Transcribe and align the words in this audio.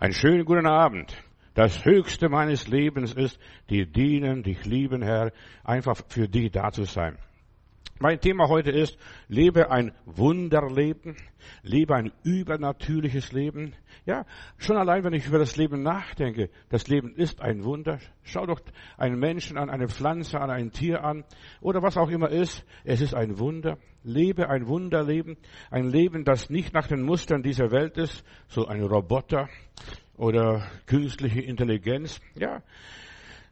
Einen 0.00 0.12
schönen 0.12 0.44
guten 0.44 0.68
Abend. 0.68 1.12
Das 1.54 1.84
Höchste 1.84 2.28
meines 2.28 2.68
Lebens 2.68 3.14
ist, 3.14 3.36
dir 3.68 3.84
dienen, 3.84 4.44
dich 4.44 4.64
lieben, 4.64 5.02
Herr, 5.02 5.32
einfach 5.64 5.96
für 6.06 6.28
dich 6.28 6.52
da 6.52 6.70
zu 6.70 6.84
sein. 6.84 7.18
Mein 8.00 8.20
Thema 8.20 8.48
heute 8.48 8.70
ist, 8.70 8.96
lebe 9.26 9.72
ein 9.72 9.90
Wunderleben, 10.04 11.16
lebe 11.64 11.96
ein 11.96 12.12
übernatürliches 12.22 13.32
Leben. 13.32 13.74
Ja, 14.06 14.24
schon 14.56 14.76
allein, 14.76 15.02
wenn 15.02 15.14
ich 15.14 15.26
über 15.26 15.38
das 15.40 15.56
Leben 15.56 15.82
nachdenke, 15.82 16.48
das 16.68 16.86
Leben 16.86 17.16
ist 17.16 17.40
ein 17.40 17.64
Wunder. 17.64 17.98
Schau 18.22 18.46
doch 18.46 18.60
einen 18.96 19.18
Menschen 19.18 19.58
an, 19.58 19.68
eine 19.68 19.88
Pflanze 19.88 20.40
an, 20.40 20.48
ein 20.48 20.70
Tier 20.70 21.02
an 21.02 21.24
oder 21.60 21.82
was 21.82 21.96
auch 21.96 22.08
immer 22.08 22.30
ist. 22.30 22.64
Es 22.84 23.00
ist 23.00 23.14
ein 23.14 23.40
Wunder. 23.40 23.78
Lebe 24.04 24.48
ein 24.48 24.68
Wunderleben, 24.68 25.36
ein 25.68 25.88
Leben, 25.88 26.24
das 26.24 26.50
nicht 26.50 26.74
nach 26.74 26.86
den 26.86 27.02
Mustern 27.02 27.42
dieser 27.42 27.72
Welt 27.72 27.96
ist, 27.96 28.24
so 28.46 28.66
ein 28.66 28.84
Roboter 28.84 29.48
oder 30.16 30.70
künstliche 30.86 31.40
Intelligenz. 31.40 32.20
Ja, 32.36 32.62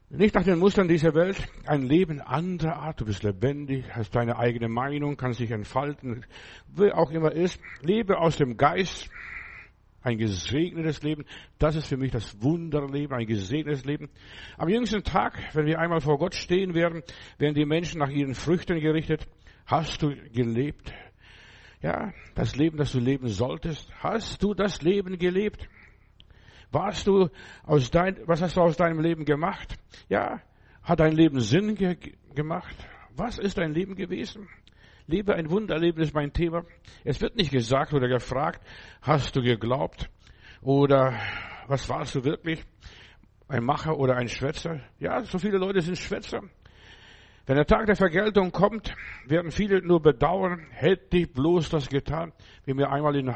nicht 0.09 0.35
nach 0.35 0.45
den 0.45 0.59
Mustern 0.59 0.89
dieser 0.89 1.15
Welt, 1.15 1.37
ein 1.67 1.83
Leben 1.83 2.21
anderer 2.21 2.77
Art. 2.77 3.01
Du 3.01 3.05
bist 3.05 3.23
lebendig, 3.23 3.85
hast 3.91 4.15
deine 4.15 4.39
eigene 4.39 4.69
Meinung, 4.69 5.17
kannst 5.17 5.41
dich 5.41 5.51
entfalten, 5.51 6.25
wie 6.69 6.93
auch 6.93 7.11
immer 7.11 7.33
ist. 7.33 7.61
Lebe 7.83 8.19
aus 8.19 8.37
dem 8.37 8.57
Geist, 8.57 9.11
ein 10.03 10.19
gesegnetes 10.19 11.03
Leben. 11.03 11.25
Das 11.59 11.75
ist 11.75 11.89
für 11.89 11.97
mich 11.97 12.13
das 12.13 12.41
Wunderleben, 12.41 13.17
ein 13.17 13.27
gesegnetes 13.27 13.85
Leben. 13.85 14.09
Am 14.57 14.69
jüngsten 14.69 15.03
Tag, 15.03 15.37
wenn 15.55 15.67
wir 15.67 15.81
einmal 15.81 16.01
vor 16.01 16.19
Gott 16.19 16.37
stehen 16.37 16.75
werden, 16.75 17.03
werden 17.39 17.55
die 17.55 17.67
Menschen 17.67 17.99
nach 17.99 18.11
ihren 18.11 18.35
Früchten 18.35 18.79
gerichtet. 18.79 19.27
Hast 19.67 20.03
du 20.03 20.15
gelebt? 20.33 20.93
Ja, 21.83 22.13
das 22.37 22.55
Leben, 22.55 22.79
das 22.79 22.93
du 22.93 23.01
leben 23.01 23.27
solltest. 23.27 23.93
Hast 23.99 24.43
du 24.43 24.55
das 24.55 24.83
Leben 24.83 25.19
gelebt? 25.19 25.69
Warst 26.73 27.07
du 27.07 27.29
aus 27.65 27.91
dein, 27.91 28.19
was 28.27 28.43
hast 28.43 28.57
du 28.57 28.61
aus 28.61 28.77
deinem 28.77 29.01
Leben 29.01 29.25
gemacht? 29.25 29.77
Ja, 30.09 30.41
hat 30.83 31.01
dein 31.01 31.13
Leben 31.13 31.41
Sinn 31.41 31.75
ge 31.75 31.97
gemacht? 32.35 32.77
Was 33.15 33.39
ist 33.39 33.59
dein 33.59 33.73
Leben 33.73 33.95
gewesen? 33.95 34.49
Lebe 35.07 35.35
ein 35.35 35.51
Wunderleben 35.51 36.03
ist 36.03 36.15
mein 36.15 36.33
Thema. 36.33 36.65
Es 37.05 37.21
wird 37.21 37.37
nicht 37.37 37.53
gesagt 37.53 37.95
oder 37.95 38.09
gefragt, 38.09 38.61
hast 39.01 39.37
du 39.37 39.43
geglaubt? 39.43 40.11
Oder 40.61 41.19
was 41.69 41.89
warst 41.89 42.15
du 42.17 42.25
wirklich? 42.25 42.65
Ein 43.49 43.65
Macher 43.65 43.97
oder 43.97 44.17
ein 44.17 44.29
Schwätzer? 44.29 44.81
Ja, 44.99 45.23
so 45.23 45.39
viele 45.39 45.59
Leute 45.59 45.81
sind 45.81 45.97
Schwätzer. 45.97 46.43
Wenn 47.47 47.55
der 47.55 47.67
Tag 47.67 47.87
der 47.87 47.95
Vergeltung 47.95 48.51
kommt, 48.51 48.93
werden 49.25 49.53
viele 49.53 49.81
nur 49.81 50.03
bedauern, 50.03 50.67
hätte 50.71 51.19
ich 51.19 51.33
bloß 51.33 51.69
das 51.69 51.89
getan. 51.89 52.33
Wie 52.65 52.75
mir 52.75 52.91
einmal 52.91 53.15
in 53.15 53.33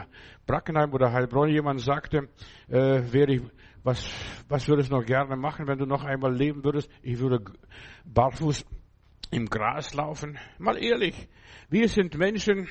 Brackenheim 0.47 0.93
oder 0.93 1.13
Heilbronn 1.13 1.49
jemand 1.49 1.81
sagte, 1.81 2.29
äh, 2.69 3.03
wäre 3.13 3.35
ich, 3.35 3.43
was, 3.85 4.11
was 4.49 4.67
würdest 4.67 4.91
du 4.91 4.97
noch 4.97 5.07
gerne 5.07 5.37
machen, 5.37 5.69
wenn 5.69 5.79
du 5.79 5.87
noch 5.87 6.03
einmal 6.03 6.35
leben 6.35 6.65
würdest? 6.65 6.91
Ich 7.03 7.21
würde 7.21 7.41
barfuß 8.05 8.67
im 9.31 9.47
Gras 9.47 9.95
laufen. 9.95 10.39
Mal 10.59 10.83
ehrlich, 10.83 11.29
wir 11.69 11.89
sind 11.89 12.19
Menschen, 12.19 12.67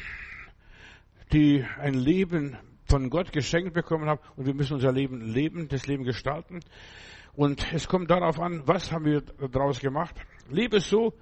die 1.32 1.64
ein 1.80 1.94
Leben 1.94 2.58
von 2.84 3.10
Gott 3.10 3.32
geschenkt 3.32 3.74
bekommen 3.74 4.10
haben 4.10 4.20
und 4.36 4.46
wir 4.46 4.54
müssen 4.54 4.74
unser 4.74 4.92
Leben 4.92 5.22
leben, 5.22 5.70
das 5.70 5.88
Leben 5.88 6.04
gestalten. 6.04 6.60
Und 7.40 7.72
es 7.72 7.88
kommt 7.88 8.12
darauf 8.12 8.38
an, 8.38 8.64
was 8.66 8.92
haben 8.92 9.06
wir 9.06 9.22
daraus 9.22 9.80
gemacht. 9.80 10.14
Lebe 10.50 10.82
so, 10.82 11.14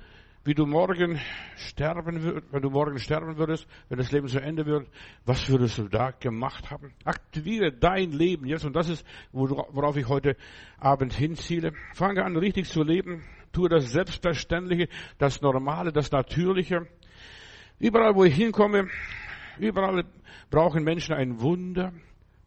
wie 0.46 0.56
du 0.56 0.66
morgen 0.66 1.22
sterben 1.56 2.24
würdest, 2.24 2.52
wenn 2.52 2.64
du 2.64 2.72
morgen 2.72 2.98
sterben 2.98 3.38
würdest, 3.38 3.68
wenn 3.88 4.00
das 4.00 4.12
Leben 4.12 4.28
zu 4.28 4.42
Ende 4.42 4.66
wird, 4.66 4.90
was 5.26 5.48
würdest 5.48 5.78
du 5.78 5.88
da 5.88 6.10
gemacht 6.10 6.72
haben? 6.72 6.92
Aktiviere 7.04 7.72
dein 7.72 8.14
Leben 8.14 8.48
jetzt 8.48 8.66
und 8.66 8.76
das 8.76 8.90
ist, 8.90 9.06
worauf 9.32 9.96
ich 9.96 10.08
heute 10.08 10.38
Abend 10.80 11.14
hinziele. 11.14 11.74
Fange 11.94 12.26
an, 12.26 12.36
richtig 12.36 12.68
zu 12.68 12.82
leben. 12.82 13.24
Tue 13.52 13.70
das 13.70 13.92
Selbstverständliche, 13.92 14.90
das 15.20 15.42
Normale, 15.42 15.92
das 15.92 16.12
Natürliche. 16.12 16.88
Überall, 17.78 18.16
wo 18.16 18.24
ich 18.24 18.34
hinkomme, 18.34 18.88
überall 19.60 20.04
brauchen 20.50 20.84
Menschen 20.84 21.14
ein 21.14 21.42
Wunder. 21.42 21.94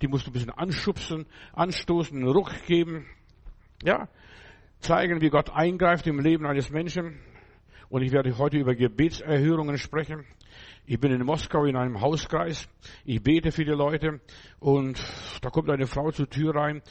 Die 0.02 0.08
musst 0.08 0.26
du 0.26 0.31
ein 0.31 0.32
bisschen 0.32 0.50
anschubsen, 0.50 1.26
anstoßen, 1.52 2.16
einen 2.16 2.26
Ruck 2.26 2.50
geben. 2.66 3.06
Ja, 3.82 4.08
zeigen, 4.80 5.22
wie 5.22 5.30
Gott 5.30 5.50
eingreift 5.50 6.06
im 6.06 6.20
Leben 6.20 6.46
eines 6.46 6.70
Menschen. 6.70 7.18
Und 7.88 8.02
ich 8.02 8.12
werde 8.12 8.36
heute 8.36 8.58
über 8.58 8.74
Gebetserhörungen 8.74 9.78
sprechen. 9.78 10.26
Ich 10.84 11.00
bin 11.00 11.12
in 11.12 11.24
Moskau 11.24 11.64
in 11.64 11.76
einem 11.76 12.00
Hauskreis. 12.02 12.69
Ich 13.04 13.22
bete 13.22 13.52
für 13.52 13.64
die 13.64 13.70
Leute. 13.70 14.20
Und 14.58 15.02
da 15.40 15.48
kommt 15.48 15.70
eine 15.70 15.86
Frau 15.86 16.10
zur 16.10 16.28
Tür 16.28 16.54
rein 16.54 16.82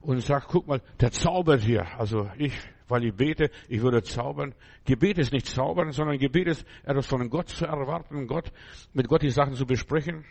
und 0.00 0.20
sagt, 0.20 0.48
guck 0.48 0.66
mal, 0.66 0.82
der 1.00 1.12
zaubert 1.12 1.60
hier. 1.60 1.86
Also 1.96 2.28
ich, 2.36 2.52
weil 2.88 3.04
ich 3.04 3.14
bete, 3.14 3.50
ich 3.68 3.80
würde 3.80 4.02
zaubern. 4.02 4.52
Gebet 4.84 5.18
ist 5.18 5.32
nicht 5.32 5.46
zaubern, 5.46 5.92
sondern 5.92 6.18
Gebet 6.18 6.48
ist 6.48 6.66
etwas 6.82 7.06
von 7.06 7.30
Gott 7.30 7.50
zu 7.50 7.66
erwarten, 7.66 8.26
Gott, 8.26 8.52
mit 8.92 9.06
Gott 9.06 9.22
die 9.22 9.30
Sachen 9.30 9.54
zu 9.54 9.64
besprechen. 9.64 10.24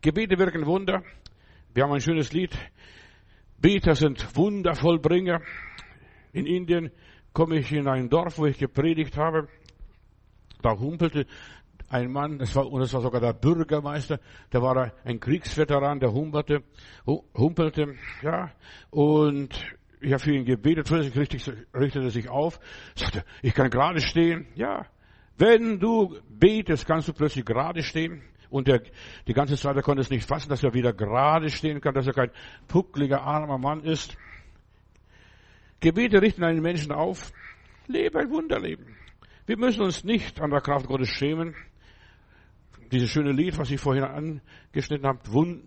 Gebete 0.00 0.38
wirken 0.38 0.64
Wunder. 0.64 1.02
Wir 1.74 1.84
haben 1.84 1.92
ein 1.92 2.00
schönes 2.00 2.32
Lied. 2.32 2.56
Beter 3.62 3.94
sind 3.94 4.36
Wundervollbringer. 4.36 5.40
In 6.32 6.46
Indien 6.46 6.90
komme 7.32 7.58
ich 7.58 7.72
in 7.72 7.86
ein 7.86 8.10
Dorf, 8.10 8.38
wo 8.38 8.46
ich 8.46 8.58
gepredigt 8.58 9.16
habe. 9.16 9.46
Da 10.62 10.76
humpelte 10.76 11.26
ein 11.88 12.10
Mann, 12.10 12.38
das 12.38 12.56
war, 12.56 12.66
und 12.70 12.80
das 12.80 12.92
war 12.92 13.02
sogar 13.02 13.20
der 13.20 13.34
Bürgermeister, 13.34 14.18
der 14.52 14.62
war 14.62 14.92
ein 15.04 15.20
Kriegsveteran, 15.20 16.00
der 16.00 16.12
humpelte, 16.12 16.64
humpelte, 17.06 17.94
ja, 18.22 18.50
und 18.90 19.50
ich 20.00 20.12
habe 20.12 20.22
für 20.22 20.32
ihn 20.32 20.44
gebetet, 20.44 20.86
plötzlich 20.86 21.16
richtete 21.74 22.04
er 22.04 22.10
sich 22.10 22.28
auf, 22.30 22.58
sagte, 22.94 23.24
ich 23.42 23.54
kann 23.54 23.70
gerade 23.70 24.00
stehen, 24.00 24.46
ja. 24.54 24.86
Wenn 25.36 25.78
du 25.78 26.18
betest, 26.28 26.86
kannst 26.86 27.08
du 27.08 27.12
plötzlich 27.12 27.44
gerade 27.44 27.82
stehen. 27.82 28.22
Und 28.52 28.68
der, 28.68 28.82
die 29.26 29.32
ganze 29.32 29.56
Zeit, 29.56 29.74
er 29.76 29.82
konnte 29.82 30.02
es 30.02 30.10
nicht 30.10 30.28
fassen, 30.28 30.50
dass 30.50 30.62
er 30.62 30.74
wieder 30.74 30.92
gerade 30.92 31.48
stehen 31.48 31.80
kann, 31.80 31.94
dass 31.94 32.06
er 32.06 32.12
kein 32.12 32.30
puckliger, 32.68 33.22
armer 33.22 33.56
Mann 33.56 33.82
ist. 33.82 34.14
Gebete 35.80 36.20
richten 36.20 36.44
einen 36.44 36.60
Menschen 36.60 36.92
auf. 36.92 37.32
Lebe 37.86 38.20
ein 38.20 38.30
Wunderleben. 38.30 38.94
Wir 39.46 39.56
müssen 39.56 39.80
uns 39.80 40.04
nicht 40.04 40.38
an 40.38 40.50
der 40.50 40.60
Kraft 40.60 40.86
Gottes 40.86 41.08
schämen. 41.08 41.54
Dieses 42.92 43.08
schöne 43.08 43.32
Lied, 43.32 43.56
was 43.56 43.70
ich 43.70 43.80
vorhin 43.80 44.04
angeschnitten 44.04 45.06
habe, 45.06 45.20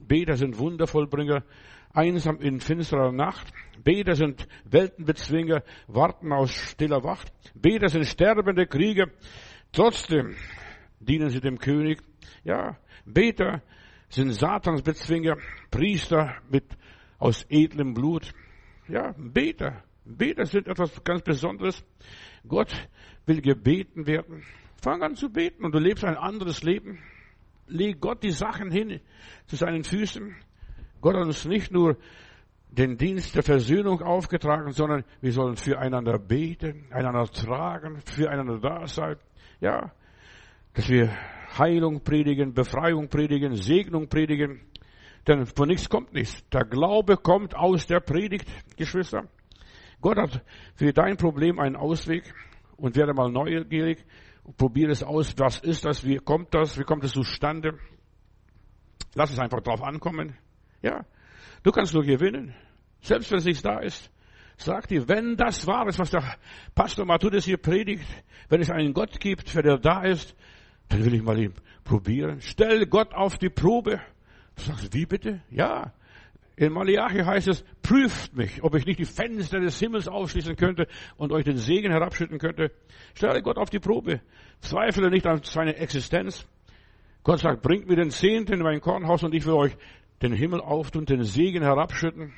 Beter 0.07 0.38
sind 0.38 0.59
Wundervollbringer, 0.59 1.44
einsam 1.91 2.40
in 2.40 2.59
finsterer 2.59 3.12
Nacht. 3.12 3.51
Beter 3.84 4.13
sind 4.13 4.47
Weltenbezwinger, 4.66 5.63
warten 5.88 6.31
aus 6.31 6.51
stiller 6.51 7.03
Wacht. 7.03 7.34
Beter 7.56 7.90
sind 7.90 8.06
sterbende 8.06 8.68
Krieger, 8.68 9.07
trotzdem 9.72 10.35
dienen 11.00 11.29
sie 11.29 11.40
dem 11.40 11.57
König. 11.57 12.00
Ja, 12.44 12.78
Beter 13.06 13.62
sind 14.09 14.31
Satansbezwinger, 14.31 15.38
Priester 15.72 16.36
mit 16.50 16.66
aus 17.18 17.46
edlem 17.50 17.94
Blut. 17.94 18.34
Ja, 18.88 19.13
Beter 19.18 19.84
Beter 20.06 20.46
sind 20.46 20.68
etwas 20.68 21.03
ganz 21.03 21.24
Besonderes. 21.24 21.84
Gott 22.47 22.72
will 23.25 23.41
gebeten 23.41 24.06
werden. 24.06 24.44
Fang 24.81 25.02
an 25.02 25.16
zu 25.16 25.30
beten 25.30 25.66
und 25.66 25.74
du 25.74 25.80
lebst 25.80 26.06
ein 26.06 26.16
anderes 26.16 26.62
Leben. 26.62 27.00
Leg 27.68 28.00
Gott 28.00 28.22
die 28.22 28.31
Sachen 28.31 28.69
hin 28.69 29.02
zu 29.47 29.56
seinen 29.56 29.84
Füßen. 29.84 30.36
Gott 31.02 31.16
hat 31.16 31.25
uns 31.25 31.46
nicht 31.46 31.72
nur 31.72 31.97
den 32.69 32.97
Dienst 32.97 33.36
der 33.36 33.42
Versöhnung 33.42 34.02
aufgetragen, 34.02 34.72
sondern 34.74 35.03
wir 35.22 35.31
sollen 35.31 35.56
füreinander 35.56 36.19
beten, 36.19 36.86
einander 36.92 37.25
tragen, 37.25 38.02
füreinander 38.06 38.59
da 38.59 38.86
sein. 38.86 39.16
Ja, 39.59 39.92
dass 40.74 40.88
wir 40.88 41.09
Heilung 41.58 42.04
predigen, 42.04 42.54
Befreiung 42.54 43.08
predigen, 43.10 43.56
Segnung 43.56 44.08
predigen. 44.08 44.62
Denn 45.28 45.46
von 45.46 45.68
nichts 45.68 45.90
kommt 45.90 46.14
nichts. 46.14 46.44
Der 46.50 46.66
Glaube 46.66 47.18
kommt 47.18 47.56
aus 47.56 47.88
der 47.88 48.00
Predigt, 48.00 48.48
Geschwister. 48.78 49.28
Gott 50.02 50.18
hat 50.18 50.44
für 50.75 50.94
dein 50.94 51.18
Problem 51.18 51.60
einen 51.60 51.75
Ausweg 51.75 52.34
und 52.78 52.96
werde 52.96 53.13
mal 53.13 53.31
neugierig. 53.31 54.06
Probiere 54.57 54.92
es 54.92 55.04
aus. 55.04 55.34
Was 55.38 55.60
ist 55.60 55.86
das? 55.86 56.06
Wie 56.06 56.18
kommt 56.18 56.54
das? 56.54 56.78
Wie 56.78 56.84
kommt 56.84 57.04
es 57.04 57.13
zustande? 57.13 57.80
Lass 59.16 59.31
es 59.31 59.40
einfach 59.40 59.62
drauf 59.62 59.81
ankommen. 59.81 60.38
Ja. 60.81 61.06
Du 61.63 61.72
kannst 61.72 61.94
nur 61.94 62.04
gewinnen. 62.04 62.54
Selbst 63.01 63.31
wenn 63.31 63.40
es 63.40 63.46
nicht 63.46 63.66
da 63.66 63.80
ist. 63.80 64.12
Sag 64.58 64.88
dir, 64.88 65.08
wenn 65.10 65.36
das 65.36 65.68
wahr 65.68 65.88
ist, 65.88 66.00
was 66.00 66.12
der 66.12 66.38
Pastor 66.75 67.06
Matthäus 67.06 67.44
hier 67.44 67.58
predigt, 67.58 68.06
wenn 68.50 68.62
es 68.62 68.69
einen 68.69 68.94
Gott 68.94 69.19
gibt, 69.19 69.54
der 69.56 69.78
da 69.78 70.04
ist, 70.04 70.36
dann 70.90 71.06
will 71.06 71.14
ich 71.14 71.22
mal 71.22 71.38
ihn 71.40 71.54
probieren. 71.84 72.42
Stell 72.42 72.86
Gott 72.86 73.14
auf 73.14 73.38
die 73.38 73.50
Probe. 73.50 74.00
Du 74.56 74.64
sagst, 74.64 74.94
wie 74.94 75.06
bitte? 75.06 75.42
Ja. 75.50 75.94
In 76.58 76.72
Malachi 76.72 77.20
heißt 77.20 77.50
es, 77.50 77.66
prüft 77.82 78.36
mich, 78.36 78.64
ob 78.64 78.76
ich 78.76 78.86
nicht 78.86 79.00
die 79.00 79.06
Fenster 79.06 79.60
des 79.60 79.78
Himmels 79.78 80.08
aufschließen 80.08 80.56
könnte 80.56 80.88
und 81.18 81.34
euch 81.34 81.44
den 81.44 81.58
Segen 81.58 81.92
herabschütten 81.92 82.40
könnte. 82.40 82.72
Stelle 83.14 83.42
Gott 83.42 83.58
auf 83.58 83.70
die 83.70 83.80
Probe. 83.80 84.22
Zweifle 84.62 85.10
nicht 85.10 85.28
an 85.28 85.42
seine 85.44 85.76
Existenz. 85.76 86.48
Gott 87.24 87.40
sagt, 87.40 87.62
bringt 87.62 87.88
mir 87.90 87.98
den 87.98 88.12
Zehnten 88.12 88.54
in 88.54 88.60
mein 88.62 88.80
Kornhaus 88.80 89.24
und 89.24 89.34
ich 89.34 89.46
will 89.46 89.54
euch 89.54 89.76
den 90.22 90.32
Himmel 90.32 90.62
auftun, 90.62 91.06
den 91.06 91.24
Segen 91.24 91.64
herabschütten. 91.64 92.32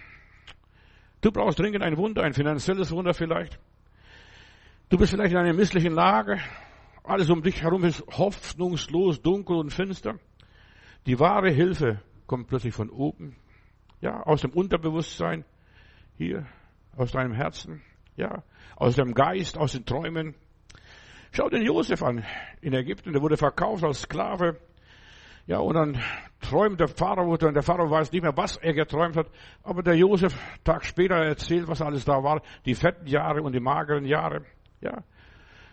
Du 1.22 1.32
brauchst 1.32 1.60
dringend 1.60 1.84
ein 1.84 1.98
Wunder, 1.98 2.24
ein 2.24 2.34
finanzielles 2.34 2.92
Wunder 2.92 3.14
vielleicht. 3.14 3.60
Du 4.90 4.98
bist 4.98 5.12
vielleicht 5.12 5.34
in 5.34 5.38
einer 5.38 5.54
misslichen 5.54 5.94
Lage. 5.94 6.40
Alles 7.08 7.30
um 7.30 7.42
dich 7.42 7.62
herum 7.64 7.86
ist 7.86 8.04
hoffnungslos, 8.18 9.22
dunkel 9.22 9.56
und 9.56 9.72
finster. 9.72 10.20
Die 11.06 11.18
wahre 11.18 11.50
Hilfe 11.50 12.02
kommt 12.26 12.50
plötzlich 12.50 12.74
von 12.74 12.90
oben. 12.90 13.38
Ja, 14.02 14.24
aus 14.24 14.42
dem 14.42 14.52
Unterbewusstsein. 14.52 15.46
Hier, 16.18 16.46
aus 16.98 17.14
deinem 17.14 17.32
Herzen. 17.32 17.82
Ja, 18.18 18.44
aus 18.76 18.98
dem 18.98 19.14
Geist, 19.14 19.58
aus 19.58 19.72
den 19.72 19.86
Träumen. 19.86 20.36
Schau 21.32 21.48
den 21.48 21.64
Josef 21.64 22.04
an 22.04 22.26
in 22.60 22.74
Ägypten. 22.74 23.14
Der 23.14 23.22
wurde 23.22 23.38
verkauft 23.38 23.86
als 23.86 24.02
Sklave. 24.02 24.60
Ja, 25.46 25.60
und 25.60 25.76
dann 25.76 26.02
träumt 26.42 26.82
der 26.82 26.90
Pharao, 26.90 27.32
und 27.32 27.42
der 27.42 27.64
Pharao 27.64 27.90
weiß 27.90 28.12
nicht 28.12 28.24
mehr, 28.24 28.36
was 28.36 28.58
er 28.58 28.74
geträumt 28.74 29.16
hat, 29.16 29.32
aber 29.64 29.82
der 29.82 29.96
Josef, 29.96 30.38
Tag 30.66 30.84
später 30.84 31.16
erzählt, 31.16 31.70
was 31.70 31.82
alles 31.82 32.04
da 32.04 32.22
war, 32.22 32.42
die 32.66 32.76
fetten 32.76 33.08
Jahre 33.08 33.42
und 33.42 33.54
die 33.54 33.62
mageren 33.62 34.04
Jahre. 34.04 34.44
Ja. 34.82 35.06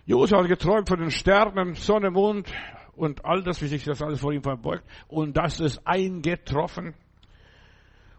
Josef 0.06 0.38
hat 0.38 0.48
geträumt 0.48 0.88
von 0.88 1.00
den 1.00 1.10
Sternen, 1.10 1.74
Sonne, 1.74 2.10
Mond 2.10 2.52
und 2.94 3.24
all 3.24 3.42
das, 3.42 3.62
wie 3.62 3.68
sich 3.68 3.84
das 3.84 4.02
alles 4.02 4.20
vor 4.20 4.32
ihm 4.32 4.42
verbeugt. 4.42 4.84
Und 5.08 5.36
das 5.36 5.60
ist 5.60 5.86
eingetroffen. 5.86 6.94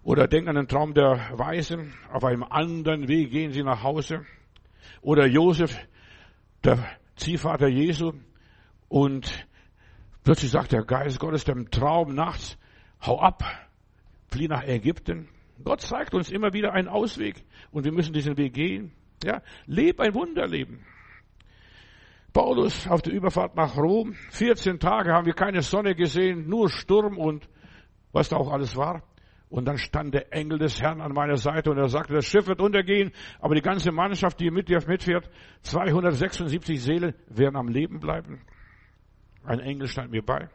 Oder 0.04 0.28
denk 0.28 0.48
an 0.48 0.56
den 0.56 0.68
Traum 0.68 0.94
der 0.94 1.30
Weisen. 1.34 1.94
Auf 2.12 2.24
einem 2.24 2.44
anderen 2.44 3.08
Weg 3.08 3.32
gehen 3.32 3.52
sie 3.52 3.62
nach 3.62 3.84
Hause. 3.84 4.26
Oder 5.02 5.28
Josef, 5.28 5.78
der 6.64 6.80
Ziehvater 7.16 7.68
Jesu. 7.68 8.14
Und 8.88 9.48
plötzlich 10.24 10.52
sagt 10.52 10.72
der 10.72 10.84
Geist 10.84 11.20
Gottes 11.20 11.44
dem 11.44 11.70
Traum 11.70 12.16
nachts, 12.16 12.58
hau 13.06 13.20
ab, 13.20 13.44
flieh 14.30 14.48
nach 14.48 14.64
Ägypten. 14.64 15.30
Gott 15.64 15.82
zeigt 15.82 16.16
uns 16.16 16.32
immer 16.32 16.54
wieder 16.54 16.74
einen 16.74 16.88
Ausweg. 16.88 17.44
Und 17.72 17.86
wir 17.86 17.92
müssen 17.92 18.14
diesen 18.14 18.38
Weg 18.38 18.54
gehen. 18.54 18.92
Ja, 19.24 19.42
leb 19.68 20.00
ein 20.00 20.14
Wunderleben. 20.16 20.84
Paulus 22.36 22.86
auf 22.90 23.02
der 23.02 23.14
Überfahrt 23.14 23.56
nach 23.56 23.78
Rom, 23.78 24.14
14 24.32 24.78
Tage 24.78 25.14
haben 25.14 25.26
wir 25.26 25.34
keine 25.34 25.62
Sonne 25.62 25.96
gesehen, 25.96 26.50
nur 26.50 26.70
Sturm 26.70 27.18
und 27.18 27.48
was 28.12 28.28
da 28.28 28.36
auch 28.36 28.52
alles 28.52 28.76
war. 28.76 29.04
Und 29.48 29.64
dann 29.64 29.78
stand 29.78 30.14
der 30.14 30.34
Engel 30.34 30.60
des 30.60 30.82
Herrn 30.82 31.00
an 31.00 31.14
meiner 31.14 31.38
Seite 31.38 31.72
und 31.72 31.78
er 31.78 31.88
sagte, 31.88 32.14
das 32.14 32.26
Schiff 32.26 32.46
wird 32.48 32.60
untergehen, 32.60 33.14
aber 33.40 33.56
die 33.56 33.62
ganze 33.62 33.94
Mannschaft, 33.94 34.38
die 34.42 34.52
mit 34.52 34.68
dir 34.68 34.82
mitfährt, 34.86 35.30
276 35.62 36.84
Seelen 36.84 37.14
werden 37.30 37.56
am 37.56 37.70
Leben 37.70 38.02
bleiben. 38.02 38.42
Ein 39.46 39.62
Engel 39.62 39.88
stand 39.88 40.12
mir 40.12 40.22
bei. 40.22 40.50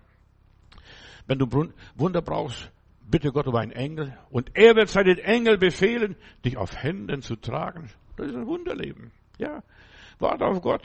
Wenn 1.26 1.38
du 1.38 1.46
Wunder 1.94 2.20
brauchst, 2.20 2.70
bitte 3.10 3.32
Gott 3.32 3.46
um 3.46 3.56
einen 3.56 3.72
Engel 3.72 4.18
und 4.28 4.50
er 4.52 4.76
wird 4.76 4.90
seinen 4.90 5.16
Engel 5.16 5.56
befehlen, 5.56 6.16
dich 6.44 6.58
auf 6.58 6.76
Händen 6.76 7.22
zu 7.22 7.36
tragen. 7.36 7.88
Das 8.18 8.26
ist 8.26 8.36
ein 8.36 8.46
Wunderleben. 8.46 9.12
Ja. 9.38 9.62
Warte 10.18 10.44
auf 10.44 10.60
Gott. 10.60 10.82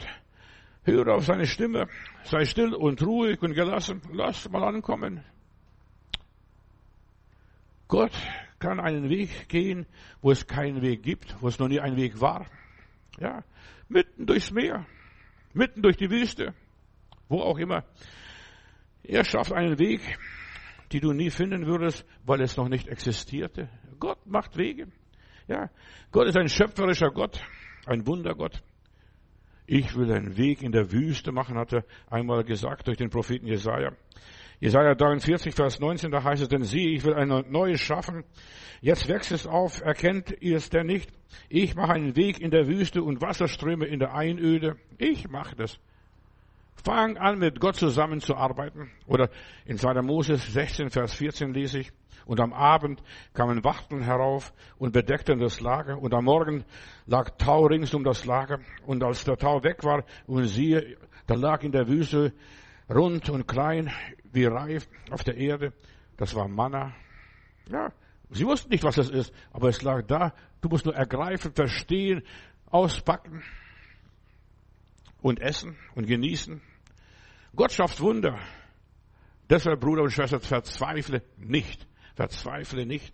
Höre 0.86 1.14
auf 1.14 1.24
seine 1.24 1.46
Stimme. 1.46 1.88
Sei 2.22 2.44
still 2.44 2.72
und 2.72 3.02
ruhig 3.02 3.42
und 3.42 3.54
gelassen. 3.54 4.00
Lass 4.12 4.48
mal 4.48 4.62
ankommen. 4.62 5.24
Gott 7.88 8.12
kann 8.60 8.78
einen 8.78 9.10
Weg 9.10 9.48
gehen, 9.48 9.86
wo 10.22 10.30
es 10.30 10.46
keinen 10.46 10.82
Weg 10.82 11.02
gibt, 11.02 11.36
wo 11.42 11.48
es 11.48 11.58
noch 11.58 11.68
nie 11.68 11.80
ein 11.80 11.96
Weg 11.96 12.20
war. 12.20 12.46
Ja. 13.18 13.42
Mitten 13.88 14.26
durchs 14.26 14.52
Meer. 14.52 14.86
Mitten 15.52 15.82
durch 15.82 15.96
die 15.96 16.10
Wüste. 16.10 16.54
Wo 17.28 17.40
auch 17.40 17.58
immer. 17.58 17.84
Er 19.02 19.24
schafft 19.24 19.52
einen 19.52 19.78
Weg, 19.80 20.00
die 20.92 21.00
du 21.00 21.12
nie 21.12 21.30
finden 21.30 21.66
würdest, 21.66 22.06
weil 22.24 22.40
es 22.40 22.56
noch 22.56 22.68
nicht 22.68 22.86
existierte. 22.86 23.68
Gott 23.98 24.24
macht 24.24 24.56
Wege. 24.56 24.86
Ja, 25.48 25.70
Gott 26.12 26.28
ist 26.28 26.36
ein 26.36 26.48
schöpferischer 26.48 27.10
Gott, 27.10 27.40
ein 27.86 28.06
Wundergott. 28.06 28.62
Ich 29.66 29.96
will 29.96 30.12
einen 30.12 30.36
Weg 30.36 30.62
in 30.62 30.72
der 30.72 30.92
Wüste 30.92 31.32
machen, 31.32 31.58
hat 31.58 31.72
er 31.72 31.84
einmal 32.08 32.44
gesagt 32.44 32.86
durch 32.86 32.98
den 32.98 33.10
Propheten 33.10 33.46
Jesaja. 33.46 33.90
Jesaja 34.60 34.94
43, 34.94 35.54
Vers 35.54 35.80
19, 35.80 36.10
da 36.10 36.22
heißt 36.22 36.42
es, 36.42 36.48
denn 36.48 36.62
sieh, 36.62 36.94
ich 36.94 37.04
will 37.04 37.14
ein 37.14 37.28
neues 37.50 37.80
schaffen. 37.80 38.24
Jetzt 38.80 39.08
wächst 39.08 39.32
es 39.32 39.46
auf, 39.46 39.82
erkennt 39.82 40.34
ihr 40.40 40.56
es 40.56 40.70
denn 40.70 40.86
nicht? 40.86 41.10
Ich 41.48 41.74
mache 41.74 41.92
einen 41.92 42.16
Weg 42.16 42.40
in 42.40 42.50
der 42.50 42.66
Wüste 42.66 43.02
und 43.02 43.20
Wasserströme 43.20 43.86
in 43.86 43.98
der 43.98 44.14
Einöde. 44.14 44.76
Ich 44.98 45.28
mache 45.28 45.56
das. 45.56 45.78
Fang 46.84 47.16
an, 47.16 47.38
mit 47.38 47.60
Gott 47.60 47.76
zusammenzuarbeiten. 47.76 48.90
Oder 49.06 49.30
in 49.64 49.78
2. 49.78 50.02
Moses 50.02 50.52
16, 50.52 50.90
Vers 50.90 51.14
14 51.14 51.52
lese 51.52 51.80
ich, 51.80 51.92
und 52.26 52.40
am 52.40 52.52
Abend 52.52 53.02
kamen 53.34 53.62
Wachteln 53.62 54.02
herauf 54.02 54.52
und 54.78 54.92
bedeckten 54.92 55.38
das 55.38 55.60
Lager. 55.60 55.98
Und 55.98 56.12
am 56.12 56.24
Morgen 56.24 56.64
lag 57.06 57.30
Tau 57.38 57.66
rings 57.66 57.94
um 57.94 58.02
das 58.02 58.24
Lager. 58.24 58.58
Und 58.84 59.04
als 59.04 59.24
der 59.24 59.36
Tau 59.36 59.62
weg 59.62 59.84
war, 59.84 60.04
und 60.26 60.44
siehe, 60.46 60.96
da 61.26 61.34
lag 61.34 61.62
in 61.62 61.70
der 61.72 61.86
Wüste 61.86 62.32
rund 62.92 63.30
und 63.30 63.46
klein 63.46 63.92
wie 64.32 64.44
Reif 64.44 64.88
auf 65.10 65.22
der 65.22 65.36
Erde. 65.36 65.72
Das 66.16 66.34
war 66.34 66.48
Manna. 66.48 66.94
Ja, 67.70 67.92
sie 68.30 68.44
wussten 68.44 68.70
nicht, 68.70 68.84
was 68.84 68.96
das 68.96 69.08
ist, 69.08 69.32
aber 69.52 69.68
es 69.68 69.82
lag 69.82 70.04
da. 70.06 70.32
Du 70.60 70.68
musst 70.68 70.84
nur 70.84 70.96
ergreifen, 70.96 71.52
verstehen, 71.52 72.22
auspacken 72.66 73.42
und 75.26 75.40
essen 75.40 75.76
und 75.96 76.06
genießen. 76.06 76.60
Gott 77.56 77.72
schafft 77.72 78.00
Wunder. 78.00 78.38
Deshalb, 79.50 79.80
Bruder 79.80 80.02
und 80.02 80.10
Schwester, 80.10 80.38
verzweifle 80.38 81.22
nicht. 81.36 81.84
Verzweifle 82.14 82.86
nicht. 82.86 83.12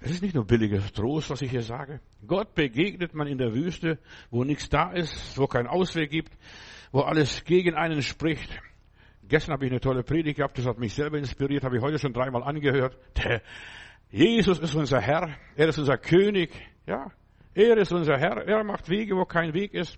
Es 0.00 0.10
ist 0.10 0.22
nicht 0.22 0.34
nur 0.34 0.44
billiger 0.44 0.80
Trost, 0.92 1.30
was 1.30 1.42
ich 1.42 1.52
hier 1.52 1.62
sage. 1.62 2.00
Gott 2.26 2.54
begegnet 2.54 3.14
man 3.14 3.28
in 3.28 3.38
der 3.38 3.54
Wüste, 3.54 3.98
wo 4.30 4.42
nichts 4.42 4.68
da 4.68 4.90
ist, 4.90 5.38
wo 5.38 5.46
kein 5.46 5.68
Ausweg 5.68 6.10
gibt, 6.10 6.32
wo 6.90 7.02
alles 7.02 7.44
gegen 7.44 7.74
einen 7.74 8.02
spricht. 8.02 8.50
Gestern 9.28 9.52
habe 9.52 9.66
ich 9.66 9.70
eine 9.70 9.80
tolle 9.80 10.02
Predigt 10.02 10.38
gehabt, 10.38 10.58
das 10.58 10.66
hat 10.66 10.78
mich 10.78 10.94
selber 10.94 11.18
inspiriert, 11.18 11.62
habe 11.62 11.76
ich 11.76 11.82
heute 11.82 12.00
schon 12.00 12.12
dreimal 12.12 12.42
angehört. 12.42 12.98
Der 13.18 13.40
Jesus 14.10 14.58
ist 14.58 14.74
unser 14.74 15.00
Herr, 15.00 15.36
er 15.54 15.68
ist 15.68 15.78
unser 15.78 15.96
König, 15.96 16.50
ja. 16.86 17.12
Er 17.54 17.76
ist 17.76 17.92
unser 17.92 18.18
Herr, 18.18 18.44
er 18.48 18.64
macht 18.64 18.88
Wege, 18.88 19.14
wo 19.14 19.24
kein 19.24 19.54
Weg 19.54 19.74
ist. 19.74 19.96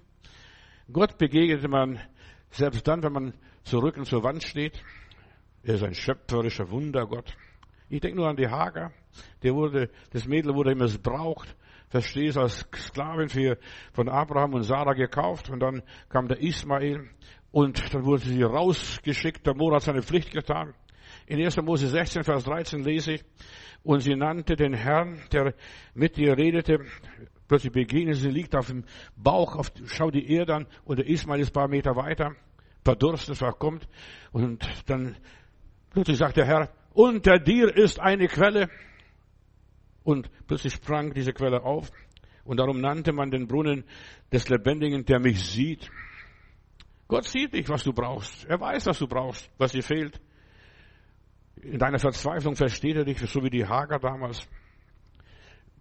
Gott 0.93 1.17
begegnet 1.17 1.67
man 1.69 1.99
selbst 2.51 2.87
dann, 2.87 3.03
wenn 3.03 3.13
man 3.13 3.35
zu 3.65 3.79
Rücken 3.79 4.05
zur 4.05 4.23
Wand 4.23 4.43
steht. 4.43 4.83
Er 5.63 5.75
ist 5.77 5.85
ein 5.85 5.95
schöpferischer 5.95 6.71
Wundergott. 6.71 7.35
Ich 7.89 8.01
denke 8.01 8.17
nur 8.17 8.29
an 8.29 8.37
die 8.37 8.49
Hager. 8.49 8.93
Der 9.43 9.55
wurde, 9.55 9.91
das 10.11 10.27
Mädel 10.27 10.55
wurde 10.55 10.75
missbraucht. 10.75 11.57
Verstehst, 11.89 12.39
als 12.39 12.67
Sklavin 12.75 13.29
für, 13.29 13.59
von 13.93 14.09
Abraham 14.09 14.55
und 14.55 14.63
Sarah 14.63 14.95
gekauft. 14.95 15.51
Und 15.51 15.61
dann 15.61 15.83
kam 16.09 16.29
der 16.29 16.41
Ismael. 16.41 17.09
Und 17.51 17.95
dann 17.95 18.05
wurde 18.05 18.25
sie 18.25 18.43
rausgeschickt. 18.43 19.47
Der 19.47 19.55
Mor 19.55 19.75
hat 19.75 19.83
seine 19.83 20.03
Pflicht 20.03 20.31
getan. 20.31 20.75
In 21.27 21.43
1. 21.43 21.57
Mose 21.63 21.87
16, 21.87 22.25
Vers 22.25 22.45
13 22.45 22.83
lese 22.83 23.13
ich. 23.13 23.25
Und 23.83 24.01
sie 24.01 24.17
nannte 24.17 24.57
den 24.57 24.75
Herrn, 24.75 25.21
der 25.33 25.55
mit 25.95 26.19
ihr 26.19 26.37
redete. 26.37 26.81
Plötzlich 27.49 27.73
begegnet 27.73 28.17
sie, 28.17 28.31
liegt 28.31 28.55
auf 28.57 28.69
dem 28.69 28.85
Bauch, 29.17 29.57
auf, 29.57 29.73
schau 29.87 30.11
die 30.11 30.33
Erde 30.33 30.55
an. 30.55 30.67
Und 30.85 30.99
der 30.99 31.07
Ismael 31.07 31.41
ist 31.41 31.51
ein 31.51 31.53
paar 31.53 31.69
Meter 31.69 31.97
weiter. 31.97 32.35
Verdurstet, 32.85 33.37
verkommt. 33.37 33.87
Und 34.33 34.67
dann 34.87 35.17
Plötzlich 35.93 36.17
sagt 36.17 36.39
der 36.39 36.47
Herr, 36.47 36.71
unter 36.95 37.39
dir 37.39 37.77
ist 37.77 38.01
eine 38.01 38.27
Quelle. 38.27 38.71
Und 40.03 40.31
plötzlich 40.47 40.73
sprang 40.73 41.13
diese 41.13 41.33
Quelle 41.33 41.63
auf. 41.63 41.91
Und 42.45 42.59
darum 42.59 42.81
nannte 42.81 43.13
man 43.13 43.31
den 43.31 43.47
Brunnen 43.47 43.85
des 44.33 44.49
Lebendigen, 44.49 45.05
der 45.05 45.21
mich 45.21 45.45
sieht. 45.45 45.91
Gott 47.09 47.27
sieht 47.27 47.53
dich, 47.53 47.69
was 47.69 47.85
du 47.85 47.93
brauchst. 47.93 48.47
Er 48.47 48.59
weiß, 48.59 48.87
was 48.87 48.99
du 48.99 49.07
brauchst, 49.07 49.51
was 49.59 49.73
dir 49.73 49.83
fehlt. 49.83 50.19
In 51.57 51.79
deiner 51.79 51.99
Verzweiflung 51.99 52.57
versteht 52.57 52.97
er 52.97 53.05
dich, 53.05 53.19
so 53.19 53.45
wie 53.45 53.51
die 53.51 53.67
Hager 53.67 53.99
damals. 53.99 54.49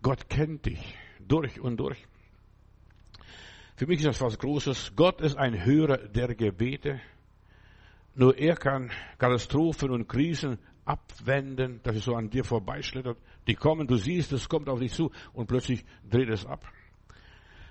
Gott 0.02 0.30
kennt 0.30 0.66
dich 0.66 0.98
durch 1.28 1.60
und 1.60 1.78
durch. 1.78 2.06
Für 3.76 3.88
mich 3.88 4.00
ist 4.00 4.08
das 4.08 4.22
was 4.22 4.38
Großes. 4.38 4.94
Gott 4.96 5.22
ist 5.22 5.38
ein 5.38 5.66
Hörer 5.66 5.98
der 5.98 6.36
Gebete. 6.36 7.02
Nur 8.14 8.38
er 8.38 8.56
kann 8.56 8.92
Katastrophen 9.18 9.90
und 9.90 10.08
Krisen 10.08 10.60
abwenden, 10.86 11.80
dass 11.84 11.96
es 11.96 12.04
so 12.04 12.16
an 12.16 12.30
dir 12.30 12.44
vorbeischlittert. 12.44 13.18
Die 13.48 13.56
kommen, 13.56 13.88
du 13.88 13.96
siehst, 13.96 14.34
es 14.34 14.50
kommt 14.50 14.70
auf 14.70 14.80
dich 14.80 14.94
zu 14.94 15.12
und 15.34 15.48
plötzlich 15.48 15.86
dreht 16.10 16.30
es 16.30 16.46
ab. 16.46 16.66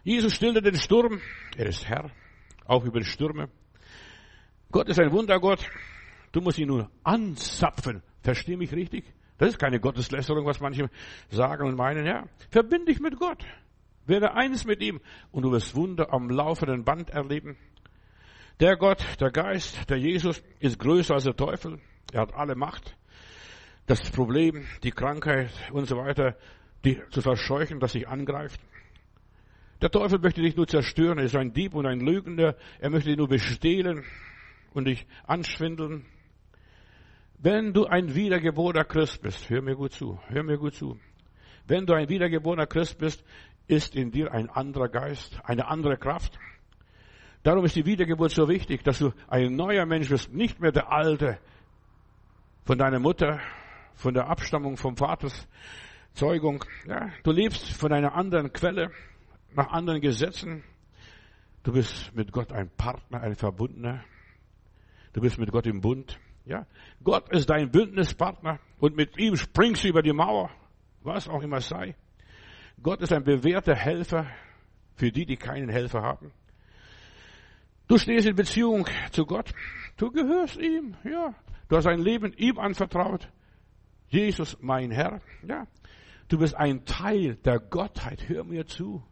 Jesus 0.03 0.35
stillte 0.35 0.63
den 0.63 0.77
Sturm. 0.77 1.21
Er 1.57 1.67
ist 1.67 1.87
Herr, 1.87 2.11
auch 2.65 2.85
über 2.85 3.03
Stürme. 3.05 3.49
Gott 4.73 4.89
ist 4.89 4.99
ein 4.99 5.13
Wundergott. 5.13 5.69
Du 6.33 6.41
musst 6.41 6.59
ihn 6.59 6.69
nur 6.69 6.91
anzapfen. 7.03 8.03
Versteh 8.23 8.57
mich 8.57 8.73
richtig? 8.73 9.05
Das 9.41 9.49
ist 9.49 9.59
keine 9.59 9.81
Gotteslästerung, 9.81 10.45
was 10.45 10.61
manche 10.61 10.91
sagen 11.31 11.67
und 11.67 11.75
meinen. 11.75 12.05
Ja, 12.05 12.27
verbind 12.51 12.87
dich 12.87 13.01
mit 13.01 13.19
Gott. 13.19 13.43
Werde 14.05 14.35
eines 14.35 14.67
mit 14.67 14.83
ihm 14.83 15.01
und 15.33 15.45
du 15.45 15.51
wirst 15.51 15.75
Wunder 15.75 16.13
am 16.13 16.29
laufenden 16.29 16.85
Band 16.85 17.09
erleben. 17.09 17.57
Der 18.61 18.77
Gott, 18.77 19.03
der 19.19 19.31
Geist, 19.31 19.89
der 19.89 19.97
Jesus 19.97 20.43
ist 20.59 20.79
größer 20.79 21.15
als 21.15 21.25
der 21.25 21.35
Teufel. 21.37 21.81
Er 22.13 22.21
hat 22.21 22.35
alle 22.35 22.55
Macht. 22.55 22.95
Das 23.87 24.11
Problem, 24.11 24.67
die 24.83 24.91
Krankheit 24.91 25.51
und 25.73 25.87
so 25.87 25.97
weiter 25.97 26.37
die 26.85 27.01
zu 27.11 27.23
verscheuchen, 27.23 27.81
dass 27.81 27.93
sich 27.93 28.09
angreift. 28.09 28.61
Der 29.81 29.91
Teufel 29.91 30.19
möchte 30.19 30.43
dich 30.43 30.55
nur 30.55 30.67
zerstören. 30.67 31.17
Er 31.17 31.25
ist 31.25 31.37
ein 31.37 31.55
Dieb 31.55 31.75
und 31.75 31.87
ein 31.87 32.01
Lügner. 32.01 32.57
Er 32.79 32.91
möchte 32.91 33.09
dich 33.09 33.17
nur 33.17 33.29
bestehlen 33.29 34.05
und 34.75 34.85
dich 34.85 35.07
anschwindeln. 35.27 36.05
Wenn 37.43 37.73
du 37.73 37.87
ein 37.87 38.15
wiedergeborener 38.15 38.85
Christ 38.85 39.23
bist, 39.23 39.49
hör 39.49 39.63
mir 39.63 39.75
gut 39.75 39.93
zu, 39.93 40.21
hör 40.29 40.43
mir 40.43 40.59
gut 40.59 40.75
zu. 40.75 40.99
Wenn 41.67 41.87
du 41.87 41.95
ein 41.95 42.11
wiedergeborener 42.11 42.67
Christ 42.67 42.99
bist, 42.99 43.25
ist 43.67 43.97
in 43.97 44.11
dir 44.11 44.31
ein 44.33 44.51
anderer 44.51 44.91
Geist, 44.91 45.41
eine 45.45 45.67
andere 45.67 45.97
Kraft. 45.97 46.39
Darum 47.43 47.65
ist 47.65 47.77
die 47.77 47.87
Wiedergeburt 47.87 48.33
so 48.33 48.47
wichtig, 48.47 48.85
dass 48.85 48.99
du 48.99 49.13
ein 49.27 49.57
neuer 49.57 49.87
Mensch 49.87 50.11
bist, 50.11 50.31
nicht 50.35 50.61
mehr 50.61 50.71
der 50.71 50.93
alte 50.93 51.39
von 52.67 52.77
deiner 52.77 52.99
Mutter, 52.99 53.41
von 53.95 54.13
der 54.13 54.29
Abstammung 54.29 54.77
vom 54.77 54.99
Vaters 54.99 55.49
Zeugung. 56.13 56.63
Ja, 56.87 57.09
du 57.23 57.31
lebst 57.31 57.73
von 57.73 57.91
einer 57.91 58.15
anderen 58.15 58.53
Quelle, 58.53 58.91
nach 59.55 59.69
anderen 59.69 60.03
Gesetzen. 60.03 60.63
Du 61.63 61.73
bist 61.73 62.15
mit 62.15 62.33
Gott 62.33 62.53
ein 62.53 62.69
Partner, 62.69 63.23
ein 63.23 63.35
Verbundener. 63.35 64.05
Du 65.15 65.23
bist 65.23 65.39
mit 65.39 65.51
Gott 65.51 65.67
im 65.67 65.81
Bund. 65.81 66.21
Ja, 66.51 66.67
Gott 67.05 67.31
ist 67.31 67.49
dein 67.49 67.71
Bündnispartner 67.71 68.59
und 68.81 68.97
mit 68.97 69.17
ihm 69.19 69.37
springst 69.37 69.85
du 69.85 69.89
über 69.89 70.03
die 70.03 70.13
Mauer, 70.13 70.51
was 71.01 71.29
auch 71.29 71.43
immer 71.43 71.61
sei. 71.61 71.95
Gott 72.83 73.01
ist 73.03 73.13
ein 73.13 73.23
bewährter 73.23 73.77
Helfer 73.77 74.27
für 74.97 75.13
die, 75.13 75.27
die 75.27 75.37
keinen 75.37 75.69
Helfer 75.69 76.03
haben. 76.03 76.33
Du 77.87 77.99
stehst 77.99 78.27
in 78.27 78.35
Beziehung 78.35 78.85
zu 79.13 79.27
Gott. 79.27 79.53
Du 79.97 80.11
gehörst 80.11 80.57
ihm, 80.57 80.97
ja. 81.05 81.33
Du 81.69 81.77
hast 81.77 81.85
dein 81.85 82.01
Leben 82.01 82.33
ihm 82.33 82.59
anvertraut. 82.59 83.29
Jesus, 84.09 84.59
mein 84.61 84.91
Herr, 84.91 85.21
ja. 85.47 85.69
Du 86.27 86.39
bist 86.39 86.57
ein 86.57 86.85
Teil 86.85 87.37
der 87.37 87.61
Gottheit. 87.61 88.29
Hör 88.29 88.43
mir 88.43 88.67
zu. 88.67 89.05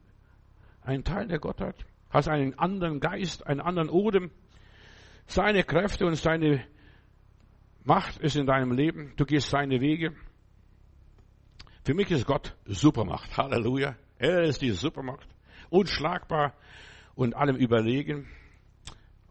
Ein 0.83 1.05
Teil 1.05 1.29
der 1.29 1.39
Gottheit. 1.39 1.87
Hast 2.11 2.27
einen 2.27 2.59
anderen 2.59 2.99
Geist, 2.99 3.47
einen 3.47 3.61
anderen 3.61 3.91
Odem. 3.91 4.33
Seine 5.29 5.63
Kräfte 5.63 6.05
und 6.05 6.17
seine 6.17 6.67
Macht 7.89 8.19
ist 8.19 8.37
in 8.37 8.45
deinem 8.45 8.73
Leben. 8.73 9.15
Du 9.17 9.25
gehst 9.25 9.49
seine 9.49 9.81
Wege. 9.81 10.15
Für 11.87 11.95
mich 11.95 12.11
ist 12.11 12.27
Gott 12.27 12.55
Supermacht. 12.67 13.35
Halleluja. 13.35 13.97
Er 14.19 14.43
ist 14.43 14.61
die 14.61 14.73
Supermacht. 14.73 15.27
Unschlagbar 15.71 16.53
und 17.15 17.35
allem 17.35 17.57
überlegen. 17.57 18.29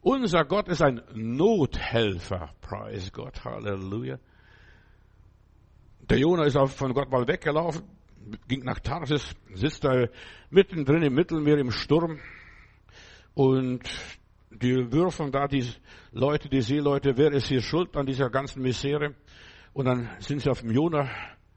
Unser 0.01 0.43
Gott 0.43 0.69
ist 0.69 0.81
ein 0.81 1.03
Nothelfer. 1.13 2.49
Preis 2.59 3.11
Gott. 3.13 3.45
Halleluja. 3.45 4.17
Der 6.09 6.17
Jonah 6.17 6.45
ist 6.45 6.57
auch 6.57 6.71
von 6.71 6.95
Gott 6.95 7.11
mal 7.11 7.27
weggelaufen, 7.27 7.83
ging 8.47 8.63
nach 8.63 8.79
Tarsis, 8.79 9.35
sitzt 9.53 9.83
da 9.83 10.07
mittendrin 10.49 11.03
im 11.03 11.13
Mittelmeer 11.13 11.59
im 11.59 11.69
Sturm 11.69 12.19
und 13.35 13.83
die 14.49 14.91
würfeln 14.91 15.31
da 15.31 15.47
die 15.47 15.65
Leute, 16.11 16.49
die 16.49 16.61
Seeleute, 16.61 17.17
wer 17.17 17.31
ist 17.31 17.47
hier 17.47 17.61
schuld 17.61 17.95
an 17.95 18.05
dieser 18.05 18.29
ganzen 18.29 18.61
Misere? 18.61 19.15
Und 19.73 19.85
dann 19.85 20.09
sind 20.19 20.41
sie 20.41 20.49
auf 20.49 20.61
den 20.61 20.71
Jonah 20.71 21.09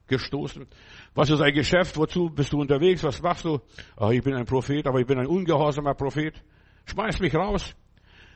gestoßen. 0.06 0.66
Was 1.14 1.30
ist 1.30 1.40
ein 1.40 1.54
Geschäft? 1.54 1.96
Wozu 1.96 2.28
bist 2.30 2.52
du 2.52 2.60
unterwegs? 2.60 3.02
Was 3.04 3.22
machst 3.22 3.44
du? 3.44 3.60
Ach, 3.96 4.10
ich 4.10 4.22
bin 4.22 4.34
ein 4.34 4.44
Prophet, 4.44 4.86
aber 4.86 5.00
ich 5.00 5.06
bin 5.06 5.18
ein 5.18 5.26
ungehorsamer 5.26 5.94
Prophet. 5.94 6.34
Schmeiß 6.86 7.20
mich 7.20 7.34
raus. 7.34 7.74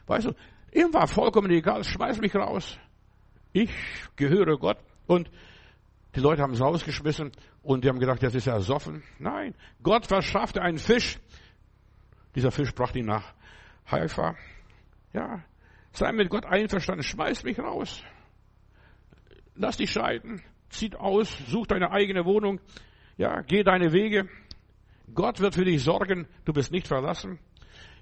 Weißt 0.06 0.26
du, 0.26 0.32
ihm 0.72 0.92
war 0.94 1.06
vollkommen 1.06 1.50
egal, 1.50 1.82
schmeiß 1.84 2.20
mich 2.20 2.34
raus. 2.34 2.78
Ich 3.52 3.70
gehöre 4.16 4.56
Gott 4.56 4.78
und 5.06 5.30
die 6.14 6.20
Leute 6.20 6.42
haben 6.42 6.52
es 6.52 6.60
rausgeschmissen 6.60 7.32
und 7.62 7.84
die 7.84 7.88
haben 7.88 7.98
gedacht, 7.98 8.22
das 8.22 8.34
ist 8.34 8.46
ersoffen. 8.46 9.02
Nein, 9.18 9.54
Gott 9.82 10.06
verschaffte 10.06 10.62
einen 10.62 10.78
Fisch. 10.78 11.18
Dieser 12.34 12.50
Fisch 12.50 12.72
brachte 12.74 13.00
ihn 13.00 13.06
nach 13.06 13.34
Haifa. 13.90 14.36
Ja, 15.12 15.44
sei 15.92 16.12
mit 16.12 16.30
Gott 16.30 16.44
einverstanden, 16.44 17.02
schmeiß 17.02 17.44
mich 17.44 17.58
raus. 17.58 18.02
Lass 19.54 19.76
dich 19.76 19.90
scheiden, 19.90 20.42
zieht 20.68 20.96
aus, 20.96 21.38
such 21.48 21.66
deine 21.66 21.90
eigene 21.90 22.24
Wohnung. 22.24 22.60
Ja, 23.16 23.42
geh 23.42 23.62
deine 23.62 23.92
Wege. 23.92 24.28
Gott 25.12 25.40
wird 25.40 25.54
für 25.54 25.64
dich 25.64 25.82
sorgen, 25.82 26.26
du 26.44 26.52
bist 26.52 26.72
nicht 26.72 26.88
verlassen. 26.88 27.38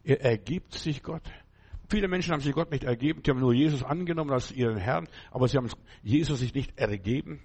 Er 0.05 0.23
ergibt 0.23 0.73
sich 0.75 1.03
Gott. 1.03 1.23
Viele 1.91 2.09
Menschen 2.09 2.33
haben 2.33 2.41
sich 2.41 2.55
Gott 2.55 2.71
nicht 2.71 2.85
ergeben, 2.85 3.23
die 3.23 3.31
haben 3.31 3.41
nur 3.41 3.53
Jesus 3.53 3.83
angenommen 3.83 4.31
als 4.31 4.51
ihren 4.51 4.79
Herrn, 4.79 5.09
aber 5.31 5.47
sie 5.47 5.59
haben 5.59 5.69
Jesus 6.03 6.39
sich 6.39 6.55
nicht 6.55 6.79
ergeben. 6.79 7.43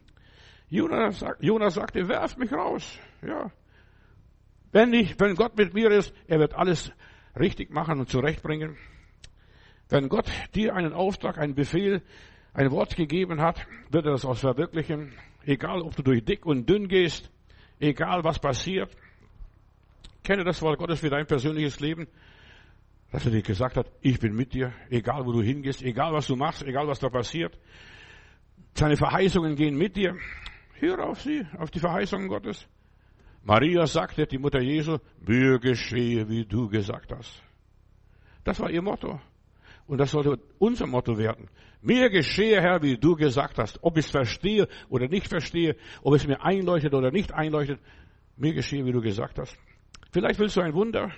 Jonas, 0.69 1.23
Jonas 1.39 1.73
sagte, 1.73 2.07
werft 2.07 2.37
mich 2.37 2.51
raus. 2.53 2.97
Ja. 3.21 3.51
Wenn 4.71 4.93
ich, 4.93 5.19
wenn 5.19 5.35
Gott 5.35 5.57
mit 5.57 5.73
mir 5.73 5.91
ist, 5.91 6.13
er 6.27 6.39
wird 6.39 6.53
alles 6.53 6.91
richtig 7.39 7.71
machen 7.71 7.99
und 7.99 8.09
zurechtbringen. 8.09 8.77
Wenn 9.89 10.09
Gott 10.09 10.29
dir 10.53 10.75
einen 10.75 10.93
Auftrag, 10.93 11.37
einen 11.37 11.55
Befehl, 11.55 12.01
ein 12.53 12.71
Wort 12.71 12.95
gegeben 12.95 13.41
hat, 13.41 13.65
wird 13.89 14.05
er 14.05 14.11
das 14.11 14.25
auch 14.25 14.37
verwirklichen. 14.37 15.13
Egal, 15.45 15.81
ob 15.81 15.95
du 15.95 16.03
durch 16.03 16.25
dick 16.25 16.45
und 16.45 16.67
dünn 16.67 16.87
gehst, 16.87 17.31
egal 17.79 18.23
was 18.23 18.39
passiert. 18.39 18.95
Kenne 20.23 20.43
das 20.43 20.61
Wort 20.61 20.77
Gottes 20.77 20.99
für 20.99 21.09
dein 21.09 21.25
persönliches 21.25 21.79
Leben, 21.79 22.07
dass 23.11 23.25
er 23.25 23.31
dir 23.31 23.41
gesagt 23.41 23.77
hat, 23.77 23.89
ich 24.01 24.19
bin 24.19 24.35
mit 24.35 24.53
dir, 24.53 24.73
egal 24.89 25.25
wo 25.25 25.31
du 25.31 25.41
hingehst, 25.41 25.81
egal 25.81 26.11
was 26.13 26.27
du 26.27 26.35
machst, 26.35 26.63
egal 26.63 26.87
was 26.87 26.99
da 26.99 27.09
passiert. 27.09 27.57
Seine 28.73 28.97
Verheißungen 28.97 29.55
gehen 29.55 29.77
mit 29.77 29.95
dir. 29.95 30.17
Hör 30.73 31.07
auf 31.07 31.21
sie, 31.21 31.45
auf 31.57 31.71
die 31.71 31.79
Verheißungen 31.79 32.27
Gottes. 32.27 32.67
Maria 33.47 33.87
sagte, 33.87 34.27
die 34.27 34.37
Mutter 34.37 34.61
Jesu, 34.61 34.97
mir 35.25 35.57
geschehe, 35.57 36.27
wie 36.27 36.43
du 36.43 36.67
gesagt 36.67 37.13
hast. 37.13 37.41
Das 38.43 38.59
war 38.59 38.69
ihr 38.69 38.81
Motto. 38.81 39.21
Und 39.87 39.99
das 39.99 40.11
sollte 40.11 40.37
unser 40.59 40.85
Motto 40.85 41.17
werden. 41.17 41.49
Mir 41.81 42.09
geschehe, 42.09 42.59
Herr, 42.61 42.81
wie 42.81 42.97
du 42.97 43.15
gesagt 43.15 43.57
hast. 43.57 43.79
Ob 43.81 43.97
ich 43.97 44.03
es 44.03 44.11
verstehe 44.11 44.67
oder 44.89 45.07
nicht 45.07 45.29
verstehe, 45.29 45.77
ob 46.03 46.15
es 46.15 46.27
mir 46.27 46.43
einleuchtet 46.43 46.93
oder 46.93 47.09
nicht 47.09 47.33
einleuchtet, 47.33 47.79
mir 48.35 48.53
geschehe, 48.53 48.83
wie 48.83 48.91
du 48.91 48.99
gesagt 48.99 49.39
hast. 49.39 49.57
Vielleicht 50.11 50.39
willst 50.39 50.57
du 50.57 50.61
ein 50.61 50.73
Wunder, 50.73 51.09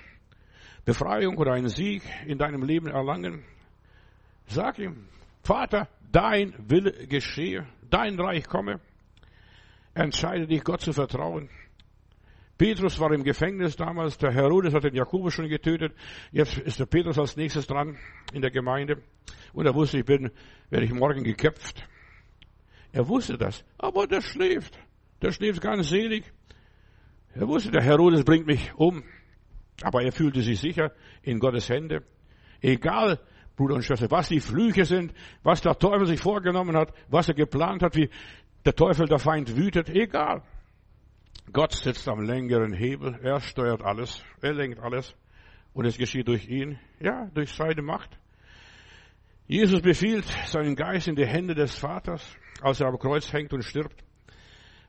Befreiung 0.84 1.36
oder 1.36 1.54
einen 1.54 1.68
Sieg 1.68 2.04
in 2.26 2.38
deinem 2.38 2.62
Leben 2.62 2.86
erlangen. 2.86 3.42
Sag 4.46 4.78
ihm, 4.78 5.08
Vater, 5.42 5.88
dein 6.12 6.54
Wille 6.58 7.08
geschehe, 7.08 7.66
dein 7.90 8.20
Reich 8.20 8.46
komme. 8.46 8.78
Entscheide 9.94 10.46
dich, 10.46 10.62
Gott 10.62 10.80
zu 10.80 10.92
vertrauen. 10.92 11.50
Petrus 12.60 13.00
war 13.00 13.10
im 13.12 13.24
Gefängnis 13.24 13.74
damals, 13.74 14.18
der 14.18 14.32
Herodes 14.32 14.74
hat 14.74 14.84
den 14.84 14.94
Jakobus 14.94 15.32
schon 15.32 15.48
getötet, 15.48 15.94
jetzt 16.30 16.58
ist 16.58 16.78
der 16.78 16.84
Petrus 16.84 17.18
als 17.18 17.34
nächstes 17.34 17.66
dran 17.66 17.96
in 18.34 18.42
der 18.42 18.50
Gemeinde 18.50 18.98
und 19.54 19.64
er 19.64 19.74
wusste, 19.74 20.00
ich 20.00 20.04
bin, 20.04 20.30
werde 20.68 20.84
ich 20.84 20.92
morgen 20.92 21.24
geköpft. 21.24 21.88
Er 22.92 23.08
wusste 23.08 23.38
das, 23.38 23.64
aber 23.78 24.06
der 24.06 24.20
schläft, 24.20 24.78
der 25.22 25.32
schläft 25.32 25.62
ganz 25.62 25.88
selig. 25.88 26.30
Er 27.34 27.48
wusste, 27.48 27.70
der 27.70 27.82
Herodes 27.82 28.24
bringt 28.24 28.46
mich 28.46 28.74
um, 28.74 29.04
aber 29.82 30.02
er 30.02 30.12
fühlte 30.12 30.42
sich 30.42 30.60
sicher 30.60 30.92
in 31.22 31.38
Gottes 31.38 31.66
Hände. 31.70 32.02
Egal, 32.60 33.20
Bruder 33.56 33.76
und 33.76 33.84
Schwester, 33.84 34.10
was 34.10 34.28
die 34.28 34.40
Flüche 34.40 34.84
sind, 34.84 35.14
was 35.42 35.62
der 35.62 35.78
Teufel 35.78 36.04
sich 36.04 36.20
vorgenommen 36.20 36.76
hat, 36.76 36.92
was 37.08 37.26
er 37.26 37.34
geplant 37.34 37.82
hat, 37.82 37.96
wie 37.96 38.10
der 38.66 38.74
Teufel, 38.74 39.08
der 39.08 39.18
Feind 39.18 39.56
wütet, 39.56 39.88
egal. 39.88 40.42
Gott 41.52 41.72
sitzt 41.72 42.08
am 42.08 42.20
längeren 42.20 42.72
Hebel, 42.72 43.18
er 43.22 43.40
steuert 43.40 43.82
alles, 43.82 44.22
er 44.40 44.52
lenkt 44.52 44.78
alles 44.78 45.16
und 45.72 45.84
es 45.84 45.98
geschieht 45.98 46.28
durch 46.28 46.48
ihn, 46.48 46.78
ja, 47.00 47.28
durch 47.34 47.52
seine 47.52 47.82
Macht. 47.82 48.18
Jesus 49.46 49.80
befiehlt 49.80 50.26
seinen 50.46 50.76
Geist 50.76 51.08
in 51.08 51.16
die 51.16 51.26
Hände 51.26 51.54
des 51.54 51.76
Vaters, 51.76 52.24
als 52.62 52.80
er 52.80 52.86
am 52.86 52.98
Kreuz 52.98 53.32
hängt 53.32 53.52
und 53.52 53.64
stirbt. 53.64 54.04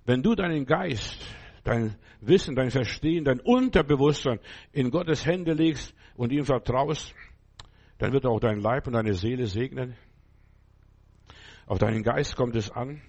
Wenn 0.05 0.21
du 0.21 0.35
deinen 0.35 0.65
Geist, 0.65 1.19
dein 1.63 1.95
Wissen, 2.19 2.55
dein 2.55 2.69
Verstehen, 2.69 3.23
dein 3.23 3.39
Unterbewusstsein 3.39 4.39
in 4.71 4.91
Gottes 4.91 5.25
Hände 5.25 5.53
legst 5.53 5.95
und 6.15 6.31
ihm 6.31 6.45
vertraust, 6.45 7.15
dann 7.97 8.13
wird 8.13 8.25
auch 8.25 8.39
dein 8.39 8.59
Leib 8.59 8.85
und 8.87 8.93
deine 8.93 9.13
Seele 9.13 9.47
segnen. 9.47 9.95
Auf 11.65 11.79
deinen 11.79 12.03
Geist 12.03 12.35
kommt 12.35 12.55
es 12.55 12.69
an. 12.69 13.01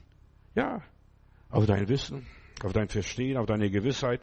Ja, 0.54 0.82
auf 1.50 1.66
dein 1.66 1.88
Wissen, 1.88 2.26
auf 2.62 2.72
dein 2.72 2.88
Verstehen, 2.88 3.36
auf 3.36 3.46
deine 3.46 3.70
Gewissheit, 3.70 4.20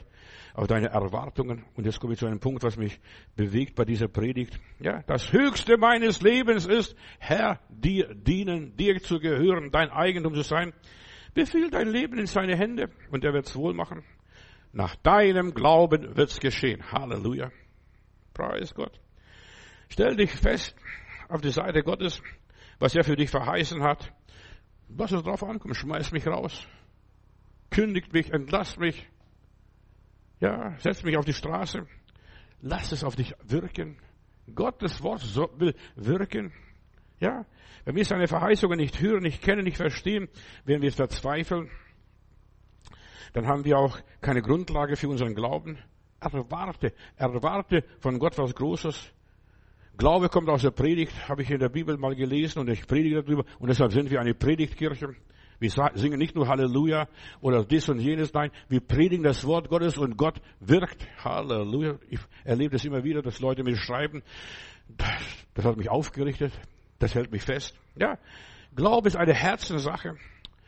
auf 0.54 0.66
deine 0.66 0.88
Erwartungen. 0.88 1.64
Und 1.76 1.84
jetzt 1.84 2.00
komme 2.00 2.14
ich 2.14 2.18
zu 2.18 2.26
einem 2.26 2.40
Punkt, 2.40 2.62
was 2.62 2.76
mich 2.76 3.00
bewegt 3.36 3.74
bei 3.74 3.84
dieser 3.84 4.08
Predigt. 4.08 4.58
Ja, 4.78 5.02
das 5.06 5.32
Höchste 5.32 5.76
meines 5.76 6.22
Lebens 6.22 6.66
ist, 6.66 6.96
Herr, 7.18 7.60
dir 7.68 8.14
dienen, 8.14 8.76
dir 8.76 9.00
zu 9.02 9.18
gehören, 9.18 9.70
dein 9.70 9.90
Eigentum 9.90 10.34
zu 10.34 10.42
sein. 10.42 10.72
Befiehl 11.34 11.70
dein 11.70 11.88
Leben 11.88 12.18
in 12.18 12.26
seine 12.26 12.56
Hände 12.56 12.90
und 13.10 13.24
er 13.24 13.32
wird 13.32 13.46
es 13.46 13.56
wohl 13.56 13.74
machen. 13.74 14.04
Nach 14.72 14.96
deinem 14.96 15.54
Glauben 15.54 16.16
wird 16.16 16.30
es 16.30 16.40
geschehen. 16.40 16.92
Halleluja. 16.92 17.50
Preis 18.34 18.74
Gott. 18.74 19.00
Stell 19.88 20.16
dich 20.16 20.30
fest 20.30 20.74
auf 21.28 21.40
die 21.40 21.50
Seite 21.50 21.82
Gottes, 21.82 22.22
was 22.78 22.94
er 22.94 23.04
für 23.04 23.16
dich 23.16 23.30
verheißen 23.30 23.82
hat. 23.82 24.12
Was 24.88 25.12
es 25.12 25.22
drauf 25.22 25.42
ankommt, 25.42 25.76
schmeiß 25.76 26.12
mich 26.12 26.26
raus. 26.26 26.66
Kündigt 27.70 28.12
mich, 28.12 28.32
entlasst 28.32 28.78
mich. 28.78 29.08
Ja, 30.40 30.76
setz 30.78 31.02
mich 31.02 31.16
auf 31.16 31.24
die 31.24 31.32
Straße. 31.32 31.86
Lass 32.62 32.92
es 32.92 33.04
auf 33.04 33.16
dich 33.16 33.34
wirken. 33.42 33.96
Gottes 34.54 35.02
Wort 35.02 35.22
will 35.58 35.74
wirken. 35.94 36.52
Ja, 37.20 37.44
wenn 37.84 37.96
wir 37.96 38.04
seine 38.04 38.26
Verheißungen 38.26 38.78
nicht 38.78 39.00
hören, 39.00 39.22
nicht 39.22 39.42
kennen, 39.42 39.64
nicht 39.64 39.76
verstehen, 39.76 40.28
werden 40.64 40.82
wir 40.82 40.92
verzweifeln. 40.92 41.70
Dann 43.32 43.46
haben 43.46 43.64
wir 43.64 43.78
auch 43.78 43.98
keine 44.20 44.42
Grundlage 44.42 44.96
für 44.96 45.08
unseren 45.08 45.34
Glauben. 45.34 45.78
Erwarte, 46.20 46.92
erwarte 47.16 47.84
von 48.00 48.18
Gott 48.18 48.36
was 48.38 48.54
Großes. 48.54 49.12
Glaube 49.96 50.28
kommt 50.28 50.48
aus 50.48 50.62
der 50.62 50.70
Predigt, 50.70 51.28
habe 51.28 51.42
ich 51.42 51.50
in 51.50 51.60
der 51.60 51.68
Bibel 51.68 51.96
mal 51.96 52.14
gelesen 52.14 52.58
und 52.58 52.68
ich 52.68 52.86
predige 52.86 53.22
darüber 53.22 53.44
und 53.58 53.68
deshalb 53.68 53.92
sind 53.92 54.10
wir 54.10 54.20
eine 54.20 54.34
Predigtkirche. 54.34 55.14
Wir 55.60 55.70
singen 55.94 56.18
nicht 56.18 56.34
nur 56.34 56.48
Halleluja 56.48 57.06
oder 57.42 57.64
dies 57.64 57.88
und 57.90 58.00
jenes, 58.00 58.32
nein, 58.32 58.50
wir 58.68 58.80
predigen 58.80 59.22
das 59.22 59.46
Wort 59.46 59.68
Gottes 59.68 59.98
und 59.98 60.16
Gott 60.16 60.40
wirkt. 60.58 61.06
Halleluja. 61.22 61.98
Ich 62.08 62.20
erlebe 62.44 62.70
das 62.72 62.84
immer 62.86 63.04
wieder, 63.04 63.20
dass 63.20 63.40
Leute 63.40 63.62
mir 63.62 63.76
schreiben, 63.76 64.22
das, 64.88 65.46
das 65.54 65.64
hat 65.66 65.76
mich 65.76 65.90
aufgerichtet, 65.90 66.52
das 66.98 67.14
hält 67.14 67.30
mich 67.30 67.42
fest. 67.42 67.78
Ja, 67.94 68.18
Glaube 68.74 69.08
ist 69.08 69.16
eine 69.16 69.34
Herzenssache. 69.34 70.16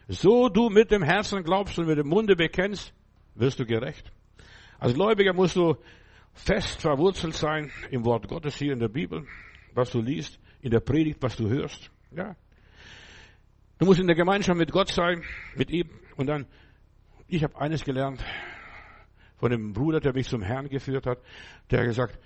So 0.09 0.49
du 0.51 0.69
mit 0.69 0.91
dem 0.91 1.03
Herzen 1.03 1.43
glaubst 1.43 1.79
und 1.79 1.87
mit 1.87 1.97
dem 1.97 2.09
Munde 2.09 2.37
bekennst, 2.37 2.93
wirst 3.35 3.61
du 3.61 3.65
gerecht. 3.65 4.13
Als 4.79 4.95
Gläubiger 4.95 5.33
musst 5.33 5.57
du 5.57 5.77
fest 6.35 6.83
verwurzelt 6.83 7.35
sein 7.35 7.71
im 7.91 8.05
Wort 8.05 8.29
Gottes 8.29 8.57
hier 8.57 8.73
in 8.73 8.81
der 8.81 8.89
Bibel, 8.89 9.27
was 9.75 9.91
du 9.91 10.03
liest, 10.03 10.39
in 10.61 10.71
der 10.71 10.81
Predigt, 10.81 11.23
was 11.23 11.37
du 11.37 11.49
hörst. 11.49 11.91
Ja, 12.11 12.37
Du 13.83 13.87
musst 13.87 13.99
in 13.99 14.07
der 14.07 14.15
Gemeinschaft 14.15 14.57
mit 14.57 14.71
Gott 14.71 14.93
sein, 14.93 15.25
mit 15.57 15.69
ihm. 15.69 15.91
Und 16.15 16.29
dann, 16.29 16.47
ich 17.27 17.43
habe 17.43 17.61
eines 17.61 17.85
gelernt 17.85 18.25
von 19.39 19.51
dem 19.51 19.73
Bruder, 19.73 19.99
der 19.99 20.13
mich 20.13 20.29
zum 20.29 20.41
Herrn 20.41 20.69
geführt 20.69 21.05
hat. 21.05 21.19
Der 21.69 21.85
gesagt, 21.85 22.17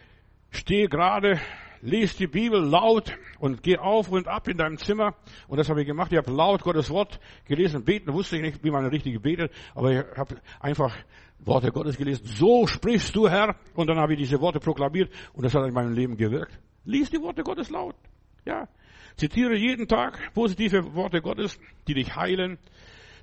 steh 0.50 0.86
gerade, 0.86 1.40
lies 1.80 2.14
die 2.14 2.26
Bibel 2.26 2.60
laut 2.60 3.16
und 3.38 3.62
geh 3.62 3.78
auf 3.78 4.10
und 4.10 4.28
ab 4.28 4.48
in 4.48 4.58
deinem 4.58 4.76
Zimmer. 4.76 5.14
Und 5.48 5.56
das 5.56 5.70
habe 5.70 5.80
ich 5.80 5.86
gemacht. 5.86 6.12
Ich 6.12 6.18
habe 6.18 6.30
laut 6.30 6.60
Gottes 6.60 6.90
Wort 6.90 7.20
gelesen. 7.46 7.86
Beten 7.86 8.12
wusste 8.12 8.36
ich 8.36 8.42
nicht, 8.42 8.62
wie 8.62 8.70
man 8.70 8.84
richtig 8.84 9.22
betet, 9.22 9.50
aber 9.74 9.92
ich 9.92 10.04
habe 10.14 10.36
einfach 10.60 10.94
Worte 11.38 11.72
Gottes 11.72 11.96
gelesen. 11.96 12.26
So 12.26 12.66
sprichst 12.66 13.16
du, 13.16 13.30
Herr. 13.30 13.56
Und 13.72 13.86
dann 13.86 13.96
habe 13.96 14.12
ich 14.12 14.18
diese 14.18 14.42
Worte 14.42 14.60
proklamiert 14.60 15.10
und 15.32 15.42
das 15.42 15.54
hat 15.54 15.66
in 15.66 15.72
meinem 15.72 15.94
Leben 15.94 16.18
gewirkt. 16.18 16.60
Lies 16.84 17.08
die 17.08 17.22
Worte 17.22 17.42
Gottes 17.42 17.70
laut. 17.70 17.96
Ja, 18.44 18.68
Zitiere 19.16 19.56
jeden 19.56 19.88
Tag 19.88 20.34
positive 20.34 20.94
Worte 20.94 21.22
Gottes, 21.22 21.58
die 21.88 21.94
dich 21.94 22.14
heilen, 22.16 22.58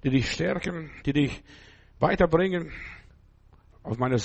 die 0.04 0.10
dich 0.10 0.32
stärken, 0.32 0.90
die 1.06 1.14
dich 1.14 1.44
weiterbringen. 2.00 2.72
Auf 3.84 4.00
meiner 4.00 4.20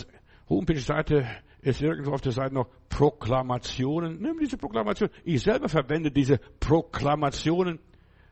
Homepage-Seite 0.48 1.26
ist 1.60 1.82
irgendwo 1.82 2.12
auf 2.12 2.22
der 2.22 2.32
Seite 2.32 2.54
noch 2.54 2.68
Proklamationen. 2.88 4.18
Nimm 4.20 4.38
diese 4.38 4.56
Proklamation. 4.56 5.10
Ich 5.24 5.42
selber 5.42 5.68
verwende 5.68 6.10
diese 6.10 6.38
Proklamationen. 6.58 7.78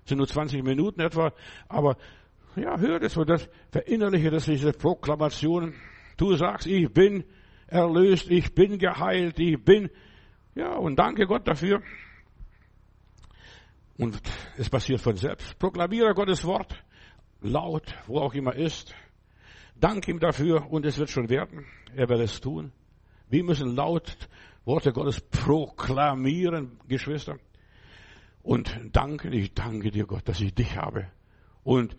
Sind 0.07 0.19
nur 0.19 0.29
20 0.29 0.63
Minuten 0.63 1.01
etwa. 1.01 1.33
Aber 1.69 1.97
ja, 2.55 2.79
hör 2.79 2.99
das 3.01 3.17
und 3.19 3.29
das, 3.29 3.49
verinnerliche 3.71 4.31
das, 4.31 4.47
diese 4.47 4.73
Proklamationen. 4.73 5.75
Du 6.17 6.35
sagst, 6.37 6.67
ich 6.67 6.91
bin 6.91 7.25
erlöst, 7.67 8.31
ich 8.31 8.55
bin 8.55 8.79
geheilt, 8.79 9.39
ich 9.39 9.63
bin, 9.63 9.91
ja, 10.55 10.75
und 10.77 10.97
danke 10.97 11.27
Gott 11.27 11.47
dafür. 11.47 11.83
Und 13.99 14.21
es 14.57 14.69
passiert 14.69 15.01
von 15.01 15.17
selbst. 15.17 15.59
Proklamiere 15.59 16.15
Gottes 16.15 16.45
Wort 16.45 16.83
laut, 17.41 17.95
wo 18.07 18.19
auch 18.21 18.35
immer 18.35 18.55
ist. 18.55 18.95
Dank 19.79 20.09
ihm 20.09 20.21
dafür 20.21 20.71
und 20.71 20.85
es 20.87 20.99
wird 20.99 21.11
schon 21.11 21.29
werden. 21.29 21.67
Er 21.95 22.09
wird 22.09 22.21
es 22.21 22.41
tun. 22.41 22.73
Wir 23.29 23.45
müssen 23.45 23.75
laut 23.75 24.29
Worte 24.65 24.93
Gottes 24.93 25.21
proklamieren, 25.21 26.79
Geschwister. 26.89 27.39
Und 28.43 28.79
danken, 28.93 29.33
ich 29.33 29.55
danke 29.55 29.91
dir 29.91 30.07
Gott, 30.07 30.29
dass 30.29 30.41
ich 30.41 30.55
dich 30.55 30.77
habe. 30.77 31.09
Und 31.63 31.97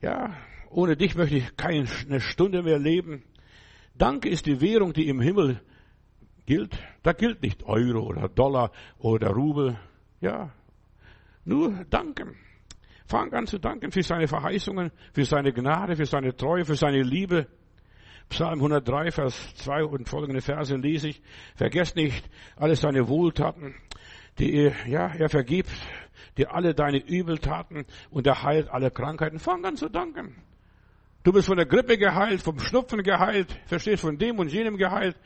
ja, 0.00 0.34
ohne 0.70 0.96
dich 0.96 1.14
möchte 1.14 1.36
ich 1.36 1.56
keine 1.56 1.86
Stunde 2.20 2.62
mehr 2.62 2.78
leben. 2.78 3.22
Danke 3.96 4.28
ist 4.28 4.46
die 4.46 4.60
Währung, 4.60 4.92
die 4.92 5.08
im 5.08 5.20
Himmel 5.20 5.60
gilt. 6.46 6.76
Da 7.02 7.12
gilt 7.12 7.42
nicht 7.42 7.62
Euro 7.64 8.00
oder 8.00 8.28
Dollar 8.28 8.72
oder 8.98 9.30
Rubel. 9.30 9.78
Ja, 10.20 10.52
nur 11.44 11.84
danken. 11.90 12.36
Fang 13.06 13.32
an 13.32 13.46
zu 13.46 13.58
danken 13.58 13.92
für 13.92 14.02
seine 14.02 14.26
Verheißungen, 14.26 14.90
für 15.12 15.24
seine 15.24 15.52
Gnade, 15.52 15.96
für 15.96 16.06
seine 16.06 16.34
Treue, 16.36 16.64
für 16.64 16.76
seine 16.76 17.02
Liebe. 17.02 17.46
Psalm 18.30 18.54
103, 18.54 19.10
Vers 19.10 19.54
2 19.56 19.84
und 19.84 20.08
folgende 20.08 20.40
Verse 20.40 20.74
lese 20.74 21.08
ich. 21.08 21.22
Vergesst 21.54 21.96
nicht 21.96 22.24
alle 22.56 22.74
seine 22.74 23.06
Wohltaten, 23.08 23.74
die, 24.38 24.72
ja, 24.86 25.08
er 25.08 25.28
vergibt 25.28 25.70
dir 26.36 26.52
alle 26.52 26.74
deine 26.74 26.98
Übeltaten 26.98 27.84
und 28.10 28.26
er 28.26 28.42
heilt 28.42 28.68
alle 28.70 28.90
Krankheiten. 28.90 29.38
Fang 29.38 29.64
an 29.64 29.76
zu 29.76 29.88
danken. 29.88 30.34
Du 31.22 31.32
bist 31.32 31.46
von 31.46 31.56
der 31.56 31.66
Grippe 31.66 31.96
geheilt, 31.96 32.42
vom 32.42 32.58
Schnupfen 32.58 33.02
geheilt, 33.02 33.58
verstehst, 33.66 34.02
von 34.02 34.18
dem 34.18 34.38
und 34.38 34.52
jenem 34.52 34.76
geheilt, 34.76 35.16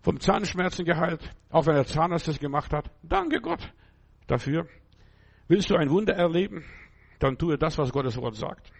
vom 0.00 0.20
Zahnschmerzen 0.20 0.84
geheilt, 0.84 1.20
auch 1.50 1.66
wenn 1.66 1.74
der 1.74 1.86
Zahnarzt 1.86 2.28
das 2.28 2.38
gemacht 2.38 2.72
hat. 2.72 2.90
Danke 3.02 3.40
Gott 3.40 3.72
dafür. 4.26 4.66
Willst 5.48 5.70
du 5.70 5.76
ein 5.76 5.90
Wunder 5.90 6.14
erleben? 6.14 6.64
Dann 7.18 7.36
tue 7.38 7.58
das, 7.58 7.78
was 7.78 7.90
Gottes 7.90 8.16
Wort 8.18 8.36
sagt. 8.36 8.70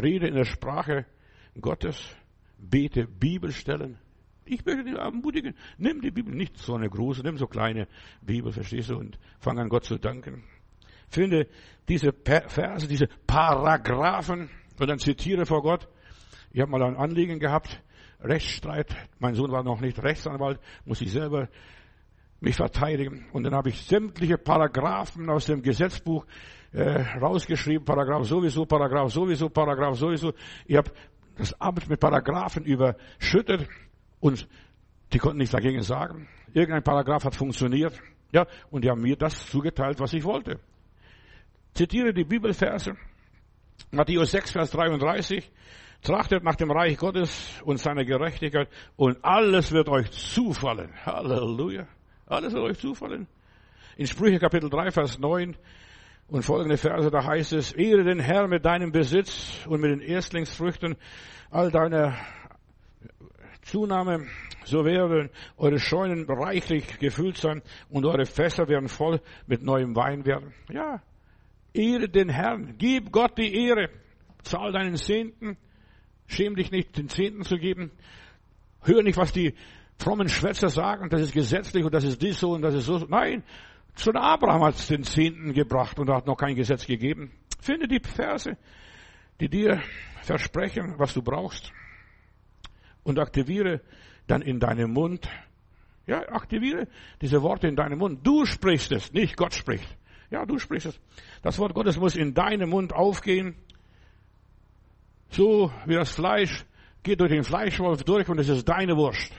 Rede 0.00 0.28
in 0.28 0.34
der 0.34 0.44
Sprache 0.44 1.04
Gottes. 1.60 2.16
Bete 2.58 3.06
Bibelstellen. 3.06 3.98
Ich 4.44 4.64
möchte 4.64 4.84
dich 4.84 4.94
ermutigen, 4.94 5.54
nimm 5.78 6.00
die 6.00 6.10
Bibel, 6.10 6.34
nicht 6.34 6.56
so 6.58 6.74
eine 6.74 6.88
große, 6.88 7.22
nimm 7.22 7.36
so 7.36 7.46
kleine 7.46 7.86
Bibel, 8.20 8.52
verstehst 8.52 8.90
du, 8.90 8.96
und 8.96 9.18
fang 9.38 9.58
an 9.58 9.68
Gott 9.68 9.84
zu 9.84 9.96
danken. 9.98 10.42
Finde 11.08 11.46
diese 11.88 12.12
Verse, 12.12 12.86
diese 12.88 13.08
Paragraphen 13.26 14.50
und 14.78 14.88
dann 14.88 14.98
zitiere 14.98 15.46
vor 15.46 15.62
Gott. 15.62 15.88
Ich 16.52 16.60
habe 16.60 16.70
mal 16.70 16.82
ein 16.82 16.96
Anliegen 16.96 17.38
gehabt, 17.38 17.80
Rechtsstreit. 18.20 18.94
Mein 19.18 19.34
Sohn 19.34 19.52
war 19.52 19.62
noch 19.62 19.80
nicht 19.80 20.02
Rechtsanwalt, 20.02 20.60
muss 20.84 21.00
ich 21.00 21.12
selber 21.12 21.48
mich 22.40 22.56
verteidigen. 22.56 23.26
Und 23.32 23.44
dann 23.44 23.54
habe 23.54 23.68
ich 23.68 23.82
sämtliche 23.82 24.38
Paragraphen 24.38 25.28
aus 25.28 25.46
dem 25.46 25.62
Gesetzbuch 25.62 26.26
äh, 26.72 27.02
rausgeschrieben, 27.18 27.84
Paragraph 27.84 28.26
sowieso, 28.26 28.64
Paragraph 28.64 29.12
sowieso, 29.12 29.48
Paragraph 29.48 29.96
sowieso. 29.96 30.32
Ich 30.66 30.76
habe 30.76 30.90
das 31.36 31.58
Amt 31.60 31.88
mit 31.88 32.00
Paragraphen 32.00 32.64
überschüttet 32.64 33.68
und 34.20 34.48
die 35.12 35.18
konnten 35.18 35.38
nichts 35.38 35.52
dagegen 35.52 35.82
sagen. 35.82 36.28
Irgendein 36.52 36.82
Paragraph 36.82 37.24
hat 37.24 37.34
funktioniert. 37.34 38.00
Ja, 38.32 38.46
und 38.70 38.84
die 38.84 38.90
haben 38.90 39.02
mir 39.02 39.16
das 39.16 39.46
zugeteilt, 39.50 39.98
was 39.98 40.12
ich 40.12 40.24
wollte. 40.24 40.60
Zitiere 41.74 42.12
die 42.12 42.24
Bibelverse. 42.24 42.96
Matthäus 43.90 44.30
6, 44.30 44.52
Vers 44.52 44.70
33. 44.70 45.50
Trachtet 46.02 46.44
nach 46.44 46.56
dem 46.56 46.70
Reich 46.70 46.96
Gottes 46.96 47.60
und 47.64 47.78
seiner 47.78 48.04
Gerechtigkeit 48.04 48.68
und 48.96 49.22
alles 49.22 49.70
wird 49.72 49.88
euch 49.88 50.10
zufallen. 50.12 50.94
Halleluja. 51.04 51.86
Alles 52.30 52.52
wird 52.52 52.62
euch 52.62 52.78
zufallen. 52.78 53.26
In 53.96 54.06
Sprüche 54.06 54.38
Kapitel 54.38 54.70
3, 54.70 54.92
Vers 54.92 55.18
9 55.18 55.56
und 56.28 56.44
folgende 56.44 56.76
Verse, 56.76 57.10
da 57.10 57.24
heißt 57.24 57.52
es, 57.54 57.72
ehre 57.72 58.04
den 58.04 58.20
Herr 58.20 58.46
mit 58.46 58.64
deinem 58.64 58.92
Besitz 58.92 59.66
und 59.66 59.80
mit 59.80 59.90
den 59.90 60.00
Erstlingsfrüchten. 60.00 60.94
All 61.50 61.72
deiner 61.72 62.16
Zunahme, 63.62 64.28
so 64.62 64.84
werden 64.84 65.30
eure 65.56 65.80
Scheunen 65.80 66.24
reichlich 66.28 67.00
gefüllt 67.00 67.36
sein 67.36 67.62
und 67.88 68.06
eure 68.06 68.26
Fässer 68.26 68.68
werden 68.68 68.88
voll 68.88 69.20
mit 69.48 69.64
neuem 69.64 69.96
Wein 69.96 70.24
werden. 70.24 70.54
Ja, 70.72 71.02
ehre 71.72 72.08
den 72.08 72.28
Herrn, 72.28 72.76
gib 72.78 73.10
Gott 73.10 73.38
die 73.38 73.52
Ehre, 73.66 73.90
zahl 74.44 74.70
deinen 74.70 74.94
Zehnten, 74.94 75.56
schäm 76.28 76.54
dich 76.54 76.70
nicht, 76.70 76.96
den 76.96 77.08
Zehnten 77.08 77.42
zu 77.42 77.56
geben, 77.56 77.90
hör 78.82 79.02
nicht, 79.02 79.18
was 79.18 79.32
die 79.32 79.56
frommen 80.00 80.28
Schwätzer 80.28 80.70
sagen, 80.70 81.10
das 81.10 81.20
ist 81.20 81.32
gesetzlich 81.32 81.84
und 81.84 81.92
das 81.92 82.04
ist 82.04 82.20
dies 82.22 82.40
so 82.40 82.52
und 82.52 82.62
das 82.62 82.74
ist 82.74 82.86
so. 82.86 82.98
Nein, 83.08 83.44
schon 83.96 84.16
Abraham 84.16 84.64
hat 84.64 84.90
den 84.90 85.04
Zehnten 85.04 85.52
gebracht 85.52 85.98
und 85.98 86.10
hat 86.10 86.26
noch 86.26 86.36
kein 86.36 86.54
Gesetz 86.54 86.86
gegeben. 86.86 87.32
Finde 87.60 87.86
die 87.86 88.00
Verse, 88.00 88.56
die 89.40 89.48
dir 89.48 89.82
versprechen, 90.22 90.94
was 90.96 91.12
du 91.12 91.22
brauchst 91.22 91.70
und 93.02 93.18
aktiviere 93.18 93.82
dann 94.26 94.42
in 94.42 94.58
deinem 94.58 94.92
Mund, 94.92 95.28
ja, 96.06 96.20
aktiviere 96.28 96.88
diese 97.20 97.42
Worte 97.42 97.68
in 97.68 97.76
deinem 97.76 97.98
Mund. 97.98 98.26
Du 98.26 98.46
sprichst 98.46 98.92
es, 98.92 99.12
nicht 99.12 99.36
Gott 99.36 99.54
spricht. 99.54 99.96
Ja, 100.30 100.46
du 100.46 100.58
sprichst 100.58 100.86
es. 100.86 101.00
Das 101.42 101.58
Wort 101.58 101.74
Gottes 101.74 101.98
muss 101.98 102.16
in 102.16 102.32
deinem 102.34 102.70
Mund 102.70 102.92
aufgehen. 102.92 103.56
So 105.28 105.70
wie 105.86 105.94
das 105.94 106.10
Fleisch 106.10 106.64
geht 107.02 107.20
durch 107.20 107.30
den 107.30 107.44
Fleischwolf 107.44 108.02
durch 108.04 108.28
und 108.28 108.38
es 108.38 108.48
ist 108.48 108.68
deine 108.68 108.96
Wurst. 108.96 109.32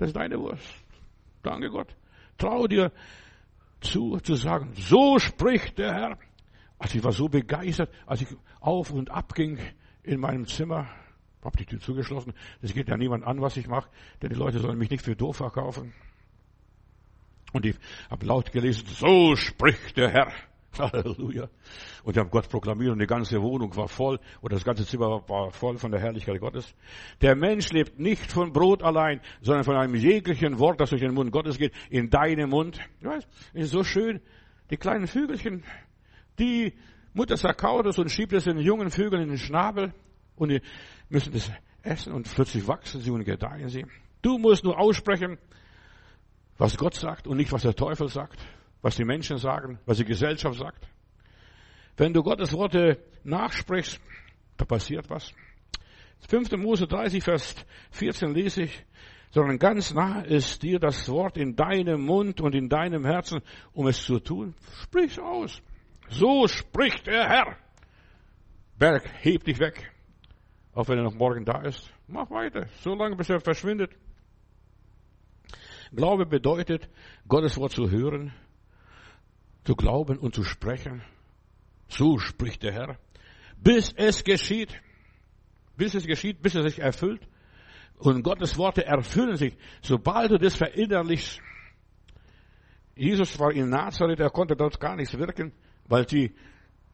Das 0.00 0.08
ist 0.08 0.16
deine 0.16 0.40
Wurst. 0.40 0.64
Danke 1.42 1.68
Gott. 1.68 1.94
Trau 2.38 2.66
dir 2.66 2.90
zu, 3.82 4.18
zu 4.20 4.34
sagen, 4.34 4.72
so 4.74 5.18
spricht 5.18 5.76
der 5.76 5.92
Herr. 5.92 6.18
Also 6.78 6.96
ich 6.96 7.04
war 7.04 7.12
so 7.12 7.28
begeistert, 7.28 7.90
als 8.06 8.22
ich 8.22 8.28
auf 8.60 8.90
und 8.92 9.10
ab 9.10 9.34
ging 9.34 9.58
in 10.02 10.18
meinem 10.18 10.46
Zimmer. 10.46 10.88
Hab 11.44 11.54
die 11.58 11.66
Tür 11.66 11.80
zugeschlossen. 11.80 12.32
Es 12.62 12.72
geht 12.72 12.88
ja 12.88 12.96
niemand 12.96 13.24
an, 13.24 13.42
was 13.42 13.58
ich 13.58 13.68
mache, 13.68 13.90
denn 14.22 14.30
die 14.30 14.36
Leute 14.36 14.58
sollen 14.60 14.78
mich 14.78 14.88
nicht 14.88 15.04
für 15.04 15.14
doof 15.14 15.36
verkaufen. 15.36 15.92
Und 17.52 17.66
ich 17.66 17.76
habe 18.10 18.24
laut 18.24 18.52
gelesen, 18.52 18.86
so 18.86 19.36
spricht 19.36 19.98
der 19.98 20.08
Herr. 20.08 20.32
Halleluja. 20.78 21.48
Und 22.04 22.16
ich 22.16 22.18
habe 22.18 22.30
Gott 22.30 22.48
proklamiert 22.48 22.92
und 22.92 22.98
die 23.00 23.06
ganze 23.06 23.40
Wohnung 23.42 23.74
war 23.76 23.88
voll 23.88 24.18
oder 24.40 24.56
das 24.56 24.64
ganze 24.64 24.86
Zimmer 24.86 25.28
war 25.28 25.50
voll 25.50 25.78
von 25.78 25.90
der 25.90 26.00
Herrlichkeit 26.00 26.40
Gottes. 26.40 26.74
Der 27.20 27.34
Mensch 27.34 27.70
lebt 27.72 27.98
nicht 27.98 28.30
von 28.30 28.52
Brot 28.52 28.82
allein, 28.82 29.20
sondern 29.40 29.64
von 29.64 29.76
einem 29.76 29.94
jeglichen 29.94 30.58
Wort, 30.58 30.80
das 30.80 30.90
durch 30.90 31.02
den 31.02 31.14
Mund 31.14 31.32
Gottes 31.32 31.58
geht, 31.58 31.72
in 31.90 32.10
deinem 32.10 32.50
Mund. 32.50 32.78
Du 33.00 33.08
weißt, 33.08 33.28
ist 33.54 33.70
so 33.70 33.82
schön. 33.82 34.20
Die 34.70 34.76
kleinen 34.76 35.08
Vögelchen, 35.08 35.64
die 36.38 36.74
Mutter 37.12 37.36
zerkaut 37.36 37.86
es 37.86 37.98
und 37.98 38.10
schiebt 38.10 38.32
es 38.32 38.44
den 38.44 38.58
jungen 38.58 38.90
Vögeln 38.90 39.22
in 39.22 39.28
den 39.30 39.38
Schnabel 39.38 39.92
und 40.36 40.50
die 40.50 40.62
müssen 41.08 41.32
das 41.32 41.50
essen 41.82 42.12
und 42.12 42.32
plötzlich 42.32 42.66
wachsen 42.68 43.00
sie 43.00 43.10
und 43.10 43.24
gedeihen 43.24 43.68
sie. 43.68 43.84
Du 44.22 44.38
musst 44.38 44.64
nur 44.64 44.78
aussprechen, 44.78 45.38
was 46.58 46.76
Gott 46.76 46.94
sagt 46.94 47.26
und 47.26 47.38
nicht 47.38 47.52
was 47.52 47.62
der 47.62 47.74
Teufel 47.74 48.08
sagt, 48.08 48.38
was 48.82 48.96
die 48.96 49.04
Menschen 49.04 49.38
sagen, 49.38 49.78
was 49.86 49.98
die 49.98 50.04
Gesellschaft 50.04 50.58
sagt. 50.58 50.88
Wenn 51.96 52.12
du 52.12 52.22
Gottes 52.22 52.52
Worte 52.52 52.98
nachsprichst, 53.24 54.00
da 54.56 54.64
passiert 54.64 55.08
was. 55.10 55.32
5. 56.28 56.52
Mose 56.52 56.86
30, 56.86 57.22
Vers 57.22 57.54
14 57.90 58.34
lese 58.34 58.62
ich, 58.62 58.84
sondern 59.30 59.58
ganz 59.58 59.94
nah 59.94 60.22
ist 60.22 60.62
dir 60.62 60.78
das 60.78 61.08
Wort 61.08 61.36
in 61.36 61.56
deinem 61.56 62.02
Mund 62.02 62.40
und 62.40 62.54
in 62.54 62.68
deinem 62.68 63.04
Herzen, 63.04 63.40
um 63.72 63.86
es 63.86 64.02
zu 64.02 64.18
tun. 64.18 64.54
Sprich's 64.82 65.18
aus. 65.18 65.62
So 66.08 66.48
spricht 66.48 67.06
der 67.06 67.28
Herr. 67.28 67.56
Berg, 68.78 69.08
heb 69.22 69.44
dich 69.44 69.58
weg. 69.60 69.92
Auch 70.72 70.88
wenn 70.88 70.98
er 70.98 71.04
noch 71.04 71.14
morgen 71.14 71.44
da 71.44 71.62
ist. 71.62 71.92
Mach 72.06 72.30
weiter. 72.30 72.66
So 72.80 72.94
lange, 72.94 73.16
bis 73.16 73.28
er 73.28 73.40
verschwindet. 73.40 73.92
Glaube 75.92 76.26
bedeutet, 76.26 76.88
Gottes 77.28 77.56
Wort 77.56 77.72
zu 77.72 77.90
hören, 77.90 78.32
zu 79.64 79.74
glauben 79.74 80.18
und 80.18 80.34
zu 80.34 80.44
sprechen. 80.44 81.02
So 81.88 82.18
spricht 82.18 82.62
der 82.62 82.72
Herr. 82.72 82.98
Bis 83.56 83.92
es 83.96 84.24
geschieht. 84.24 84.80
Bis 85.76 85.94
es 85.94 86.06
geschieht, 86.06 86.42
bis 86.42 86.54
es 86.54 86.64
sich 86.64 86.78
erfüllt. 86.78 87.26
Und 87.98 88.22
Gottes 88.22 88.56
Worte 88.56 88.86
erfüllen 88.86 89.36
sich, 89.36 89.56
sobald 89.82 90.30
du 90.30 90.38
das 90.38 90.56
verinnerlichst. 90.56 91.40
Jesus 92.96 93.38
war 93.38 93.52
in 93.52 93.68
Nazareth, 93.68 94.20
er 94.20 94.30
konnte 94.30 94.56
dort 94.56 94.80
gar 94.80 94.96
nichts 94.96 95.16
wirken, 95.18 95.52
weil 95.86 96.08
sie 96.08 96.34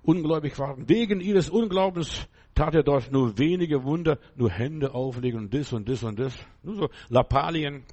ungläubig 0.02 0.58
waren. 0.58 0.88
Wegen 0.88 1.20
ihres 1.20 1.48
Unglaubens 1.48 2.28
tat 2.54 2.74
er 2.74 2.82
dort 2.82 3.12
nur 3.12 3.38
wenige 3.38 3.84
Wunder, 3.84 4.18
nur 4.34 4.50
Hände 4.50 4.94
auflegen 4.94 5.40
und 5.40 5.54
das 5.54 5.72
und 5.72 5.88
das 5.88 6.02
und 6.02 6.18
das. 6.18 6.34
Nur 6.62 6.76
so 6.76 6.88
Lappalien. 7.08 7.84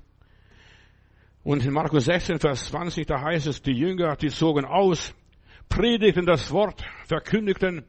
Und 1.44 1.66
in 1.66 1.74
Markus 1.74 2.06
16, 2.06 2.40
Vers 2.40 2.66
20, 2.66 3.06
da 3.06 3.22
heißt 3.22 3.48
es, 3.48 3.62
die 3.62 3.74
Jünger, 3.74 4.16
die 4.16 4.30
zogen 4.30 4.66
aus, 4.66 5.14
predigten 5.68 6.26
das 6.26 6.50
Wort, 6.52 6.84
verkündigten 7.06 7.84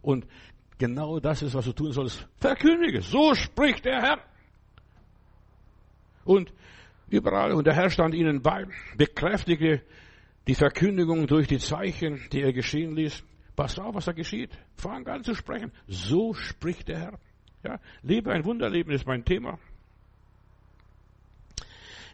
und 0.00 0.26
genau 0.78 1.20
das 1.20 1.42
ist, 1.42 1.54
was 1.54 1.66
du 1.66 1.72
tun 1.72 1.92
sollst. 1.92 2.26
Verkündige. 2.38 3.02
So 3.02 3.34
spricht 3.34 3.84
der 3.84 4.00
Herr. 4.00 4.18
Und 6.24 6.52
überall, 7.10 7.52
und 7.52 7.66
der 7.66 7.74
Herr 7.74 7.90
stand 7.90 8.14
ihnen 8.14 8.40
bei, 8.40 8.64
bekräftigte 8.96 9.82
die 10.46 10.54
Verkündigung 10.54 11.26
durch 11.26 11.46
die 11.46 11.58
Zeichen, 11.58 12.26
die 12.32 12.40
er 12.40 12.52
geschehen 12.52 12.96
ließ. 12.96 13.22
Passt 13.56 13.78
auf, 13.78 13.94
was 13.94 14.06
da 14.06 14.12
geschieht. 14.12 14.50
Fang 14.76 15.06
an 15.06 15.22
zu 15.22 15.34
sprechen. 15.34 15.72
So 15.86 16.34
spricht 16.34 16.88
der 16.88 16.98
Herr. 16.98 17.18
Ja, 17.62 17.80
lebe 18.02 18.32
ein 18.32 18.44
Wunderleben 18.44 18.92
ist 18.92 19.06
mein 19.06 19.24
Thema. 19.24 19.58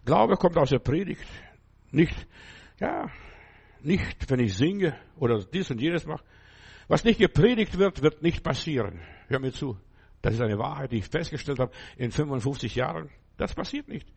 Glaube 0.04 0.36
kommt 0.36 0.56
aus 0.56 0.70
der 0.70 0.78
Predigt. 0.78 1.26
Nicht, 1.90 2.14
ja, 2.78 3.10
nicht, 3.82 4.30
wenn 4.30 4.40
ich 4.40 4.56
singe 4.56 4.96
oder 5.16 5.44
dies 5.44 5.70
und 5.70 5.80
jenes 5.80 6.06
mache. 6.06 6.24
Was 6.88 7.04
nicht 7.04 7.18
gepredigt 7.18 7.78
wird, 7.78 8.02
wird 8.02 8.22
nicht 8.22 8.42
passieren. 8.42 9.00
Hör 9.28 9.38
mir 9.38 9.52
zu. 9.52 9.76
Das 10.22 10.34
ist 10.34 10.40
eine 10.40 10.58
Wahrheit, 10.58 10.92
die 10.92 10.98
ich 10.98 11.06
festgestellt 11.06 11.58
habe 11.58 11.72
in 11.96 12.10
55 12.10 12.74
Jahren. 12.74 13.10
Das 13.36 13.54
passiert 13.54 13.88
nicht. 13.88 14.08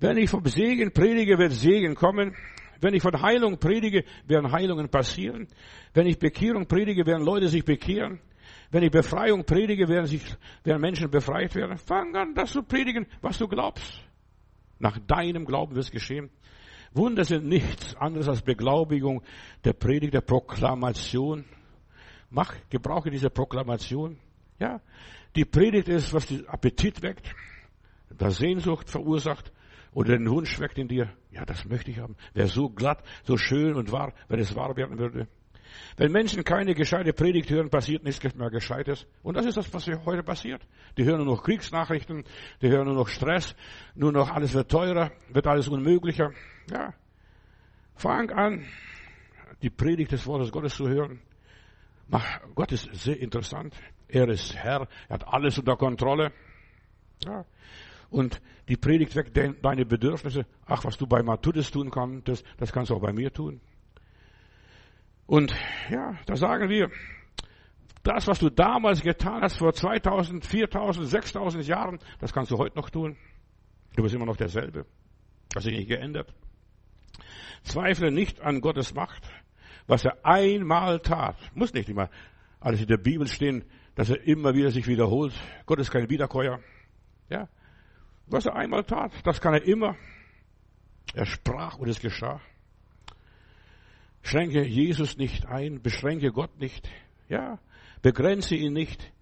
Wenn 0.00 0.16
ich 0.16 0.28
vom 0.28 0.44
Segen 0.44 0.92
predige, 0.92 1.38
wird 1.38 1.52
Segen 1.52 1.94
kommen. 1.94 2.34
Wenn 2.80 2.94
ich 2.94 3.02
von 3.02 3.22
Heilung 3.22 3.58
predige, 3.58 4.04
werden 4.26 4.52
Heilungen 4.52 4.88
passieren. 4.88 5.48
Wenn 5.94 6.06
ich 6.06 6.18
Bekehrung 6.18 6.66
predige, 6.66 7.06
werden 7.06 7.24
Leute 7.24 7.48
sich 7.48 7.64
bekehren. 7.64 8.20
Wenn 8.70 8.82
ich 8.82 8.90
Befreiung 8.90 9.44
predige, 9.44 9.88
werden, 9.88 10.06
sich, 10.06 10.22
werden 10.64 10.80
Menschen 10.80 11.10
befreit 11.10 11.54
werden. 11.54 11.78
Fang 11.78 12.14
an, 12.16 12.34
das 12.34 12.50
zu 12.50 12.62
predigen, 12.62 13.06
was 13.22 13.38
du 13.38 13.46
glaubst. 13.46 14.02
Nach 14.84 14.98
deinem 14.98 15.46
Glauben 15.46 15.74
wird 15.74 15.86
es 15.86 15.90
geschehen. 15.90 16.28
Wunder 16.92 17.24
sind 17.24 17.46
nichts 17.46 17.96
anderes 17.96 18.28
als 18.28 18.42
Beglaubigung 18.42 19.22
der 19.64 19.72
Predigt, 19.72 20.12
der 20.12 20.20
Proklamation. 20.20 21.46
Mach, 22.28 22.54
gebrauche 22.68 23.08
diese 23.08 23.30
Proklamation. 23.30 24.18
Ja, 24.58 24.82
die 25.36 25.46
Predigt 25.46 25.88
ist, 25.88 26.12
was 26.12 26.26
den 26.26 26.46
Appetit 26.46 27.00
weckt, 27.00 27.34
das 28.10 28.36
Sehnsucht 28.36 28.90
verursacht 28.90 29.54
oder 29.94 30.18
den 30.18 30.28
Wunsch 30.28 30.60
weckt 30.60 30.76
in 30.76 30.88
dir. 30.88 31.08
Ja, 31.30 31.46
das 31.46 31.64
möchte 31.64 31.90
ich 31.90 31.98
haben. 31.98 32.16
Wäre 32.34 32.48
so 32.48 32.68
glatt, 32.68 33.02
so 33.22 33.38
schön 33.38 33.76
und 33.76 33.90
wahr, 33.90 34.12
wenn 34.28 34.38
es 34.38 34.54
wahr 34.54 34.76
werden 34.76 34.98
würde. 34.98 35.28
Wenn 35.96 36.12
Menschen 36.12 36.44
keine 36.44 36.74
gescheite 36.74 37.12
Predigt 37.12 37.50
hören, 37.50 37.70
passiert 37.70 38.04
nichts 38.04 38.22
mehr 38.34 38.50
Gescheites. 38.50 39.06
Und 39.22 39.36
das 39.36 39.46
ist 39.46 39.56
das, 39.56 39.72
was 39.72 39.86
heute 40.04 40.22
passiert. 40.22 40.66
Die 40.96 41.04
hören 41.04 41.18
nur 41.18 41.36
noch 41.36 41.42
Kriegsnachrichten, 41.42 42.24
die 42.60 42.68
hören 42.68 42.86
nur 42.86 42.96
noch 42.96 43.08
Stress, 43.08 43.54
nur 43.94 44.12
noch 44.12 44.30
alles 44.30 44.54
wird 44.54 44.70
teurer, 44.70 45.12
wird 45.28 45.46
alles 45.46 45.68
unmöglicher. 45.68 46.32
Ja. 46.70 46.94
Fang 47.94 48.30
an, 48.30 48.66
die 49.62 49.70
Predigt 49.70 50.12
des 50.12 50.26
Wortes 50.26 50.50
Gottes 50.50 50.74
zu 50.74 50.88
hören. 50.88 51.20
Gott 52.54 52.72
ist 52.72 52.88
sehr 52.94 53.18
interessant. 53.18 53.74
Er 54.08 54.28
ist 54.28 54.54
Herr, 54.54 54.88
er 55.08 55.14
hat 55.14 55.26
alles 55.26 55.58
unter 55.58 55.76
Kontrolle. 55.76 56.32
Ja. 57.24 57.44
Und 58.10 58.40
die 58.68 58.76
Predigt 58.76 59.16
weckt 59.16 59.36
deine 59.36 59.86
Bedürfnisse. 59.86 60.46
Ach, 60.66 60.84
was 60.84 60.96
du 60.96 61.06
bei 61.06 61.22
Matthäus 61.22 61.70
tun 61.70 61.90
kannst, 61.90 62.28
das, 62.28 62.44
das 62.58 62.72
kannst 62.72 62.90
du 62.90 62.96
auch 62.96 63.00
bei 63.00 63.12
mir 63.12 63.32
tun. 63.32 63.60
Und 65.26 65.54
ja, 65.90 66.16
da 66.26 66.36
sagen 66.36 66.68
wir, 66.68 66.90
das, 68.02 68.26
was 68.26 68.38
du 68.38 68.50
damals 68.50 69.02
getan 69.02 69.42
hast, 69.42 69.58
vor 69.58 69.72
2000, 69.72 70.44
4000, 70.44 71.08
6000 71.08 71.66
Jahren, 71.66 71.98
das 72.20 72.32
kannst 72.32 72.50
du 72.50 72.58
heute 72.58 72.76
noch 72.76 72.90
tun. 72.90 73.16
Du 73.96 74.02
bist 74.02 74.14
immer 74.14 74.26
noch 74.26 74.36
derselbe. 74.36 74.84
Das 75.48 75.56
hat 75.56 75.62
sich 75.64 75.78
nicht 75.78 75.88
geändert. 75.88 76.34
Zweifle 77.62 78.10
nicht 78.10 78.40
an 78.40 78.60
Gottes 78.60 78.94
Macht. 78.94 79.22
Was 79.86 80.04
er 80.04 80.24
einmal 80.24 81.00
tat, 81.00 81.36
muss 81.54 81.72
nicht 81.72 81.88
immer 81.88 82.10
alles 82.64 82.80
in 82.80 82.86
der 82.86 82.96
Bibel 82.96 83.28
stehen, 83.28 83.64
dass 83.94 84.10
er 84.10 84.26
immer 84.26 84.54
wieder 84.54 84.70
sich 84.70 84.86
wiederholt. 84.86 85.34
Gott 85.66 85.78
ist 85.78 85.90
kein 85.90 86.08
Wiederkäuer. 86.08 86.60
Ja. 87.28 87.48
Was 88.26 88.46
er 88.46 88.56
einmal 88.56 88.84
tat, 88.84 89.12
das 89.24 89.40
kann 89.40 89.54
er 89.54 89.64
immer. 89.64 89.96
Er 91.14 91.26
sprach 91.26 91.76
und 91.76 91.88
es 91.88 92.00
geschah. 92.00 92.40
Schränke 94.24 94.64
Jesus 94.64 95.18
nicht 95.18 95.46
ein, 95.46 95.82
beschränke 95.82 96.32
Gott 96.32 96.58
nicht. 96.58 96.88
Ja. 97.28 97.58
Begrenze 98.00 98.54
ihn 98.54 98.72
nicht. 98.72 99.12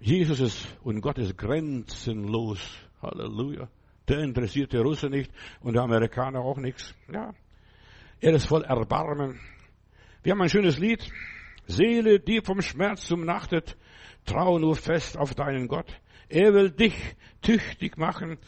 Jesus 0.00 0.40
ist 0.40 0.78
und 0.82 1.02
Gott 1.02 1.18
ist 1.18 1.36
grenzenlos. 1.36 2.60
Halleluja. 3.02 3.68
Der 4.08 4.20
interessiert 4.20 4.72
der 4.72 4.80
Russe 4.80 5.10
nicht 5.10 5.30
und 5.60 5.74
der 5.74 5.82
Amerikaner 5.82 6.40
auch 6.40 6.56
nichts. 6.56 6.94
Ja. 7.12 7.34
Er 8.20 8.32
ist 8.32 8.46
voll 8.46 8.64
Erbarmen. 8.64 9.38
Wir 10.22 10.32
haben 10.32 10.40
ein 10.40 10.48
schönes 10.48 10.78
Lied. 10.78 11.06
Seele, 11.66 12.18
die 12.18 12.40
vom 12.40 12.62
Schmerz 12.62 13.10
umnachtet, 13.10 13.76
trau 14.24 14.58
nur 14.58 14.76
fest 14.76 15.18
auf 15.18 15.34
deinen 15.34 15.68
Gott. 15.68 16.00
Er 16.30 16.54
will 16.54 16.70
dich 16.70 16.94
tüchtig 17.42 17.98
machen 17.98 18.38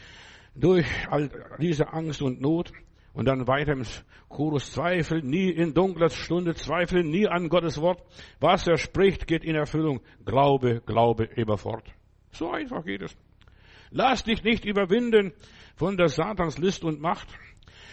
durch 0.54 0.86
all 1.10 1.30
diese 1.60 1.92
Angst 1.92 2.22
und 2.22 2.40
Not. 2.40 2.72
Und 3.14 3.26
dann 3.26 3.46
weiter 3.46 3.72
im 3.72 3.84
Chorus, 4.28 4.72
Zweifel 4.72 5.22
nie 5.22 5.48
in 5.50 5.72
dunkler 5.72 6.10
Stunde, 6.10 6.54
Zweifel 6.54 7.04
nie 7.04 7.28
an 7.28 7.48
Gottes 7.48 7.80
Wort. 7.80 8.02
Was 8.40 8.66
er 8.66 8.76
spricht, 8.76 9.26
geht 9.26 9.44
in 9.44 9.54
Erfüllung. 9.54 10.00
Glaube, 10.26 10.82
Glaube 10.84 11.24
immerfort. 11.24 11.84
So 12.32 12.50
einfach 12.50 12.84
geht 12.84 13.02
es. 13.02 13.16
Lass 13.90 14.24
dich 14.24 14.42
nicht 14.42 14.64
überwinden 14.64 15.32
von 15.76 15.96
der 15.96 16.08
Satans 16.08 16.58
List 16.58 16.82
und 16.82 17.00
Macht. 17.00 17.28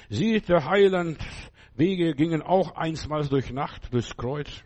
Sieht 0.10 0.50
der 0.50 0.66
Heiland 0.66 1.20
Wege 1.76 2.14
gingen 2.16 2.42
auch 2.42 2.76
einstmals 2.76 3.30
durch 3.30 3.52
Nacht, 3.52 3.94
durchs 3.94 4.18
Kreuz, 4.18 4.64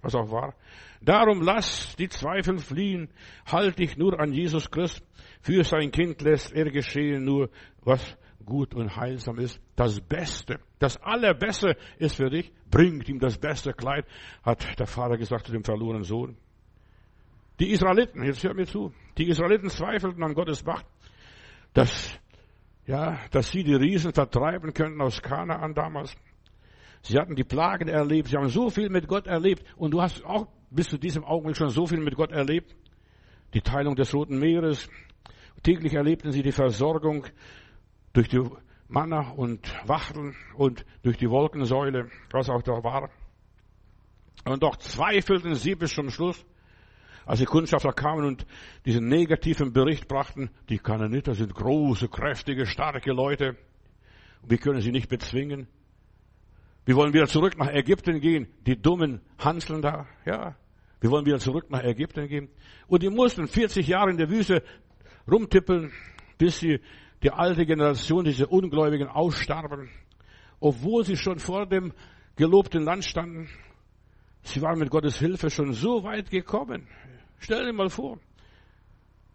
was 0.00 0.14
auch 0.14 0.30
war. 0.30 0.54
Darum 1.02 1.42
lass 1.42 1.94
die 1.96 2.08
Zweifel 2.08 2.58
fliehen, 2.58 3.08
halt 3.44 3.78
dich 3.78 3.96
nur 3.96 4.18
an 4.18 4.32
Jesus 4.32 4.70
Christ. 4.70 5.02
Für 5.42 5.64
sein 5.64 5.90
Kind 5.90 6.22
lässt 6.22 6.52
er 6.52 6.70
geschehen 6.70 7.24
nur, 7.24 7.50
was 7.82 8.16
gut 8.46 8.74
und 8.74 8.96
heilsam 8.96 9.38
ist. 9.38 9.60
Das 9.74 10.00
Beste, 10.00 10.60
das 10.78 10.96
Allerbeste 11.02 11.76
ist 11.98 12.16
für 12.16 12.30
dich. 12.30 12.52
Bringt 12.70 13.08
ihm 13.08 13.18
das 13.18 13.36
beste 13.36 13.72
Kleid, 13.72 14.06
hat 14.42 14.78
der 14.78 14.86
Vater 14.86 15.18
gesagt 15.18 15.46
zu 15.46 15.52
dem 15.52 15.64
verlorenen 15.64 16.04
Sohn. 16.04 16.36
Die 17.58 17.70
Israeliten, 17.70 18.22
jetzt 18.24 18.42
hört 18.44 18.56
mir 18.56 18.66
zu, 18.66 18.92
die 19.18 19.28
Israeliten 19.28 19.70
zweifelten 19.70 20.22
an 20.22 20.34
Gottes 20.34 20.64
Macht, 20.64 20.86
dass, 21.72 22.18
ja, 22.86 23.18
dass 23.30 23.50
sie 23.50 23.64
die 23.64 23.74
Riesen 23.74 24.12
vertreiben 24.12 24.72
könnten 24.74 25.00
aus 25.00 25.22
Kanaan 25.22 25.74
damals. 25.74 26.14
Sie 27.02 27.18
hatten 27.18 27.34
die 27.34 27.44
Plagen 27.44 27.88
erlebt, 27.88 28.28
sie 28.28 28.36
haben 28.36 28.48
so 28.48 28.68
viel 28.68 28.90
mit 28.90 29.08
Gott 29.08 29.26
erlebt 29.26 29.64
und 29.76 29.92
du 29.92 30.02
hast 30.02 30.24
auch 30.24 30.48
bis 30.70 30.88
zu 30.88 30.98
diesem 30.98 31.24
Augenblick 31.24 31.56
schon 31.56 31.70
so 31.70 31.86
viel 31.86 32.00
mit 32.00 32.14
Gott 32.16 32.32
erlebt. 32.32 32.74
Die 33.54 33.60
Teilung 33.60 33.94
des 33.94 34.12
Roten 34.12 34.38
Meeres. 34.38 34.88
Täglich 35.62 35.94
erlebten 35.94 36.32
sie 36.32 36.42
die 36.42 36.52
Versorgung 36.52 37.26
durch 38.16 38.28
die 38.28 38.40
Manna 38.88 39.32
und 39.32 39.60
Wachteln 39.86 40.34
und 40.54 40.86
durch 41.02 41.18
die 41.18 41.28
Wolkensäule, 41.28 42.08
was 42.30 42.48
auch 42.48 42.62
da 42.62 42.82
war. 42.82 43.10
Und 44.46 44.62
doch 44.62 44.76
zweifelten 44.76 45.54
sie 45.54 45.74
bis 45.74 45.92
zum 45.92 46.08
Schluss, 46.08 46.44
als 47.26 47.40
die 47.40 47.44
Kundschafter 47.44 47.92
kamen 47.92 48.24
und 48.24 48.46
diesen 48.86 49.08
negativen 49.08 49.72
Bericht 49.72 50.08
brachten, 50.08 50.48
die 50.70 50.78
Kananiter 50.78 51.34
sind 51.34 51.54
große, 51.54 52.08
kräftige, 52.08 52.64
starke 52.64 53.12
Leute. 53.12 53.56
Wir 54.46 54.58
können 54.58 54.80
sie 54.80 54.92
nicht 54.92 55.08
bezwingen. 55.08 55.66
Wir 56.86 56.94
wollen 56.94 57.12
wieder 57.12 57.26
zurück 57.26 57.58
nach 57.58 57.68
Ägypten 57.68 58.20
gehen. 58.20 58.46
Die 58.64 58.80
dummen 58.80 59.20
Hanseln 59.38 59.82
da, 59.82 60.06
ja. 60.24 60.56
Wir 61.00 61.10
wollen 61.10 61.26
wieder 61.26 61.40
zurück 61.40 61.68
nach 61.68 61.82
Ägypten 61.82 62.28
gehen. 62.28 62.48
Und 62.86 63.02
die 63.02 63.10
mussten 63.10 63.48
40 63.48 63.86
Jahre 63.88 64.10
in 64.10 64.16
der 64.16 64.30
Wüste 64.30 64.62
rumtippeln, 65.30 65.92
bis 66.38 66.60
sie 66.60 66.80
die 67.22 67.30
alte 67.30 67.66
Generation, 67.66 68.24
diese 68.24 68.46
Ungläubigen 68.46 69.08
ausstarben. 69.08 69.90
Obwohl 70.60 71.04
sie 71.04 71.16
schon 71.16 71.38
vor 71.38 71.66
dem 71.66 71.92
gelobten 72.36 72.84
Land 72.84 73.04
standen. 73.04 73.48
Sie 74.42 74.62
waren 74.62 74.78
mit 74.78 74.90
Gottes 74.90 75.18
Hilfe 75.18 75.50
schon 75.50 75.72
so 75.72 76.04
weit 76.04 76.30
gekommen. 76.30 76.86
Stell 77.38 77.66
dir 77.66 77.72
mal 77.72 77.90
vor. 77.90 78.18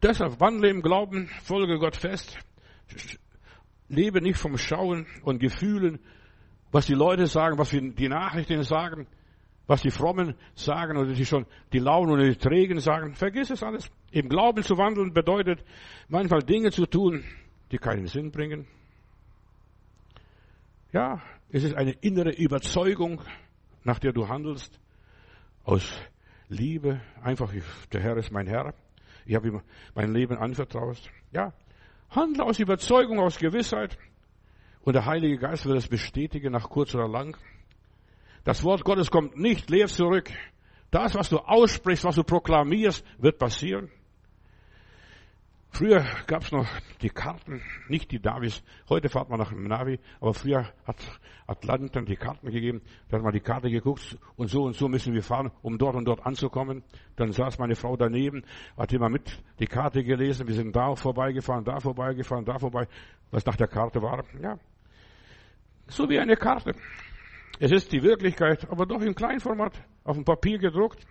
Deshalb 0.02 0.40
wandle 0.40 0.70
im 0.70 0.82
Glauben, 0.82 1.30
folge 1.44 1.78
Gott 1.78 1.96
fest. 1.96 2.38
Lebe 3.88 4.22
nicht 4.22 4.38
vom 4.38 4.58
Schauen 4.58 5.06
und 5.24 5.40
Gefühlen, 5.40 6.00
was 6.72 6.86
die 6.86 6.94
Leute 6.94 7.28
sagen, 7.28 7.58
was 7.58 7.70
die 7.70 8.10
Nachrichten 8.10 8.64
sagen, 8.64 9.08
was 9.68 9.82
die 9.82 9.92
Frommen 9.92 10.36
sagen 10.54 10.98
oder 10.98 11.14
die 11.14 11.26
schon 11.26 11.46
die 11.72 11.80
Launen 11.80 12.12
oder 12.12 12.24
die 12.24 12.36
Trägen 12.36 12.80
sagen. 12.80 13.14
Vergiss 13.14 13.50
es 13.50 13.64
alles. 13.64 13.90
Im 14.12 14.28
Glauben 14.28 14.64
zu 14.64 14.78
wandeln 14.78 15.14
bedeutet 15.14 15.64
manchmal 16.10 16.42
Dinge 16.42 16.72
zu 16.72 16.86
tun, 16.86 17.24
die 17.72 17.78
keinen 17.78 18.08
Sinn 18.08 18.32
bringen. 18.32 18.68
Ja, 20.92 21.22
es 21.50 21.64
ist 21.64 21.76
eine 21.76 21.92
innere 21.92 22.32
Überzeugung, 22.32 23.22
nach 23.84 24.00
der 24.00 24.12
du 24.12 24.28
handelst, 24.28 24.80
aus 25.64 25.94
Liebe, 26.50 27.00
einfach, 27.22 27.54
der 27.94 28.02
Herr 28.02 28.18
ist 28.18 28.32
mein 28.32 28.48
Herr, 28.48 28.74
ich 29.26 29.36
habe 29.36 29.48
ihm 29.48 29.62
mein 29.96 30.14
Leben 30.14 30.38
anvertraut. 30.38 30.98
Ja, 31.32 31.54
handle 32.10 32.44
aus 32.44 32.60
Überzeugung, 32.60 33.20
aus 33.20 33.38
Gewissheit, 33.38 33.98
und 34.84 34.94
der 34.94 35.06
Heilige 35.06 35.38
Geist 35.38 35.66
wird 35.66 35.78
es 35.78 35.88
bestätigen 35.88 36.52
nach 36.52 36.70
kurz 36.70 36.96
oder 36.96 37.08
lang. 37.08 37.38
Das 38.44 38.64
Wort 38.64 38.84
Gottes 38.84 39.12
kommt 39.12 39.38
nicht 39.38 39.70
leer 39.70 39.88
zurück. 39.88 40.30
Das, 40.90 41.16
was 41.16 41.30
du 41.30 41.38
aussprichst, 41.38 42.04
was 42.04 42.16
du 42.16 42.24
proklamierst, 42.24 43.06
wird 43.20 43.38
passieren. 43.38 43.90
Früher 45.74 46.06
gab 46.28 46.44
es 46.44 46.52
noch 46.52 46.68
die 47.02 47.10
Karten, 47.10 47.62
nicht 47.88 48.12
die 48.12 48.20
Navis. 48.20 48.62
Heute 48.90 49.08
fahrt 49.08 49.30
man 49.30 49.40
nach 49.40 49.52
dem 49.54 49.64
Navi, 49.64 50.00
aber 50.20 50.34
früher 50.34 50.66
hat 50.86 50.98
Atlanten 51.48 52.06
die 52.06 52.18
Karten 52.18 52.52
gegeben. 52.52 52.82
Da 53.08 53.18
hat 53.18 53.24
man 53.24 53.32
die 53.32 53.40
Karte 53.40 53.70
geguckt 53.70 54.18
und 54.36 54.50
so 54.50 54.64
und 54.64 54.76
so 54.76 54.90
müssen 54.90 55.14
wir 55.14 55.24
fahren, 55.24 55.50
um 55.62 55.78
dort 55.78 55.96
und 55.96 56.04
dort 56.04 56.26
anzukommen. 56.26 56.84
Dann 57.16 57.32
saß 57.32 57.58
meine 57.58 57.76
Frau 57.76 57.96
daneben, 57.96 58.44
hat 58.76 58.92
immer 58.92 59.08
mit 59.08 59.42
die 59.60 59.66
Karte 59.66 60.04
gelesen. 60.04 60.46
Wir 60.46 60.56
sind 60.56 60.76
da 60.76 60.94
vorbeigefahren, 60.94 61.64
da 61.64 61.80
vorbeigefahren, 61.80 62.44
da 62.44 62.60
vorbei, 62.60 62.86
was 63.32 63.46
nach 63.46 63.56
der 63.56 63.68
Karte 63.70 64.02
war. 64.02 64.26
Ja, 64.42 64.60
so 65.88 66.10
wie 66.10 66.20
eine 66.20 66.36
Karte. 66.36 66.74
Es 67.64 67.72
ist 67.72 67.92
die 67.92 68.02
Wirklichkeit, 68.02 68.68
aber 68.72 68.88
doch 68.88 69.02
im 69.02 69.14
Kleinformat, 69.14 69.80
auf 70.04 70.16
dem 70.16 70.26
Papier 70.26 70.58
gedruckt. 70.58 71.06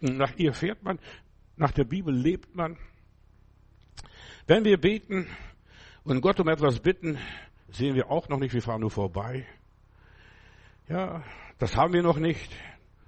Nach 0.00 0.34
ihr 0.38 0.54
fährt 0.54 0.82
man, 0.82 0.98
nach 1.56 1.72
der 1.72 1.84
Bibel 1.84 2.14
lebt 2.14 2.56
man. 2.56 2.78
Wenn 4.46 4.64
wir 4.64 4.80
beten 4.80 5.28
und 6.04 6.22
Gott 6.22 6.40
um 6.40 6.48
etwas 6.48 6.80
bitten, 6.80 7.18
sehen 7.68 7.96
wir 7.96 8.10
auch 8.10 8.30
noch 8.30 8.38
nicht, 8.38 8.54
wir 8.54 8.62
fahren 8.62 8.80
nur 8.80 8.90
vorbei. 8.90 9.46
Ja, 10.88 11.22
das 11.58 11.76
haben 11.76 11.92
wir 11.92 12.02
noch 12.02 12.16
nicht. 12.16 12.50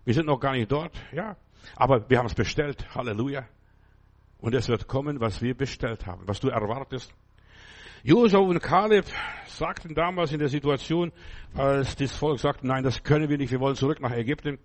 Wir 0.04 0.12
sind 0.12 0.26
noch 0.26 0.38
gar 0.38 0.52
nicht 0.52 0.70
dort. 0.70 0.94
Ja, 1.12 1.38
aber 1.76 2.10
wir 2.10 2.18
haben 2.18 2.26
es 2.26 2.34
bestellt. 2.34 2.94
Halleluja. 2.94 3.48
Und 4.36 4.54
es 4.54 4.68
wird 4.68 4.86
kommen, 4.86 5.18
was 5.18 5.40
wir 5.40 5.56
bestellt 5.56 6.04
haben, 6.04 6.28
was 6.28 6.40
du 6.40 6.48
erwartest. 6.48 7.14
Josua 8.04 8.40
und 8.40 8.60
Kaleb 8.60 9.04
sagten 9.46 9.94
damals 9.94 10.32
in 10.32 10.40
der 10.40 10.48
Situation, 10.48 11.12
als 11.54 11.94
das 11.94 12.16
Volk 12.16 12.40
sagte, 12.40 12.66
nein, 12.66 12.82
das 12.82 13.02
können 13.04 13.28
wir 13.28 13.38
nicht, 13.38 13.52
wir 13.52 13.60
wollen 13.60 13.76
zurück 13.76 14.00
nach 14.00 14.10
Ägypten. 14.10 14.58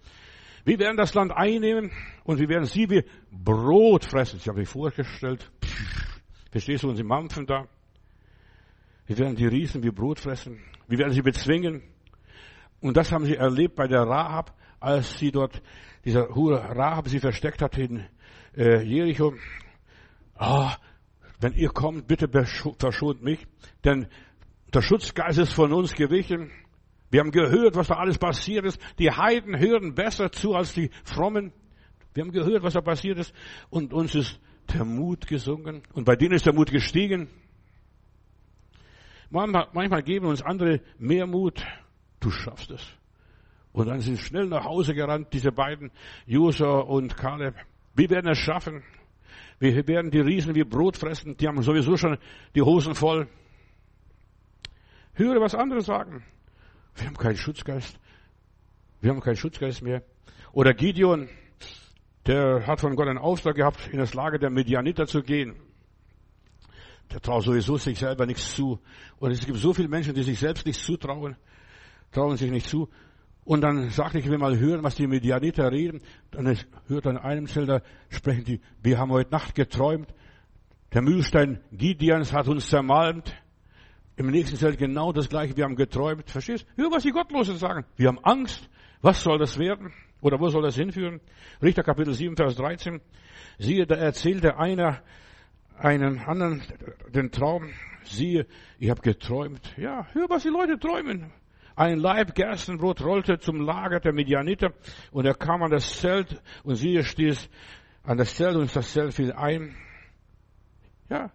Wir 0.66 0.80
werden 0.80 0.98
das 0.98 1.14
Land 1.14 1.32
einnehmen 1.32 1.92
und 2.24 2.40
wir 2.40 2.50
werden 2.50 2.66
sie 2.66 2.90
wie 2.90 3.04
Brot 3.32 4.06
fressen. 4.06 4.38
Ich 4.38 4.48
habe 4.48 4.60
mich 4.60 4.68
vorgestellt, 4.68 5.52
pff, 5.64 6.20
verstehst 6.52 6.84
du, 6.84 6.90
und 6.90 6.96
sie 6.96 7.04
mampfen 7.04 7.46
da. 7.46 7.68
Wir 9.06 9.18
werden 9.20 9.36
die 9.36 9.46
Riesen 9.46 9.84
wie 9.84 9.92
Brot 9.92 10.20
fressen. 10.20 10.60
Wir 10.88 10.98
werden 10.98 11.14
sie 11.14 11.22
bezwingen. 11.22 11.84
Und 12.82 12.98
das 12.98 13.12
haben 13.12 13.26
sie 13.26 13.36
erlebt 13.36 13.76
bei 13.76 13.88
der 13.88 14.02
Rahab, 14.02 14.54
als 14.80 15.18
sie 15.20 15.32
dort, 15.32 15.62
dieser 16.04 16.34
Hure 16.34 16.76
Rahab 16.76 17.08
sie 17.08 17.20
versteckt 17.20 17.62
hat 17.62 17.78
in 17.78 18.04
äh, 18.58 18.82
Jericho. 18.82 19.34
Ah, 20.36 20.76
wenn 21.40 21.54
ihr 21.54 21.70
kommt, 21.70 22.08
bitte 22.08 22.28
verschont 22.28 23.22
mich, 23.22 23.46
denn 23.84 24.08
der 24.74 24.82
Schutzgeist 24.82 25.40
ist 25.40 25.54
von 25.54 25.72
uns 25.72 25.94
gewichen. 25.94 26.52
Wir 27.10 27.22
haben 27.22 27.32
gehört, 27.32 27.76
was 27.76 27.88
da 27.88 27.96
alles 27.96 28.18
passiert 28.18 28.66
ist. 28.66 28.80
Die 29.00 29.12
Heiden 29.12 29.58
hören 29.58 29.96
besser 29.96 30.32
zu 30.32 30.56
als 30.56 30.74
die 30.74 30.90
Frommen. 31.04 31.54
Wir 32.14 32.24
haben 32.24 32.32
gehört, 32.32 32.64
was 32.64 32.74
da 32.74 32.82
passiert 32.82 33.18
ist. 33.18 33.34
Und 33.70 33.94
uns 33.94 34.14
ist 34.16 34.40
der 34.74 34.84
Mut 34.84 35.28
gesungen. 35.28 35.84
Und 35.94 36.04
bei 36.04 36.16
denen 36.16 36.34
ist 36.34 36.46
der 36.46 36.54
Mut 36.54 36.72
gestiegen. 36.72 37.30
Manchmal, 39.30 39.68
manchmal 39.74 40.04
geben 40.04 40.26
uns 40.26 40.42
andere 40.42 40.82
mehr 40.98 41.28
Mut. 41.28 41.66
Du 42.20 42.30
schaffst 42.30 42.72
es. 42.72 42.86
Und 43.72 43.88
dann 43.88 44.02
sind 44.02 44.20
schnell 44.20 44.48
nach 44.48 44.66
Hause 44.66 44.94
gerannt, 44.96 45.28
diese 45.34 45.52
beiden, 45.52 45.92
Josua 46.26 46.80
und 46.80 47.16
Kaleb. 47.16 47.56
Wir 47.94 48.10
werden 48.10 48.32
es 48.32 48.40
schaffen. 48.40 48.84
Wir 49.60 49.88
werden 49.88 50.12
die 50.12 50.20
Riesen 50.20 50.54
wie 50.56 50.64
Brot 50.64 50.98
fressen. 50.98 51.36
Die 51.38 51.48
haben 51.48 51.62
sowieso 51.64 51.98
schon 51.98 52.18
die 52.56 52.62
Hosen 52.62 52.94
voll. 52.94 53.28
Höre, 55.14 55.42
was 55.42 55.56
andere 55.56 55.82
sagen. 55.82 56.24
Wir 56.96 57.08
haben 57.08 57.18
keinen 57.18 57.38
Schutzgeist. 57.38 58.00
Wir 59.02 59.12
haben 59.12 59.20
keinen 59.20 59.36
Schutzgeist 59.36 59.82
mehr. 59.82 60.04
Oder 60.52 60.74
Gideon, 60.74 61.30
der 62.26 62.68
hat 62.68 62.82
von 62.82 62.96
Gott 62.96 63.08
einen 63.08 63.18
Auftrag 63.18 63.56
gehabt, 63.56 63.90
in 63.92 63.98
das 63.98 64.14
Lager 64.14 64.38
der 64.38 64.50
Medianiter 64.50 65.08
zu 65.08 65.22
gehen. 65.22 65.56
Der 67.12 67.22
traut 67.22 67.44
sowieso 67.44 67.78
sich 67.78 67.98
selber 67.98 68.26
nichts 68.26 68.56
zu. 68.56 68.80
Und 69.20 69.32
es 69.32 69.46
gibt 69.46 69.58
so 69.58 69.74
viele 69.74 69.88
Menschen, 69.88 70.14
die 70.14 70.24
sich 70.24 70.40
selbst 70.40 70.66
nichts 70.66 70.84
zutrauen, 70.84 71.36
trauen 72.12 72.38
sich 72.38 72.52
nicht 72.52 72.68
zu. 72.68 72.90
Und 73.48 73.62
dann 73.62 73.92
sagte 73.92 74.20
ich, 74.20 74.26
ich 74.26 74.32
will 74.32 74.40
mal 74.40 74.60
hören, 74.60 74.84
was 74.84 74.96
die 74.96 75.08
Medianiter 75.08 75.72
reden. 75.72 76.02
Dann 76.32 76.54
hört 76.88 77.08
an 77.08 77.18
einem 77.18 77.48
Zelter 77.48 77.82
sprechen 78.10 78.44
die, 78.44 78.60
wir 78.84 78.98
haben 78.98 79.10
heute 79.10 79.32
Nacht 79.32 79.56
geträumt. 79.56 80.14
Der 80.94 81.02
Mühlstein 81.02 81.62
Gideons 81.72 82.34
hat 82.34 82.50
uns 82.50 82.68
zermalmt. 82.68 83.34
Im 84.18 84.28
nächsten 84.28 84.58
Zelt 84.58 84.78
genau 84.78 85.14
das 85.14 85.30
gleiche, 85.30 85.56
wir 85.56 85.64
haben 85.64 85.78
geträumt. 85.78 86.30
Verstehst? 86.30 86.68
Hör, 86.76 86.92
was 86.92 87.04
die 87.04 87.12
Gottlosen 87.12 87.56
sagen. 87.56 87.86
Wir 87.96 88.10
haben 88.10 88.20
Angst. 88.22 88.68
Was 89.02 89.24
soll 89.24 89.40
das 89.40 89.58
werden? 89.58 89.94
Oder 90.20 90.42
wo 90.42 90.50
soll 90.50 90.64
das 90.64 90.76
hinführen? 90.76 91.22
Richter 91.64 91.84
Kapitel 91.84 92.14
7, 92.14 92.36
Vers 92.36 92.58
13. 92.58 93.00
Siehe, 93.60 93.88
da 93.88 93.96
erzählte 93.96 94.58
einer 94.58 95.02
einen 95.78 96.20
anderen 96.20 96.64
den 97.16 97.32
Traum. 97.32 97.70
Siehe, 98.04 98.46
ich 98.78 98.90
habe 98.90 99.00
geträumt. 99.00 99.74
Ja, 99.78 100.06
hör, 100.12 100.30
was 100.30 100.44
die 100.44 100.50
Leute 100.50 100.78
träumen. 100.78 101.32
Ein 101.78 102.00
Leib 102.00 102.34
Gerstenbrot 102.34 103.04
rollte 103.04 103.38
zum 103.38 103.62
Lager 103.62 104.00
der 104.00 104.12
Medianiter 104.12 104.74
und 105.12 105.28
er 105.28 105.36
kam 105.36 105.62
an 105.62 105.70
das 105.70 106.00
Zelt 106.00 106.42
und 106.64 106.74
siehe 106.74 107.04
stieß 107.04 107.48
an 108.02 108.18
das 108.18 108.34
Zelt 108.34 108.56
und 108.56 108.76
das 108.76 108.94
Zelt 108.94 109.14
fiel 109.14 109.32
ein. 109.32 109.76
Ja, 111.08 111.32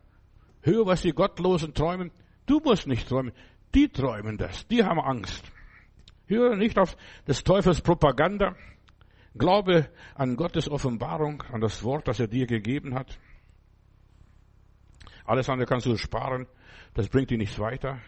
hör, 0.62 0.84
was 0.84 1.02
die 1.02 1.12
Gottlosen 1.12 1.74
träumen. 1.74 2.10
Du 2.46 2.58
musst 2.58 2.88
nicht 2.88 3.08
träumen. 3.08 3.32
Die 3.72 3.88
träumen 3.88 4.36
das. 4.36 4.66
Die 4.66 4.82
haben 4.82 4.98
Angst. 4.98 5.44
Höre 6.26 6.56
nicht 6.56 6.76
auf 6.76 6.96
des 7.28 7.44
Teufels 7.44 7.80
Propaganda. 7.80 8.56
Glaube 9.38 9.90
an 10.16 10.34
Gottes 10.34 10.68
Offenbarung, 10.68 11.44
an 11.52 11.60
das 11.60 11.84
Wort, 11.84 12.08
das 12.08 12.18
er 12.18 12.26
dir 12.26 12.48
gegeben 12.48 12.96
hat. 12.96 13.16
Alles 15.24 15.48
andere 15.48 15.68
kannst 15.68 15.86
du 15.86 15.96
sparen. 15.96 16.48
Das 16.94 17.08
bringt 17.08 17.30
dir 17.30 17.38
nichts 17.38 17.60
weiter. 17.60 18.00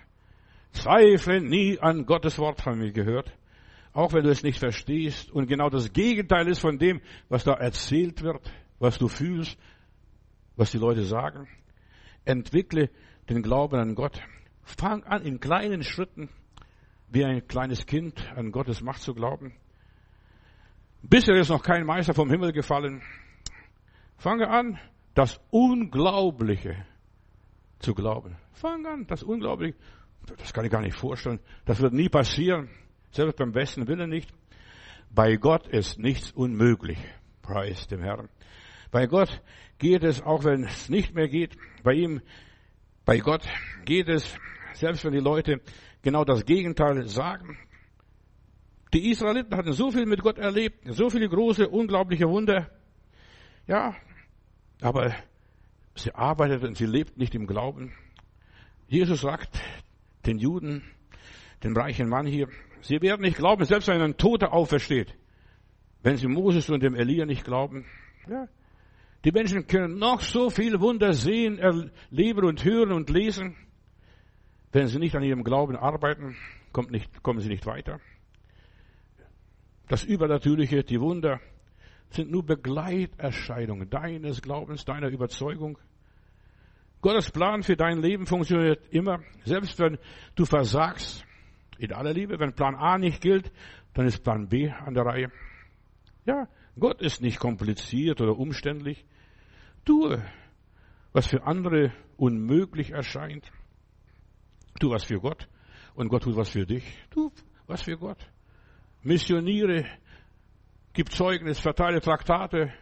Zweifle 0.74 1.40
nie 1.40 1.78
an 1.80 2.04
Gottes 2.04 2.38
Wort, 2.38 2.66
haben 2.66 2.80
wir 2.80 2.92
gehört. 2.92 3.32
Auch 3.92 4.12
wenn 4.12 4.24
du 4.24 4.30
es 4.30 4.42
nicht 4.42 4.58
verstehst 4.58 5.30
und 5.30 5.46
genau 5.46 5.70
das 5.70 5.92
Gegenteil 5.92 6.48
ist 6.48 6.58
von 6.58 6.78
dem, 6.78 7.00
was 7.28 7.44
da 7.44 7.54
erzählt 7.54 8.22
wird. 8.22 8.50
was 8.78 8.98
du 8.98 9.08
fühlst, 9.08 9.56
was 10.56 10.70
die 10.70 10.78
Leute 10.78 11.04
sagen. 11.04 11.48
Entwickle 12.24 12.90
den 13.28 13.42
Glauben 13.42 13.78
an 13.80 13.94
Gott. 13.94 14.20
Fang 14.62 15.04
an, 15.04 15.22
in 15.22 15.40
kleinen 15.40 15.82
Schritten, 15.82 16.28
wie 17.08 17.24
ein 17.24 17.46
kleines 17.46 17.86
Kind, 17.86 18.30
an 18.36 18.52
Gottes 18.52 18.82
Macht 18.82 19.00
zu 19.02 19.14
glauben. 19.14 19.54
Bisher 21.02 21.36
ist 21.36 21.50
noch 21.50 21.62
kein 21.62 21.84
Meister 21.84 22.14
vom 22.14 22.30
Himmel 22.30 22.52
gefallen. 22.52 23.02
Fange 24.16 24.48
an, 24.48 24.78
das 25.14 25.40
Unglaubliche 25.50 26.84
zu 27.78 27.94
glauben. 27.94 28.36
Fange 28.52 28.88
an, 28.88 29.06
das 29.06 29.22
Unglaubliche. 29.22 29.76
Das 30.38 30.52
kann 30.52 30.64
ich 30.64 30.70
gar 30.70 30.80
nicht 30.80 30.96
vorstellen. 30.96 31.40
Das 31.64 31.80
wird 31.80 31.92
nie 31.92 32.08
passieren. 32.08 32.70
Selbst 33.10 33.36
beim 33.36 33.52
besten 33.52 33.86
Willen 33.86 34.10
nicht. 34.10 34.32
Bei 35.10 35.36
Gott 35.36 35.68
ist 35.68 35.98
nichts 35.98 36.32
unmöglich. 36.32 36.98
Preis 37.42 37.86
dem 37.86 38.02
Herrn. 38.02 38.28
Bei 38.90 39.06
Gott 39.06 39.42
geht 39.78 40.02
es, 40.02 40.22
auch 40.22 40.44
wenn 40.44 40.64
es 40.64 40.88
nicht 40.88 41.14
mehr 41.14 41.28
geht. 41.28 41.56
Bei 41.82 41.92
ihm, 41.92 42.20
bei 43.04 43.18
Gott 43.18 43.46
geht 43.84 44.08
es, 44.08 44.36
selbst 44.72 45.04
wenn 45.04 45.12
die 45.12 45.20
Leute 45.20 45.60
genau 46.02 46.24
das 46.24 46.44
Gegenteil 46.44 47.06
sagen. 47.06 47.58
Die 48.92 49.10
Israeliten 49.10 49.56
hatten 49.56 49.72
so 49.72 49.90
viel 49.90 50.06
mit 50.06 50.22
Gott 50.22 50.38
erlebt, 50.38 50.84
so 50.94 51.10
viele 51.10 51.28
große, 51.28 51.68
unglaubliche 51.68 52.28
Wunder. 52.28 52.70
Ja, 53.66 53.96
aber 54.80 55.14
sie 55.94 56.14
arbeiteten, 56.14 56.74
sie 56.74 56.86
lebten 56.86 57.20
nicht 57.20 57.34
im 57.34 57.46
Glauben. 57.46 57.92
Jesus 58.86 59.22
sagt 59.22 59.60
den 60.26 60.38
Juden, 60.38 60.82
dem 61.62 61.76
reichen 61.76 62.08
Mann 62.08 62.26
hier, 62.26 62.48
sie 62.80 63.00
werden 63.00 63.22
nicht 63.22 63.36
glauben, 63.36 63.64
selbst 63.64 63.88
wenn 63.88 64.00
ein 64.00 64.16
Toter 64.16 64.52
aufersteht. 64.52 65.14
Wenn 66.02 66.16
sie 66.16 66.28
Moses 66.28 66.68
und 66.68 66.82
dem 66.82 66.94
Elia 66.94 67.24
nicht 67.24 67.44
glauben. 67.44 67.86
Ja. 68.28 68.46
Die 69.24 69.32
Menschen 69.32 69.66
können 69.66 69.98
noch 69.98 70.20
so 70.20 70.50
viel 70.50 70.80
Wunder 70.80 71.14
sehen, 71.14 71.58
erleben 71.58 72.44
und 72.44 72.62
hören 72.62 72.92
und 72.92 73.08
lesen. 73.08 73.56
Wenn 74.70 74.88
sie 74.88 74.98
nicht 74.98 75.16
an 75.16 75.22
ihrem 75.22 75.44
Glauben 75.44 75.76
arbeiten, 75.76 76.36
kommt 76.72 76.90
nicht, 76.90 77.22
kommen 77.22 77.40
sie 77.40 77.48
nicht 77.48 77.64
weiter. 77.64 78.00
Das 79.88 80.04
Übernatürliche, 80.04 80.82
die 80.82 81.00
Wunder, 81.00 81.40
sind 82.10 82.30
nur 82.30 82.44
Begleiterscheinungen 82.44 83.88
deines 83.88 84.42
Glaubens, 84.42 84.84
deiner 84.84 85.08
Überzeugung. 85.08 85.78
Gottes 87.04 87.30
Plan 87.30 87.62
für 87.62 87.76
dein 87.76 88.00
Leben 88.00 88.24
funktioniert 88.24 88.88
immer, 88.88 89.20
selbst 89.44 89.78
wenn 89.78 89.98
du 90.36 90.46
versagst. 90.46 91.22
In 91.76 91.92
aller 91.92 92.14
Liebe, 92.14 92.40
wenn 92.40 92.54
Plan 92.54 92.74
A 92.74 92.96
nicht 92.96 93.20
gilt, 93.20 93.52
dann 93.92 94.06
ist 94.06 94.24
Plan 94.24 94.48
B 94.48 94.70
an 94.70 94.94
der 94.94 95.04
Reihe. 95.04 95.30
Ja, 96.24 96.48
Gott 96.78 97.02
ist 97.02 97.20
nicht 97.20 97.38
kompliziert 97.38 98.22
oder 98.22 98.38
umständlich. 98.38 99.04
Tue, 99.84 100.24
was 101.12 101.26
für 101.26 101.46
andere 101.46 101.92
unmöglich 102.16 102.92
erscheint. 102.92 103.52
Tu 104.80 104.88
was 104.88 105.04
für 105.04 105.20
Gott 105.20 105.46
und 105.96 106.08
Gott 106.08 106.22
tut 106.22 106.36
was 106.36 106.48
für 106.48 106.64
dich. 106.64 106.84
Tu 107.10 107.30
was 107.66 107.82
für 107.82 107.98
Gott. 107.98 108.30
Missioniere, 109.02 109.84
gib 110.94 111.12
Zeugnis, 111.12 111.60
verteile 111.60 112.00
Traktate 112.00 112.72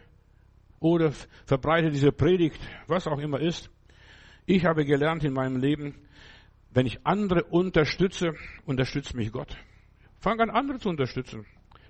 oder 0.79 1.11
verbreite 1.45 1.89
diese 1.89 2.13
Predigt, 2.13 2.61
was 2.87 3.05
auch 3.05 3.19
immer 3.19 3.41
ist. 3.41 3.69
Ich 4.45 4.65
habe 4.65 4.85
gelernt 4.85 5.23
in 5.23 5.33
meinem 5.33 5.57
Leben, 5.57 5.95
wenn 6.71 6.85
ich 6.85 7.05
andere 7.05 7.43
unterstütze, 7.43 8.33
unterstützt 8.65 9.13
mich 9.13 9.31
Gott. 9.31 9.55
Fang 10.19 10.39
an, 10.39 10.49
andere 10.49 10.79
zu 10.79 10.89
unterstützen, 10.89 11.45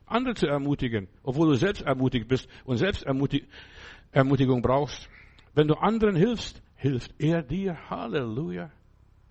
andere 0.05 0.35
zu 0.35 0.47
ermutigen, 0.47 1.07
obwohl 1.23 1.49
du 1.49 1.55
selbst 1.55 1.81
ermutigt 1.83 2.27
bist 2.27 2.47
und 2.65 2.77
selbst 2.77 3.03
Ermutigung 3.03 4.61
brauchst. 4.61 5.09
Wenn 5.53 5.67
du 5.67 5.75
anderen 5.75 6.15
hilfst, 6.15 6.61
hilft 6.75 7.13
er 7.19 7.43
dir. 7.43 7.89
Halleluja 7.89 8.71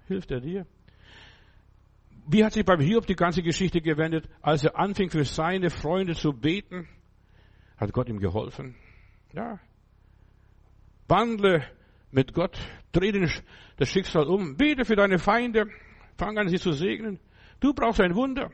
hilft 0.07 0.31
er 0.31 0.41
dir. 0.41 0.67
Wie 2.27 2.45
hat 2.45 2.53
sich 2.53 2.65
beim 2.65 2.81
Hiob 2.81 3.07
die 3.07 3.17
ganze 3.17 3.43
Geschichte 3.43 3.81
gewendet? 3.81 4.29
Als 4.41 4.65
er 4.65 4.79
anfing 4.79 5.11
für 5.11 5.25
seine 5.25 5.71
Freunde 5.71 6.15
zu 6.15 6.33
beten, 6.33 6.89
hat 7.77 7.93
Gott 7.93 8.09
ihm 8.09 8.21
geholfen. 8.21 8.77
Ja. 9.33 9.59
Wandle 11.09 11.65
mit 12.13 12.33
Gott, 12.33 12.59
dreh 12.93 13.13
das 13.77 13.89
Schicksal 13.89 14.27
um, 14.29 14.57
bete 14.57 14.85
für 14.85 14.97
deine 14.97 15.19
Feinde, 15.19 15.67
fang 16.17 16.39
an, 16.39 16.49
sie 16.49 16.59
zu 16.59 16.73
segnen. 16.73 17.19
Du 17.59 17.75
brauchst 17.75 18.01
ein 18.01 18.15
Wunder. 18.15 18.51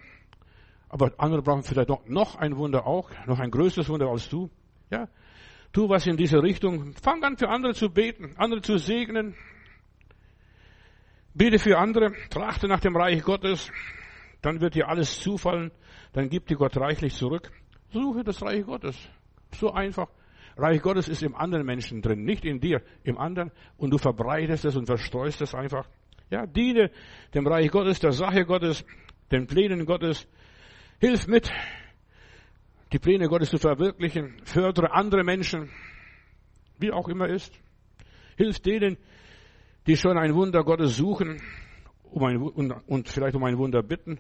Aber 0.88 1.12
andere 1.18 1.42
brauchen 1.42 1.62
vielleicht 1.62 1.90
noch 2.09 2.37
ein 2.37 2.57
Wunder 2.57 2.87
auch, 2.87 3.11
noch 3.27 3.38
ein 3.38 3.51
größeres 3.51 3.88
Wunder 3.90 4.09
als 4.09 4.29
du. 4.31 4.49
Ja. 4.90 5.09
Tu 5.73 5.87
was 5.87 6.07
in 6.07 6.16
diese 6.16 6.42
Richtung. 6.42 6.94
Fang 6.94 7.23
an, 7.23 7.37
für 7.37 7.51
andere 7.51 7.75
zu 7.75 7.90
beten, 7.90 8.33
andere 8.38 8.62
zu 8.62 8.79
segnen, 8.79 9.35
Bete 11.38 11.61
für 11.61 11.79
andere, 11.79 12.12
trachte 12.31 12.66
nach 12.66 12.81
dem 12.81 12.97
Reich 12.97 13.23
Gottes, 13.23 13.71
dann 14.42 14.61
wird 14.61 14.75
dir 14.75 14.88
alles 14.88 15.21
zufallen, 15.21 15.71
dann 16.12 16.29
gibt 16.31 16.51
dir 16.51 16.57
Gott 16.57 16.77
reichlich 16.77 17.14
zurück. 17.14 17.53
Suche 17.92 18.25
das 18.25 18.42
Reich 18.42 18.66
Gottes. 18.66 18.97
So 19.53 19.71
einfach. 19.71 20.09
Reich 20.59 20.83
Gottes 20.83 21.09
ist 21.09 21.23
im 21.23 21.35
anderen 21.35 21.64
Menschen 21.64 22.03
drin, 22.03 22.25
nicht 22.25 22.44
in 22.44 22.61
dir, 22.61 22.83
im 23.05 23.16
anderen. 23.16 23.53
Und 23.77 23.90
du 23.90 23.99
verbreitest 23.99 24.64
es 24.64 24.77
und 24.77 24.87
verstreust 24.87 25.40
es 25.40 25.55
einfach. 25.55 25.88
Ja, 26.31 26.47
diene 26.47 26.90
dem 27.33 27.47
Reich 27.47 27.71
Gottes, 27.71 28.01
der 28.01 28.12
Sache 28.12 28.44
Gottes, 28.44 28.85
den 29.31 29.47
Plänen 29.47 29.87
Gottes. 29.87 30.27
Hilf 31.01 31.29
mit, 31.29 31.51
die 32.92 32.99
Pläne 32.99 33.29
Gottes 33.29 33.51
zu 33.51 33.59
verwirklichen. 33.59 34.35
Fördere 34.44 34.92
andere 34.92 35.23
Menschen, 35.23 35.71
wie 36.79 36.90
auch 36.90 37.09
immer 37.09 37.29
ist. 37.29 37.55
Hilf 38.37 38.59
denen, 38.61 38.99
die 39.87 39.97
schon 39.97 40.18
ein 40.18 40.35
Wunder 40.35 40.64
Gottes 40.64 40.97
suchen 40.97 41.40
um 42.11 42.25
ein, 42.25 42.37
und, 42.37 42.73
und 42.87 43.09
vielleicht 43.09 43.37
um 43.37 43.44
ein 43.44 43.59
Wunder 43.59 43.83
bitten. 43.83 44.18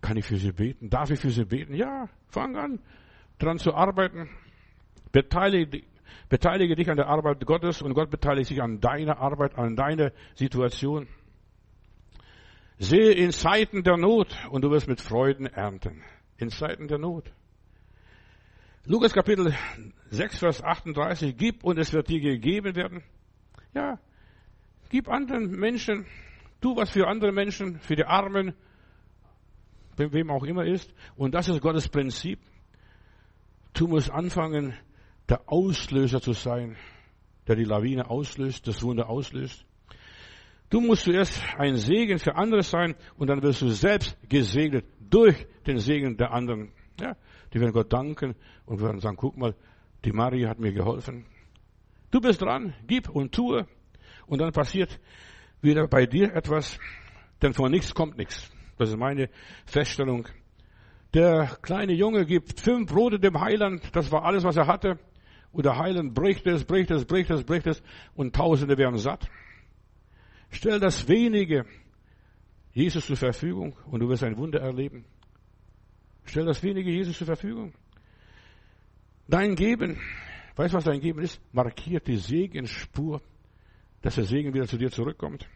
Kann 0.00 0.16
ich 0.16 0.24
für 0.24 0.36
sie 0.36 0.52
beten? 0.52 0.88
Darf 0.88 1.10
ich 1.10 1.20
für 1.20 1.30
sie 1.30 1.44
beten? 1.44 1.74
Ja, 1.74 2.08
fang 2.28 2.56
an, 2.56 2.80
dran 3.38 3.58
zu 3.58 3.74
arbeiten. 3.74 4.30
Beteilige, 5.12 5.82
beteilige 6.28 6.76
dich 6.76 6.90
an 6.90 6.96
der 6.96 7.08
Arbeit 7.08 7.44
Gottes 7.46 7.82
und 7.82 7.94
Gott 7.94 8.10
beteiligt 8.10 8.48
sich 8.48 8.62
an 8.62 8.80
deiner 8.80 9.18
Arbeit, 9.18 9.56
an 9.56 9.76
deiner 9.76 10.12
Situation. 10.34 11.08
Sehe 12.78 13.12
in 13.12 13.32
Zeiten 13.32 13.82
der 13.82 13.96
Not 13.96 14.34
und 14.50 14.62
du 14.62 14.70
wirst 14.70 14.88
mit 14.88 15.00
Freuden 15.00 15.46
ernten. 15.46 16.02
In 16.38 16.50
Zeiten 16.50 16.88
der 16.88 16.98
Not. 16.98 17.30
Lukas 18.86 19.12
Kapitel 19.12 19.54
6, 20.10 20.38
Vers 20.38 20.62
38. 20.62 21.36
Gib 21.36 21.64
und 21.64 21.78
es 21.78 21.92
wird 21.92 22.08
dir 22.08 22.20
gegeben 22.20 22.74
werden. 22.74 23.02
Ja, 23.74 23.98
Gib 24.90 25.08
anderen 25.08 25.52
Menschen, 25.52 26.04
tu 26.60 26.74
was 26.74 26.90
für 26.90 27.06
andere 27.06 27.30
Menschen, 27.30 27.78
für 27.78 27.94
die 27.94 28.04
Armen, 28.04 28.54
wem 29.96 30.30
auch 30.30 30.42
immer 30.42 30.64
ist. 30.64 30.92
Und 31.16 31.32
das 31.32 31.48
ist 31.48 31.60
Gottes 31.60 31.88
Prinzip. 31.88 32.40
Du 33.72 33.86
musst 33.86 34.10
anfangen, 34.10 34.74
der 35.30 35.42
Auslöser 35.46 36.20
zu 36.20 36.32
sein, 36.32 36.76
der 37.46 37.56
die 37.56 37.64
Lawine 37.64 38.10
auslöst, 38.10 38.66
das 38.66 38.82
Wunder 38.82 39.08
auslöst. 39.08 39.64
Du 40.68 40.80
musst 40.80 41.04
zuerst 41.04 41.42
ein 41.56 41.76
Segen 41.76 42.18
für 42.18 42.36
andere 42.36 42.62
sein 42.62 42.94
und 43.16 43.28
dann 43.28 43.42
wirst 43.42 43.62
du 43.62 43.68
selbst 43.70 44.16
gesegnet 44.28 44.84
durch 45.08 45.46
den 45.66 45.78
Segen 45.78 46.16
der 46.16 46.32
anderen. 46.32 46.72
Ja, 47.00 47.16
die 47.52 47.60
werden 47.60 47.72
Gott 47.72 47.92
danken 47.92 48.34
und 48.66 48.80
werden 48.80 49.00
sagen, 49.00 49.16
guck 49.16 49.36
mal, 49.36 49.54
die 50.04 50.12
Marie 50.12 50.46
hat 50.46 50.58
mir 50.58 50.72
geholfen. 50.72 51.26
Du 52.10 52.20
bist 52.20 52.42
dran, 52.42 52.74
gib 52.86 53.08
und 53.08 53.32
tue. 53.32 53.66
Und 54.26 54.40
dann 54.40 54.52
passiert 54.52 55.00
wieder 55.60 55.86
bei 55.88 56.06
dir 56.06 56.34
etwas, 56.34 56.78
denn 57.42 57.52
von 57.52 57.70
nichts 57.70 57.94
kommt 57.94 58.16
nichts. 58.16 58.50
Das 58.78 58.90
ist 58.90 58.96
meine 58.96 59.28
Feststellung. 59.66 60.26
Der 61.14 61.58
kleine 61.62 61.92
Junge 61.92 62.24
gibt 62.24 62.60
fünf 62.60 62.92
Brote 62.92 63.18
dem 63.18 63.40
Heiland, 63.40 63.94
das 63.94 64.12
war 64.12 64.24
alles, 64.24 64.44
was 64.44 64.56
er 64.56 64.68
hatte. 64.68 64.98
Und 65.52 65.64
der 65.64 65.78
Heiland 65.78 66.14
bricht 66.14 66.46
es, 66.46 66.64
bricht 66.64 66.90
es, 66.90 67.04
bricht 67.04 67.30
es, 67.30 67.44
bricht 67.44 67.66
es 67.66 67.82
und 68.14 68.34
Tausende 68.34 68.78
werden 68.78 68.98
satt. 68.98 69.28
Stell 70.50 70.78
das 70.80 71.08
wenige 71.08 71.64
Jesus 72.72 73.06
zur 73.06 73.16
Verfügung 73.16 73.76
und 73.86 74.00
du 74.00 74.08
wirst 74.08 74.22
ein 74.22 74.36
Wunder 74.36 74.60
erleben. 74.60 75.04
Stell 76.24 76.44
das 76.44 76.62
wenige 76.62 76.90
Jesus 76.90 77.18
zur 77.18 77.26
Verfügung. 77.26 77.72
Dein 79.26 79.54
Geben, 79.54 80.00
weißt 80.56 80.72
du, 80.72 80.76
was 80.76 80.84
dein 80.84 81.00
Geben 81.00 81.20
ist? 81.20 81.40
Markiert 81.52 82.06
die 82.06 82.16
Segensspur 82.16 83.20
dass 84.02 84.14
der 84.14 84.24
Segen 84.24 84.54
wieder 84.54 84.66
zu 84.66 84.78
dir 84.78 84.90
zurückkommt. 84.90 85.46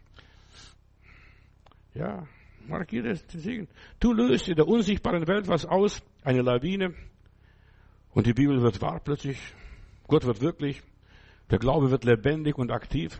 Ja, 1.93 2.27
markiere 2.67 3.13
den 3.13 3.39
Segen. 3.39 3.67
Du 3.99 4.13
löst 4.13 4.47
in 4.47 4.55
der 4.55 4.67
unsichtbaren 4.67 5.27
Welt 5.27 5.47
was 5.47 5.65
aus, 5.65 6.03
eine 6.23 6.41
Lawine, 6.41 6.93
und 8.11 8.27
die 8.27 8.33
Bibel 8.33 8.61
wird 8.61 8.81
wahr 8.81 9.01
plötzlich. 9.03 9.37
Gott 10.07 10.25
wird 10.25 10.41
wirklich. 10.41 10.81
Der 11.51 11.59
Glaube 11.59 11.91
wird 11.91 12.03
lebendig 12.03 12.57
und 12.57 12.71
aktiv. 12.71 13.19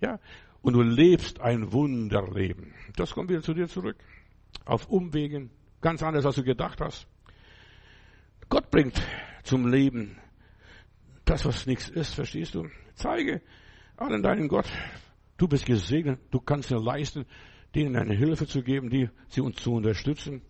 Ja, 0.00 0.20
und 0.62 0.74
du 0.74 0.82
lebst 0.82 1.40
ein 1.40 1.72
Wunderleben. 1.72 2.74
Das 2.96 3.14
kommt 3.14 3.30
wieder 3.30 3.42
zu 3.42 3.54
dir 3.54 3.68
zurück. 3.68 3.96
Auf 4.64 4.88
Umwegen, 4.88 5.50
ganz 5.80 6.02
anders, 6.02 6.24
als 6.24 6.36
du 6.36 6.42
gedacht 6.42 6.80
hast. 6.80 7.06
Gott 8.48 8.70
bringt 8.70 9.00
zum 9.42 9.66
Leben 9.66 10.18
das, 11.24 11.44
was 11.44 11.66
nichts 11.66 11.88
ist, 11.88 12.14
verstehst 12.14 12.54
du? 12.54 12.68
Zeige 12.94 13.42
allen 13.96 14.22
deinen 14.22 14.48
Gott, 14.48 14.66
du 15.36 15.48
bist 15.48 15.66
gesegnet, 15.66 16.20
du 16.30 16.40
kannst 16.40 16.70
dir 16.70 16.80
leisten, 16.80 17.26
denen 17.74 17.96
eine 17.96 18.14
Hilfe 18.14 18.46
zu 18.46 18.62
geben, 18.62 18.88
die 18.90 19.10
sie 19.28 19.40
uns 19.40 19.56
zu 19.56 19.72
unterstützen. 19.72 20.42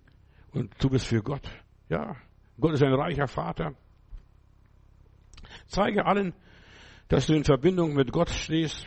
Und 0.53 0.73
du 0.79 0.89
bist 0.91 1.07
für 1.07 1.23
Gott. 1.23 1.49
Ja, 1.89 2.17
Gott 2.61 2.75
ist 2.75 2.83
ein 2.83 2.93
reicher 2.93 3.27
Vater. 3.27 3.75
Zeige 5.69 6.07
allen, 6.07 6.35
dass 7.09 7.27
du 7.27 7.35
in 7.35 7.45
Verbindung 7.45 7.95
mit 7.95 8.13
Gott 8.13 8.31
stehst 8.31 8.87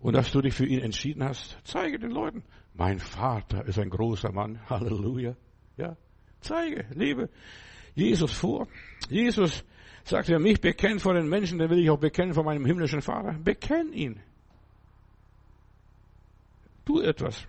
und 0.00 0.14
dass 0.14 0.32
du 0.32 0.40
dich 0.40 0.54
für 0.54 0.66
ihn 0.66 0.80
entschieden 0.80 1.22
hast. 1.22 1.58
Zeige 1.64 1.98
den 1.98 2.10
Leuten, 2.10 2.42
mein 2.74 2.98
Vater 2.98 3.64
ist 3.66 3.78
ein 3.78 3.90
großer 3.90 4.32
Mann. 4.32 4.60
Halleluja. 4.70 5.36
Ja, 5.76 5.96
zeige, 6.40 6.86
lebe 6.94 7.28
Jesus 7.94 8.32
vor. 8.32 8.68
Jesus 9.08 9.64
sagt, 10.04 10.28
wer 10.28 10.38
mich 10.38 10.60
bekennt 10.60 11.02
vor 11.02 11.14
den 11.14 11.28
Menschen, 11.28 11.58
dann 11.58 11.70
will 11.70 11.78
ich 11.78 11.90
auch 11.90 11.98
bekennen 11.98 12.34
vor 12.34 12.44
meinem 12.44 12.64
himmlischen 12.64 13.02
Vater. 13.02 13.38
Bekenn 13.38 13.92
ihn. 13.92 14.20
Tu 16.84 17.00
etwas. 17.00 17.46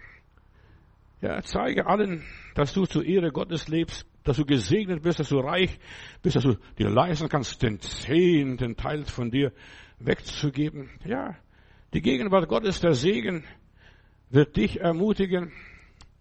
Ja, 1.22 1.42
zeige 1.42 1.88
allen, 1.88 2.24
dass 2.54 2.74
du 2.74 2.86
zur 2.86 3.06
Ehre 3.06 3.32
Gottes 3.32 3.68
lebst, 3.68 4.06
dass 4.24 4.38
du 4.38 4.46
gesegnet 4.46 5.04
bist, 5.04 5.20
dass 5.20 5.30
du 5.30 5.40
reich 5.40 5.80
bist, 6.22 6.36
dass 6.36 6.44
du 6.44 6.56
dir 6.78 6.90
leisten 6.90 7.30
kannst, 7.30 7.62
den 7.62 7.80
zehnten 7.80 8.76
Teil 8.76 9.06
von 9.06 9.32
dir 9.32 9.52
wegzugeben. 10.00 10.90
Ja, 11.06 11.36
die 11.94 12.02
Gegenwart 12.02 12.48
Gottes, 12.48 12.80
der 12.80 12.94
Segen, 12.94 13.44
wird 14.30 14.56
dich 14.56 14.80
ermutigen, 14.80 15.52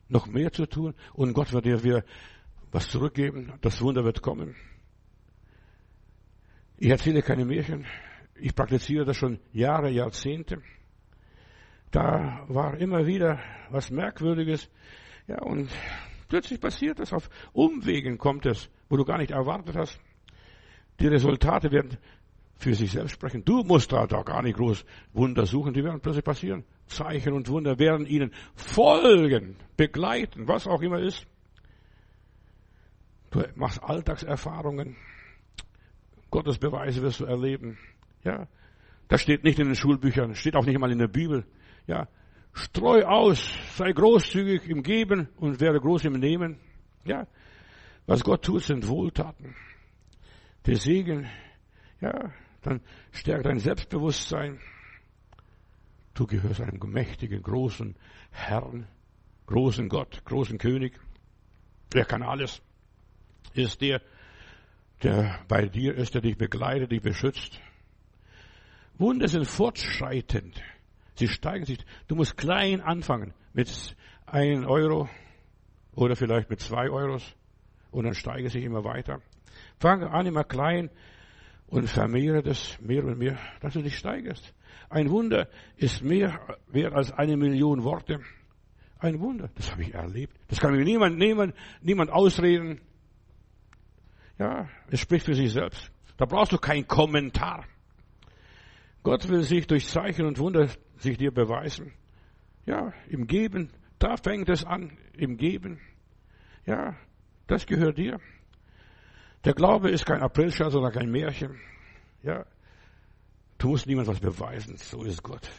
noch 0.08 0.26
mehr 0.26 0.52
zu 0.52 0.66
tun 0.66 0.94
und 1.14 1.32
Gott 1.32 1.52
wird 1.52 1.64
dir 1.64 1.82
wieder 1.82 2.04
was 2.70 2.90
zurückgeben. 2.90 3.52
Das 3.60 3.80
Wunder 3.80 4.04
wird 4.04 4.20
kommen. 4.22 4.54
Ich 6.76 6.90
erzähle 6.90 7.22
keine 7.22 7.44
Märchen. 7.44 7.86
Ich 8.34 8.54
praktiziere 8.54 9.04
das 9.04 9.16
schon 9.16 9.38
Jahre, 9.52 9.90
Jahrzehnte. 9.90 10.62
Da 11.90 12.44
war 12.48 12.76
immer 12.78 13.06
wieder 13.06 13.38
was 13.70 13.90
Merkwürdiges. 13.90 14.68
Ja, 15.28 15.42
und 15.42 15.70
plötzlich 16.32 16.60
passiert 16.60 16.98
es. 16.98 17.12
Auf 17.12 17.28
Umwegen 17.52 18.16
kommt 18.16 18.46
es, 18.46 18.70
wo 18.88 18.96
du 18.96 19.04
gar 19.04 19.18
nicht 19.18 19.32
erwartet 19.32 19.76
hast. 19.76 20.00
Die 20.98 21.06
Resultate 21.06 21.70
werden 21.70 21.98
für 22.56 22.74
sich 22.74 22.90
selbst 22.90 23.12
sprechen. 23.12 23.44
Du 23.44 23.62
musst 23.64 23.92
da, 23.92 24.06
da 24.06 24.22
gar 24.22 24.40
nicht 24.40 24.56
groß 24.56 24.86
Wunder 25.12 25.44
suchen. 25.44 25.74
Die 25.74 25.84
werden 25.84 26.00
plötzlich 26.00 26.24
passieren. 26.24 26.64
Zeichen 26.86 27.34
und 27.34 27.50
Wunder 27.50 27.78
werden 27.78 28.06
ihnen 28.06 28.32
folgen, 28.54 29.56
begleiten, 29.76 30.48
was 30.48 30.66
auch 30.66 30.80
immer 30.80 31.00
ist. 31.00 31.26
Du 33.30 33.44
machst 33.54 33.82
Alltagserfahrungen. 33.82 34.96
Gottes 36.30 36.56
Beweise 36.56 37.02
wirst 37.02 37.20
du 37.20 37.26
erleben. 37.26 37.76
Ja. 38.24 38.48
Das 39.08 39.20
steht 39.20 39.44
nicht 39.44 39.58
in 39.58 39.66
den 39.66 39.76
Schulbüchern, 39.76 40.34
steht 40.34 40.56
auch 40.56 40.64
nicht 40.64 40.78
mal 40.78 40.90
in 40.90 40.98
der 40.98 41.08
Bibel. 41.08 41.44
Ja. 41.86 42.08
Streu 42.52 43.04
aus, 43.04 43.50
sei 43.76 43.92
großzügig 43.92 44.68
im 44.68 44.82
Geben 44.82 45.28
und 45.36 45.60
werde 45.60 45.80
groß 45.80 46.04
im 46.04 46.14
Nehmen. 46.14 46.58
Ja. 47.04 47.26
Was 48.06 48.22
Gott 48.24 48.44
tut, 48.44 48.62
sind 48.62 48.88
Wohltaten. 48.88 49.54
Der 50.66 50.76
Segen, 50.76 51.28
ja, 52.00 52.32
dann 52.62 52.80
stärkt 53.10 53.46
dein 53.46 53.58
Selbstbewusstsein. 53.58 54.60
Du 56.14 56.26
gehörst 56.26 56.60
einem 56.60 56.78
mächtigen, 56.90 57.42
großen 57.42 57.96
Herrn, 58.30 58.86
großen 59.46 59.88
Gott, 59.88 60.24
großen 60.24 60.58
König. 60.58 61.00
Er 61.94 62.04
kann 62.04 62.22
alles. 62.22 62.60
Ist 63.54 63.80
der, 63.80 64.02
der 65.02 65.40
bei 65.48 65.66
dir 65.66 65.94
ist, 65.94 66.14
der 66.14 66.20
dich 66.20 66.36
begleitet, 66.36 66.92
dich 66.92 67.02
beschützt. 67.02 67.60
Wunder 68.98 69.28
sind 69.28 69.46
fortschreitend. 69.46 70.62
Sie 71.14 71.28
steigen 71.28 71.64
sich. 71.64 71.78
Du 72.08 72.14
musst 72.14 72.36
klein 72.36 72.80
anfangen 72.80 73.34
mit 73.52 73.96
einem 74.26 74.66
Euro 74.66 75.08
oder 75.94 76.16
vielleicht 76.16 76.48
mit 76.50 76.60
zwei 76.60 76.88
Euros 76.88 77.34
und 77.90 78.04
dann 78.04 78.14
steige 78.14 78.48
sich 78.48 78.64
immer 78.64 78.84
weiter. 78.84 79.20
Fange 79.78 80.10
an 80.10 80.26
immer 80.26 80.44
klein 80.44 80.90
und 81.66 81.88
vermehre 81.88 82.42
das 82.42 82.78
mehr 82.80 83.04
und 83.04 83.18
mehr, 83.18 83.38
dass 83.60 83.74
du 83.74 83.82
dich 83.82 83.96
steigerst. 83.96 84.54
Ein 84.88 85.10
Wunder 85.10 85.48
ist 85.76 86.02
mehr 86.02 86.38
wert 86.68 86.94
als 86.94 87.12
eine 87.12 87.36
Million 87.36 87.82
Worte. 87.82 88.20
Ein 88.98 89.20
Wunder, 89.20 89.50
das 89.54 89.72
habe 89.72 89.82
ich 89.82 89.94
erlebt. 89.94 90.36
Das 90.48 90.60
kann 90.60 90.72
mir 90.72 90.84
niemand, 90.84 91.18
niemand, 91.18 91.54
niemand 91.80 92.10
ausreden. 92.10 92.80
Ja, 94.38 94.68
es 94.90 95.00
spricht 95.00 95.26
für 95.26 95.34
sich 95.34 95.52
selbst. 95.52 95.90
Da 96.16 96.24
brauchst 96.24 96.52
du 96.52 96.58
keinen 96.58 96.86
Kommentar. 96.86 97.64
Gott 99.02 99.28
will 99.28 99.42
sich 99.42 99.66
durch 99.66 99.86
Zeichen 99.88 100.26
und 100.26 100.38
Wunder 100.38 100.68
sich 100.96 101.18
dir 101.18 101.32
beweisen. 101.32 101.92
Ja, 102.66 102.92
im 103.08 103.26
Geben, 103.26 103.70
da 103.98 104.16
fängt 104.16 104.48
es 104.48 104.64
an, 104.64 104.96
im 105.16 105.36
Geben. 105.36 105.80
Ja, 106.66 106.96
das 107.48 107.66
gehört 107.66 107.98
dir. 107.98 108.20
Der 109.44 109.54
Glaube 109.54 109.90
ist 109.90 110.06
kein 110.06 110.22
Aprilscherz 110.22 110.74
oder 110.74 110.90
kein 110.92 111.10
Märchen. 111.10 111.60
Ja, 112.22 112.46
du 113.58 113.68
musst 113.68 113.86
niemand 113.86 114.06
was 114.06 114.20
beweisen. 114.20 114.76
So 114.76 115.02
ist 115.02 115.22
Gott. 115.22 115.50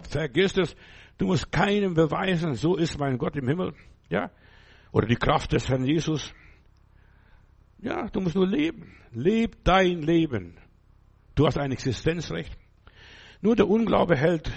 Vergiss 0.00 0.56
es. 0.56 0.76
Du 1.18 1.26
musst 1.26 1.50
keinem 1.50 1.94
beweisen. 1.94 2.54
So 2.54 2.76
ist 2.76 2.98
mein 2.98 3.18
Gott 3.18 3.36
im 3.36 3.48
Himmel. 3.48 3.74
Ja, 4.08 4.30
oder 4.92 5.08
die 5.08 5.16
Kraft 5.16 5.52
des 5.52 5.68
Herrn 5.68 5.84
Jesus. 5.84 6.32
Ja, 7.78 8.08
du 8.08 8.20
musst 8.20 8.36
nur 8.36 8.46
leben. 8.46 8.94
Leb 9.10 9.64
dein 9.64 10.02
Leben. 10.02 10.56
Du 11.34 11.46
hast 11.46 11.58
ein 11.58 11.72
Existenzrecht. 11.72 12.56
Nur 13.42 13.56
der 13.56 13.68
Unglaube 13.68 14.16
hält 14.16 14.50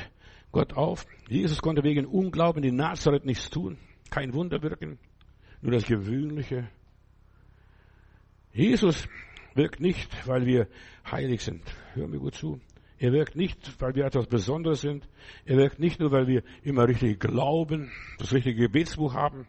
Gott 0.52 0.74
auf. 0.74 1.06
Jesus 1.28 1.62
konnte 1.62 1.84
wegen 1.84 2.06
Unglauben 2.06 2.64
in 2.64 2.76
Nazareth 2.76 3.26
nichts 3.26 3.50
tun. 3.50 3.78
Kein 4.12 4.34
Wunder 4.34 4.62
wirken. 4.62 5.00
Nur 5.62 5.72
das 5.72 5.86
Gewöhnliche. 5.86 6.70
Jesus 8.54 9.08
wirkt 9.56 9.80
nicht, 9.80 10.28
weil 10.28 10.46
wir 10.46 10.68
heilig 11.10 11.42
sind. 11.42 11.64
Hör 11.96 12.08
mir 12.08 12.20
gut 12.20 12.36
zu. 12.36 12.62
Er 13.00 13.12
wirkt 13.12 13.36
nicht, 13.36 13.82
weil 13.82 13.96
wir 13.96 14.06
etwas 14.06 14.28
Besonderes 14.28 14.82
sind. 14.82 15.10
Er 15.46 15.58
wirkt 15.58 15.80
nicht 15.80 16.00
nur, 16.00 16.12
weil 16.12 16.28
wir 16.28 16.44
immer 16.62 16.88
richtig 16.88 17.20
glauben, 17.20 17.92
das 18.20 18.34
richtige 18.34 18.62
Gebetsbuch 18.62 19.16
haben. 19.16 19.48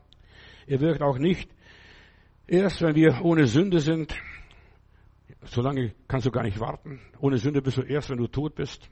Er 0.66 0.80
wirkt 0.80 1.02
auch 1.02 1.18
nicht 1.18 1.48
erst, 2.46 2.80
wenn 2.80 2.94
wir 2.94 3.20
ohne 3.22 3.46
Sünde 3.46 3.80
sind. 3.80 4.14
Solange 5.44 5.92
kannst 6.08 6.26
du 6.26 6.30
gar 6.30 6.42
nicht 6.42 6.58
warten. 6.58 7.00
Ohne 7.20 7.36
Sünde 7.36 7.60
bist 7.60 7.76
du 7.76 7.82
erst, 7.82 8.08
wenn 8.08 8.18
du 8.18 8.26
tot 8.28 8.54
bist. 8.54 8.88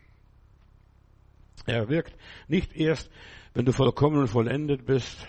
Er 1.67 1.89
wirkt 1.89 2.17
nicht 2.49 2.77
erst, 2.77 3.11
wenn 3.55 3.65
du 3.65 3.73
vollkommen 3.73 4.19
und 4.19 4.29
vollendet 4.29 4.85
bist. 4.85 5.27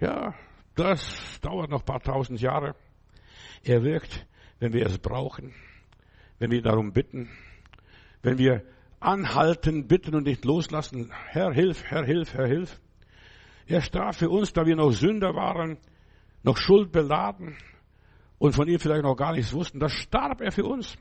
Ja, 0.00 0.34
das 0.74 1.40
dauert 1.40 1.70
noch 1.70 1.80
ein 1.80 1.86
paar 1.86 2.02
tausend 2.02 2.40
Jahre. 2.40 2.74
Er 3.62 3.82
wirkt, 3.82 4.26
wenn 4.58 4.72
wir 4.72 4.86
es 4.86 4.98
brauchen, 4.98 5.54
wenn 6.38 6.50
wir 6.50 6.62
darum 6.62 6.92
bitten, 6.92 7.30
wenn 8.22 8.38
wir 8.38 8.64
anhalten, 9.00 9.86
bitten 9.88 10.14
und 10.14 10.24
nicht 10.24 10.44
loslassen. 10.44 11.12
Herr, 11.28 11.52
hilf, 11.52 11.84
Herr, 11.84 12.04
hilf, 12.04 12.34
Herr, 12.34 12.46
hilf. 12.46 12.80
Er 13.66 13.80
starb 13.80 14.14
für 14.14 14.30
uns, 14.30 14.52
da 14.52 14.66
wir 14.66 14.76
noch 14.76 14.92
Sünder 14.92 15.34
waren, 15.34 15.78
noch 16.42 16.56
Schuld 16.56 16.92
beladen 16.92 17.56
und 18.38 18.54
von 18.54 18.68
ihm 18.68 18.78
vielleicht 18.78 19.04
noch 19.04 19.16
gar 19.16 19.32
nichts 19.32 19.52
wussten. 19.52 19.78
Da 19.78 19.88
starb 19.88 20.40
er 20.40 20.52
für 20.52 20.64
uns, 20.64 20.96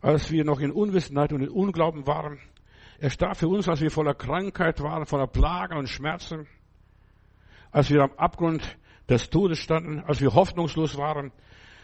als 0.00 0.30
wir 0.30 0.44
noch 0.44 0.60
in 0.60 0.70
Unwissenheit 0.70 1.32
und 1.32 1.42
in 1.42 1.48
Unglauben 1.48 2.06
waren. 2.06 2.38
Er 2.98 3.10
starb 3.10 3.36
für 3.36 3.48
uns, 3.48 3.68
als 3.68 3.80
wir 3.80 3.90
voller 3.90 4.14
Krankheit 4.14 4.80
waren, 4.80 5.06
voller 5.06 5.26
Plagen 5.26 5.76
und 5.76 5.88
Schmerzen, 5.88 6.46
als 7.70 7.90
wir 7.90 8.02
am 8.02 8.12
Abgrund 8.16 8.78
des 9.08 9.30
Todes 9.30 9.58
standen, 9.58 10.00
als 10.00 10.20
wir 10.20 10.34
hoffnungslos 10.34 10.96
waren, 10.96 11.32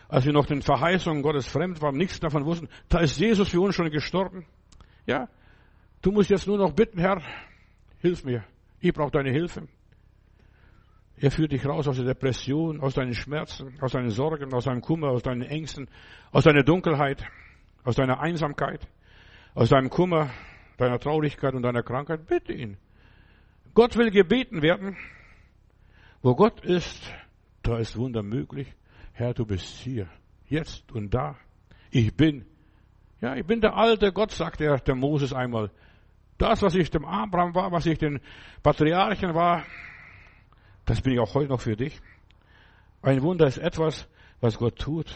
als 0.09 0.25
wir 0.25 0.33
noch 0.33 0.47
den 0.47 0.63
Verheißungen 0.63 1.23
Gottes 1.23 1.47
fremd 1.47 1.81
waren, 1.83 1.97
nichts 1.97 2.21
davon 2.21 2.45
wussten, 2.45 2.69
da 2.89 3.01
ist 3.01 3.19
Jesus 3.19 3.49
für 3.49 3.61
uns 3.61 3.75
schon 3.75 3.91
gestorben. 3.91 4.47
Ja, 5.07 5.29
du 6.01 6.13
musst 6.13 6.31
jetzt 6.31 6.47
nur 6.47 6.59
noch 6.59 6.73
bitten, 6.73 6.99
Herr, 6.99 7.23
hilf 8.01 8.25
mir. 8.25 8.45
Ich 8.81 8.93
brauche 8.93 9.11
deine 9.11 9.31
Hilfe. 9.31 9.69
Er 11.17 11.31
führt 11.31 11.53
dich 11.53 11.65
raus 11.65 11.87
aus 11.87 11.97
der 11.97 12.07
Depression, 12.07 12.81
aus 12.81 12.95
deinen 12.95 13.15
Schmerzen, 13.15 13.79
aus 13.81 13.93
deinen 13.93 14.11
Sorgen, 14.11 14.53
aus 14.53 14.65
deinem 14.65 14.81
Kummer, 14.81 15.09
aus 15.11 15.23
deinen 15.23 15.43
Ängsten, 15.43 15.89
aus 16.33 16.45
deiner 16.45 16.65
Dunkelheit, 16.65 17.25
aus 17.85 17.97
deiner 17.97 18.21
Einsamkeit, 18.21 18.89
aus 19.55 19.69
deinem 19.69 19.89
Kummer, 19.89 20.31
deiner 20.83 20.99
Traurigkeit 20.99 21.55
und 21.55 21.62
deiner 21.62 21.83
Krankheit. 21.83 22.26
Bitte 22.26 22.53
ihn. 22.53 22.76
Gott 23.74 23.97
will 23.97 24.11
gebeten 24.11 24.62
werden. 24.62 24.97
Wo 26.22 26.35
Gott 26.35 26.64
ist, 26.64 27.12
da 27.62 27.78
ist 27.78 27.97
Wunder 27.97 28.22
möglich. 28.22 28.72
Herr, 29.12 29.35
du 29.35 29.45
bist 29.47 29.78
hier, 29.78 30.09
jetzt 30.49 30.91
und 30.93 31.12
da. 31.12 31.37
Ich 31.91 32.14
bin. 32.16 32.47
Ja, 33.20 33.37
ich 33.37 33.47
bin 33.47 33.61
der 33.61 33.76
alte 33.76 34.12
Gott, 34.12 34.33
sagt 34.33 34.61
er 34.61 34.78
der 34.78 34.95
Moses 34.95 35.33
einmal. 35.33 35.70
Das, 36.39 36.62
was 36.62 36.74
ich 36.74 36.91
dem 36.91 37.05
Abraham 37.05 37.55
war, 37.55 37.70
was 37.70 37.87
ich 37.87 37.99
den 37.99 38.20
Patriarchen 38.62 39.35
war, 39.35 39.64
das 40.85 41.01
bin 41.01 41.12
ich 41.12 41.20
auch 41.20 41.35
heute 41.35 41.51
noch 41.51 41.61
für 41.61 41.76
dich. 41.76 42.01
Ein 43.03 43.22
Wunder 43.22 43.47
ist 43.47 43.59
etwas, 43.59 44.09
was 44.41 44.59
Gott 44.59 44.78
tut. 44.78 45.14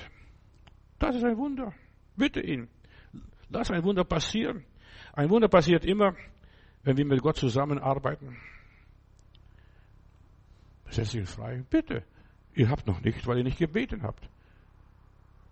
Das 0.98 1.16
ist 1.16 1.24
ein 1.24 1.36
Wunder. 1.36 1.72
Bitte 2.16 2.40
ihn. 2.40 2.68
Lass 3.48 3.70
ein 3.70 3.82
Wunder 3.84 4.04
passieren. 4.04 4.64
Ein 5.16 5.30
Wunder 5.30 5.48
passiert 5.48 5.84
immer, 5.84 6.14
wenn 6.84 6.96
wir 6.96 7.06
mit 7.06 7.22
Gott 7.22 7.36
zusammenarbeiten. 7.36 8.36
Setz 10.90 11.10
dich 11.10 11.28
frei. 11.28 11.64
Bitte. 11.68 12.04
Ihr 12.54 12.68
habt 12.68 12.86
noch 12.86 13.00
nicht, 13.00 13.26
weil 13.26 13.38
ihr 13.38 13.44
nicht 13.44 13.58
gebeten 13.58 14.02
habt. 14.02 14.28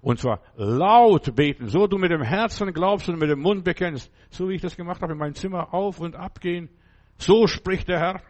Und 0.01 0.21
zwar 0.21 0.41
laut 0.57 1.35
beten, 1.35 1.69
so 1.69 1.87
du 1.87 1.97
mit 1.97 2.11
dem 2.11 2.23
Herzen 2.23 2.73
glaubst 2.75 3.09
und 3.09 3.19
mit 3.19 3.31
dem 3.31 3.41
Mund 3.41 3.65
bekennst. 3.65 4.13
So 4.31 4.51
wie 4.51 4.55
ich 4.55 4.61
das 4.61 4.77
gemacht 4.77 5.01
habe 5.01 5.15
in 5.15 5.19
meinem 5.19 5.35
Zimmer, 5.35 5.73
auf 5.73 5.99
und 5.99 6.15
abgehen. 6.15 6.69
So 7.17 7.47
spricht 7.47 7.89
der 7.89 8.01
Herr. 8.01 8.23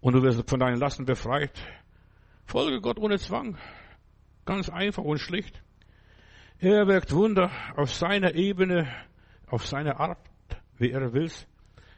Und 0.00 0.14
du 0.14 0.22
wirst 0.22 0.48
von 0.48 0.60
deinen 0.60 0.78
Lasten 0.78 1.06
befreit. 1.06 1.58
Folge 2.44 2.80
Gott 2.80 2.98
ohne 2.98 3.18
Zwang. 3.18 3.58
Ganz 4.44 4.68
einfach 4.68 5.02
und 5.02 5.18
schlicht. 5.18 5.60
Er 6.60 6.86
wirkt 6.86 7.12
Wunder 7.12 7.50
auf 7.76 7.92
seiner 7.92 8.34
Ebene, 8.34 8.88
auf 9.50 9.66
seine 9.66 9.98
Art, 9.98 10.18
wie 10.76 10.90
er 10.90 11.12
will. 11.12 11.30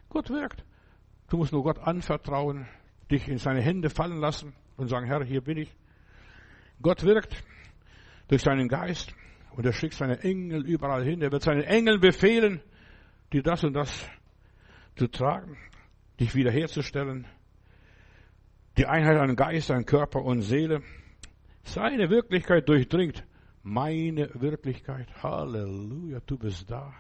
Gott 0.08 0.30
wirkt. 0.30 0.64
Du 1.28 1.36
musst 1.36 1.52
nur 1.52 1.62
Gott 1.62 1.78
anvertrauen, 1.78 2.66
dich 3.10 3.28
in 3.28 3.38
seine 3.38 3.60
Hände 3.60 3.90
fallen 3.90 4.18
lassen 4.18 4.52
und 4.76 4.88
sagen, 4.88 5.06
Herr, 5.06 5.24
hier 5.24 5.40
bin 5.40 5.58
ich. 5.58 5.74
Gott 6.82 7.04
wirkt 7.04 7.44
durch 8.28 8.42
seinen 8.42 8.68
Geist 8.68 9.14
und 9.56 9.66
er 9.66 9.72
schickt 9.72 9.94
seine 9.94 10.20
Engel 10.20 10.66
überall 10.66 11.04
hin. 11.04 11.22
Er 11.22 11.30
wird 11.30 11.42
seinen 11.42 11.62
Engeln 11.62 12.00
befehlen, 12.00 12.60
dir 13.32 13.42
das 13.42 13.62
und 13.64 13.74
das 13.74 14.08
zu 14.96 15.08
tragen, 15.08 15.56
dich 16.18 16.34
wiederherzustellen. 16.34 17.26
Die 18.76 18.86
Einheit 18.86 19.18
an 19.18 19.36
Geist, 19.36 19.70
an 19.70 19.84
Körper 19.84 20.22
und 20.22 20.42
Seele. 20.42 20.82
Seine 21.64 22.10
Wirklichkeit 22.10 22.68
durchdringt 22.68 23.24
meine 23.62 24.30
Wirklichkeit. 24.34 25.08
Halleluja, 25.22 26.20
du 26.26 26.38
bist 26.38 26.70
da. 26.70 26.94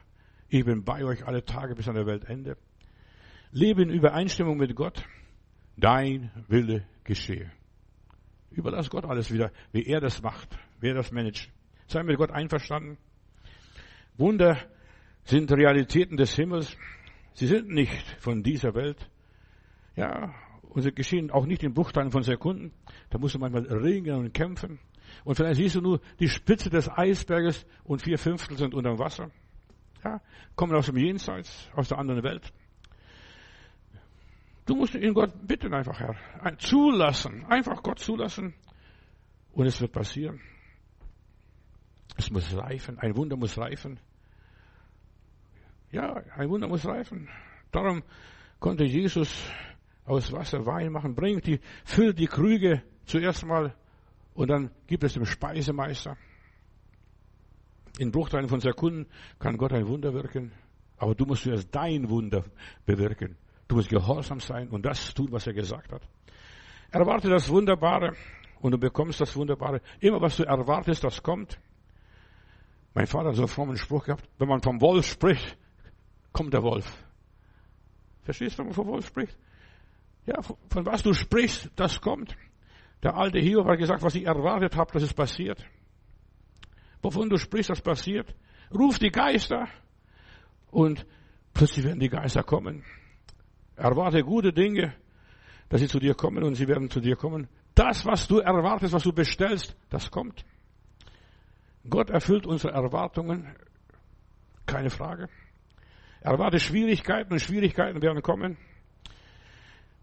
Ich 0.52 0.64
bin 0.64 0.82
bei 0.82 1.04
euch 1.04 1.24
alle 1.24 1.44
Tage 1.44 1.76
bis 1.76 1.86
an 1.86 1.94
der 1.94 2.06
Weltende. 2.06 2.56
Lebe 3.52 3.82
in 3.82 3.90
Übereinstimmung 3.90 4.56
mit 4.56 4.74
Gott. 4.74 5.04
Dein 5.76 6.32
Wille 6.48 6.84
geschehe. 7.04 7.52
Überlass 8.50 8.90
Gott 8.90 9.04
alles 9.04 9.32
wieder, 9.32 9.52
wie 9.70 9.86
er 9.86 10.00
das 10.00 10.22
macht, 10.22 10.58
wie 10.80 10.88
er 10.88 10.94
das 10.94 11.12
managt. 11.12 11.48
Sei 11.86 12.02
mit 12.02 12.16
Gott 12.16 12.32
einverstanden. 12.32 12.98
Wunder 14.18 14.58
sind 15.22 15.52
Realitäten 15.52 16.16
des 16.16 16.34
Himmels. 16.34 16.76
Sie 17.34 17.46
sind 17.46 17.68
nicht 17.68 18.04
von 18.18 18.42
dieser 18.42 18.74
Welt. 18.74 19.08
Ja, 19.94 20.34
und 20.62 20.82
sie 20.82 20.90
geschehen 20.90 21.30
auch 21.30 21.46
nicht 21.46 21.62
in 21.62 21.74
Bruchteilen 21.74 22.10
von 22.10 22.24
Sekunden. 22.24 22.72
Da 23.10 23.18
musst 23.18 23.36
du 23.36 23.38
manchmal 23.38 23.66
ringen 23.66 24.16
und 24.16 24.34
kämpfen. 24.34 24.80
Und 25.22 25.36
vielleicht 25.36 25.58
siehst 25.60 25.76
du 25.76 25.80
nur 25.80 26.00
die 26.18 26.28
Spitze 26.28 26.70
des 26.70 26.88
Eisberges 26.88 27.66
und 27.84 28.02
vier 28.02 28.18
Fünftel 28.18 28.58
sind 28.58 28.74
unter 28.74 28.90
dem 28.90 28.98
Wasser. 28.98 29.30
Ja, 30.04 30.20
kommen 30.56 30.74
aus 30.74 30.86
dem 30.86 30.96
Jenseits, 30.96 31.68
aus 31.74 31.88
der 31.88 31.98
anderen 31.98 32.22
Welt. 32.22 32.52
Du 34.66 34.76
musst 34.76 34.94
ihn 34.94 35.14
Gott 35.14 35.32
bitten 35.46 35.74
einfach, 35.74 35.98
Herr. 35.98 36.58
Zulassen. 36.58 37.44
Einfach 37.46 37.82
Gott 37.82 37.98
zulassen. 37.98 38.54
Und 39.52 39.66
es 39.66 39.80
wird 39.80 39.92
passieren. 39.92 40.40
Es 42.16 42.30
muss 42.30 42.56
reifen. 42.56 42.98
Ein 42.98 43.16
Wunder 43.16 43.36
muss 43.36 43.58
reifen. 43.58 43.98
Ja, 45.90 46.22
ein 46.36 46.48
Wunder 46.48 46.68
muss 46.68 46.86
reifen. 46.86 47.28
Darum 47.72 48.02
konnte 48.60 48.84
Jesus 48.84 49.50
aus 50.04 50.32
Wasser 50.32 50.64
Wein 50.66 50.92
machen. 50.92 51.14
Bringt 51.14 51.46
die, 51.46 51.60
füllt 51.84 52.18
die 52.18 52.26
Krüge 52.26 52.82
zuerst 53.06 53.44
mal 53.44 53.74
und 54.34 54.48
dann 54.48 54.70
gibt 54.86 55.02
es 55.02 55.14
dem 55.14 55.24
Speisemeister. 55.24 56.16
In 58.00 58.12
Bruchteilen 58.12 58.48
von 58.48 58.60
Sekunden 58.60 59.06
kann 59.38 59.58
Gott 59.58 59.74
ein 59.74 59.86
Wunder 59.86 60.14
wirken. 60.14 60.52
Aber 60.96 61.14
du 61.14 61.26
musst 61.26 61.42
zuerst 61.42 61.68
dein 61.70 62.08
Wunder 62.08 62.44
bewirken. 62.86 63.36
Du 63.68 63.76
musst 63.76 63.90
gehorsam 63.90 64.40
sein 64.40 64.70
und 64.70 64.86
das 64.86 65.12
tun, 65.12 65.30
was 65.32 65.46
er 65.46 65.52
gesagt 65.52 65.92
hat. 65.92 66.00
Erwarte 66.90 67.28
das 67.28 67.50
Wunderbare 67.50 68.16
und 68.62 68.72
du 68.72 68.78
bekommst 68.78 69.20
das 69.20 69.36
Wunderbare. 69.36 69.82
Immer 70.00 70.18
was 70.18 70.38
du 70.38 70.44
erwartest, 70.44 71.04
das 71.04 71.22
kommt. 71.22 71.60
Mein 72.94 73.06
Vater 73.06 73.28
hat 73.28 73.34
so 73.34 73.42
einen 73.42 73.48
frommen 73.48 73.76
Spruch 73.76 74.06
gehabt, 74.06 74.26
wenn 74.38 74.48
man 74.48 74.62
vom 74.62 74.80
Wolf 74.80 75.04
spricht, 75.04 75.58
kommt 76.32 76.54
der 76.54 76.62
Wolf. 76.62 76.90
Verstehst 78.22 78.54
du, 78.54 78.60
wenn 78.60 78.68
man 78.68 78.74
vom 78.74 78.86
Wolf 78.86 79.08
spricht? 79.08 79.36
Ja, 80.24 80.40
von 80.40 80.86
was 80.86 81.02
du 81.02 81.12
sprichst, 81.12 81.70
das 81.76 82.00
kommt. 82.00 82.34
Der 83.02 83.14
alte 83.14 83.40
Hiob 83.40 83.66
hat 83.66 83.78
gesagt, 83.78 84.02
was 84.02 84.14
ich 84.14 84.24
erwartet 84.24 84.74
habe, 84.74 84.90
das 84.90 85.02
ist 85.02 85.12
passiert. 85.12 85.66
Wovon 87.02 87.28
du 87.28 87.36
sprichst, 87.36 87.70
das 87.70 87.80
passiert. 87.80 88.34
Ruf 88.72 88.98
die 88.98 89.10
Geister 89.10 89.68
und 90.70 91.06
plötzlich 91.54 91.84
werden 91.84 92.00
die 92.00 92.08
Geister 92.08 92.42
kommen. 92.42 92.84
Erwarte 93.76 94.22
gute 94.22 94.52
Dinge, 94.52 94.94
dass 95.68 95.80
sie 95.80 95.88
zu 95.88 95.98
dir 95.98 96.14
kommen 96.14 96.44
und 96.44 96.54
sie 96.54 96.68
werden 96.68 96.90
zu 96.90 97.00
dir 97.00 97.16
kommen. 97.16 97.48
Das, 97.74 98.04
was 98.04 98.28
du 98.28 98.38
erwartest, 98.38 98.92
was 98.92 99.02
du 99.02 99.12
bestellst, 99.12 99.76
das 99.88 100.10
kommt. 100.10 100.44
Gott 101.88 102.10
erfüllt 102.10 102.46
unsere 102.46 102.74
Erwartungen, 102.74 103.54
keine 104.66 104.90
Frage. 104.90 105.28
Erwarte 106.20 106.60
Schwierigkeiten 106.60 107.32
und 107.32 107.40
Schwierigkeiten 107.40 108.02
werden 108.02 108.22
kommen. 108.22 108.58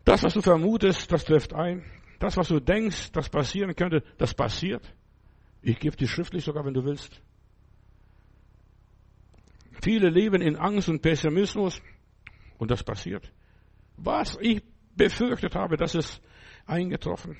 Das, 0.04 0.24
was 0.24 0.34
du 0.34 0.41
vermutest, 0.41 1.12
das 1.12 1.26
trifft 1.26 1.54
ein. 1.54 1.84
Das, 2.20 2.36
was 2.36 2.48
du 2.48 2.60
denkst, 2.60 3.12
das 3.12 3.30
passieren 3.30 3.76
könnte, 3.76 4.04
das 4.18 4.34
passiert. 4.34 4.82
Ich 5.68 5.80
gebe 5.80 5.97
dir 5.97 6.07
schriftlich 6.07 6.45
sogar, 6.45 6.63
wenn 6.63 6.74
du 6.74 6.86
willst. 6.86 7.22
Viele 9.82 10.09
leben 10.09 10.41
in 10.41 10.55
Angst 10.55 10.88
und 10.88 11.01
Pessimismus 11.01 11.82
und 12.57 12.72
das 12.72 12.86
passiert. 12.86 13.30
Was 13.97 14.38
ich 14.39 14.63
befürchtet 14.95 15.55
habe, 15.55 15.76
das 15.76 15.93
ist 15.93 16.22
eingetroffen. 16.65 17.36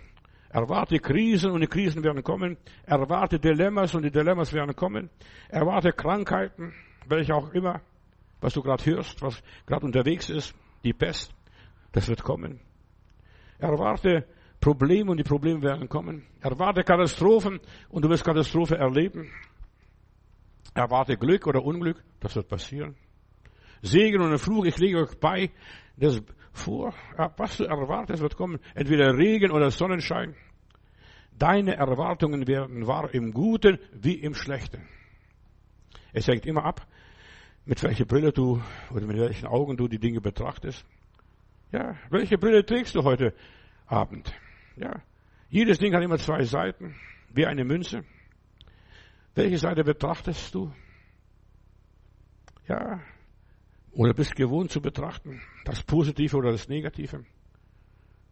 Erwarte 0.50 1.00
Krisen 1.00 1.52
und 1.52 1.62
die 1.62 1.68
Krisen 1.68 2.04
werden 2.04 2.22
kommen. 2.22 2.58
Erwarte 2.84 3.40
Dilemmas 3.40 3.96
und 3.96 4.04
die 4.04 4.12
Dilemmas 4.12 4.52
werden 4.52 4.76
kommen. 4.76 5.10
Erwarte 5.48 5.94
Krankheiten, 5.94 6.74
welche 7.08 7.34
auch 7.34 7.52
immer, 7.52 7.80
was 8.42 8.54
du 8.54 8.62
gerade 8.62 8.86
hörst, 8.88 9.22
was 9.22 9.42
gerade 9.66 9.86
unterwegs 9.86 10.30
ist, 10.30 10.54
die 10.84 10.92
Pest, 10.92 11.34
das 11.94 12.10
wird 12.10 12.24
kommen. 12.24 12.60
Erwarte 13.58 14.28
Probleme 14.60 15.12
und 15.12 15.18
die 15.18 15.24
Probleme 15.24 15.62
werden 15.62 15.88
kommen. 15.88 16.26
Erwarte 16.42 16.84
Katastrophen 16.84 17.60
und 17.90 18.04
du 18.04 18.10
wirst 18.10 18.24
Katastrophe 18.24 18.78
erleben. 18.78 19.32
Erwarte 20.74 21.18
Glück 21.18 21.48
oder 21.48 21.64
Unglück, 21.64 22.04
das 22.20 22.36
wird 22.36 22.48
passieren. 22.48 22.96
Segen 23.82 24.22
und 24.22 24.38
Fluch, 24.40 24.66
ich 24.66 24.78
lege 24.78 25.00
euch 25.00 25.20
bei, 25.20 25.52
das 25.96 26.22
vor, 26.52 26.94
was 27.38 27.58
du 27.58 27.66
erwartest, 27.66 28.22
wird 28.22 28.36
kommen. 28.36 28.60
Entweder 28.74 29.16
Regen 29.16 29.52
oder 29.52 29.72
Sonnenschein. 29.72 30.36
Deine 31.38 31.76
Erwartungen 31.76 32.48
werden 32.48 32.88
wahr 32.88 33.14
im 33.14 33.32
Guten 33.32 33.78
wie 33.94 34.16
im 34.16 34.34
Schlechten. 34.34 34.88
Es 36.14 36.28
hängt 36.28 36.48
immer 36.48 36.66
ab, 36.66 36.88
mit 37.66 37.84
welcher 37.84 38.06
Brille 38.06 38.32
du 38.32 38.62
oder 38.92 39.06
mit 39.06 39.18
welchen 39.18 39.46
Augen 39.46 39.78
du 39.78 39.88
die 39.88 40.00
Dinge 40.00 40.20
betrachtest. 40.20 40.84
Ja, 41.72 41.96
welche 42.10 42.38
Brille 42.38 42.66
trägst 42.66 42.96
du 42.96 43.04
heute 43.04 43.34
Abend? 43.86 44.34
Ja, 44.78 45.02
jedes 45.50 45.80
Ding 45.80 45.94
hat 45.94 46.04
immer 46.04 46.18
zwei 46.18 46.44
Seiten, 46.44 46.96
wie 47.34 47.46
eine 47.46 47.66
Münze. 47.66 48.04
Welche 49.36 49.58
Seite 49.58 49.84
betrachtest 49.84 50.54
du? 50.54 50.72
Ja, 52.68 53.02
oder 53.92 54.14
bist 54.14 54.36
gewohnt 54.36 54.72
zu 54.72 54.80
betrachten, 54.82 55.42
das 55.66 55.82
Positive 55.82 56.38
oder 56.38 56.52
das 56.52 56.68
Negative. 56.68 57.26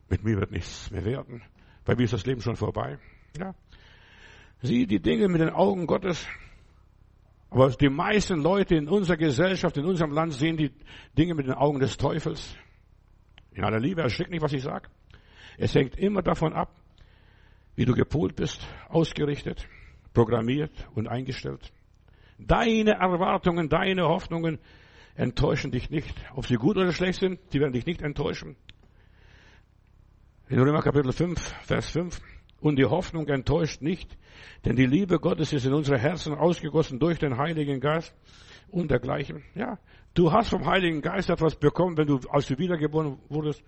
Mit 0.09 0.23
mir 0.23 0.37
wird 0.37 0.51
nichts 0.51 0.91
mehr 0.91 1.03
werden. 1.03 1.41
Bei 1.83 1.95
mir 1.95 2.03
ist 2.03 2.13
das 2.13 2.25
Leben 2.25 2.41
schon 2.41 2.55
vorbei. 2.55 2.99
Ja. 3.39 3.55
Sieh 4.61 4.85
die 4.85 4.99
Dinge 4.99 5.27
mit 5.27 5.41
den 5.41 5.49
Augen 5.49 5.87
Gottes. 5.87 6.27
Aber 7.49 7.69
die 7.69 7.89
meisten 7.89 8.41
Leute 8.41 8.75
in 8.75 8.87
unserer 8.87 9.17
Gesellschaft, 9.17 9.77
in 9.77 9.85
unserem 9.85 10.11
Land 10.11 10.33
sehen 10.33 10.57
die 10.57 10.71
Dinge 11.17 11.33
mit 11.33 11.47
den 11.47 11.53
Augen 11.53 11.79
des 11.79 11.97
Teufels. 11.97 12.55
In 13.53 13.63
aller 13.63 13.79
Liebe, 13.79 14.01
erschreckt 14.01 14.29
nicht, 14.29 14.43
was 14.43 14.53
ich 14.53 14.61
sage. 14.61 14.89
Es 15.57 15.75
hängt 15.75 15.97
immer 15.97 16.21
davon 16.21 16.53
ab, 16.53 16.75
wie 17.75 17.85
du 17.85 17.93
gepolt 17.93 18.35
bist, 18.35 18.65
ausgerichtet, 18.89 19.67
programmiert 20.13 20.71
und 20.95 21.07
eingestellt. 21.07 21.71
Deine 22.37 22.91
Erwartungen, 22.91 23.69
deine 23.69 24.03
Hoffnungen 24.07 24.59
enttäuschen 25.15 25.71
dich 25.71 25.89
nicht. 25.89 26.13
Ob 26.33 26.45
sie 26.45 26.55
gut 26.55 26.77
oder 26.77 26.91
schlecht 26.91 27.19
sind, 27.19 27.39
die 27.53 27.59
werden 27.59 27.73
dich 27.73 27.85
nicht 27.85 28.01
enttäuschen. 28.01 28.55
In 30.47 30.59
Römer 30.59 30.81
Kapitel 30.81 31.11
5, 31.11 31.39
Vers 31.63 31.89
5. 31.89 32.21
Und 32.59 32.77
die 32.77 32.85
Hoffnung 32.85 33.27
enttäuscht 33.27 33.81
nicht, 33.81 34.17
denn 34.63 34.75
die 34.75 34.85
Liebe 34.85 35.19
Gottes 35.19 35.53
ist 35.53 35.65
in 35.65 35.73
unsere 35.73 35.99
Herzen 35.99 36.33
ausgegossen 36.33 36.99
durch 36.99 37.19
den 37.19 37.37
Heiligen 37.37 37.79
Geist 37.79 38.15
und 38.69 38.89
dergleichen. 38.89 39.43
Ja, 39.53 39.77
du 40.13 40.31
hast 40.31 40.49
vom 40.49 40.65
Heiligen 40.65 41.01
Geist 41.01 41.29
etwas 41.29 41.55
bekommen, 41.55 41.97
wenn 41.97 42.07
du 42.07 42.19
aus 42.29 42.47
du 42.47 42.57
wiedergeboren 42.57 43.19
wurdest. 43.29 43.63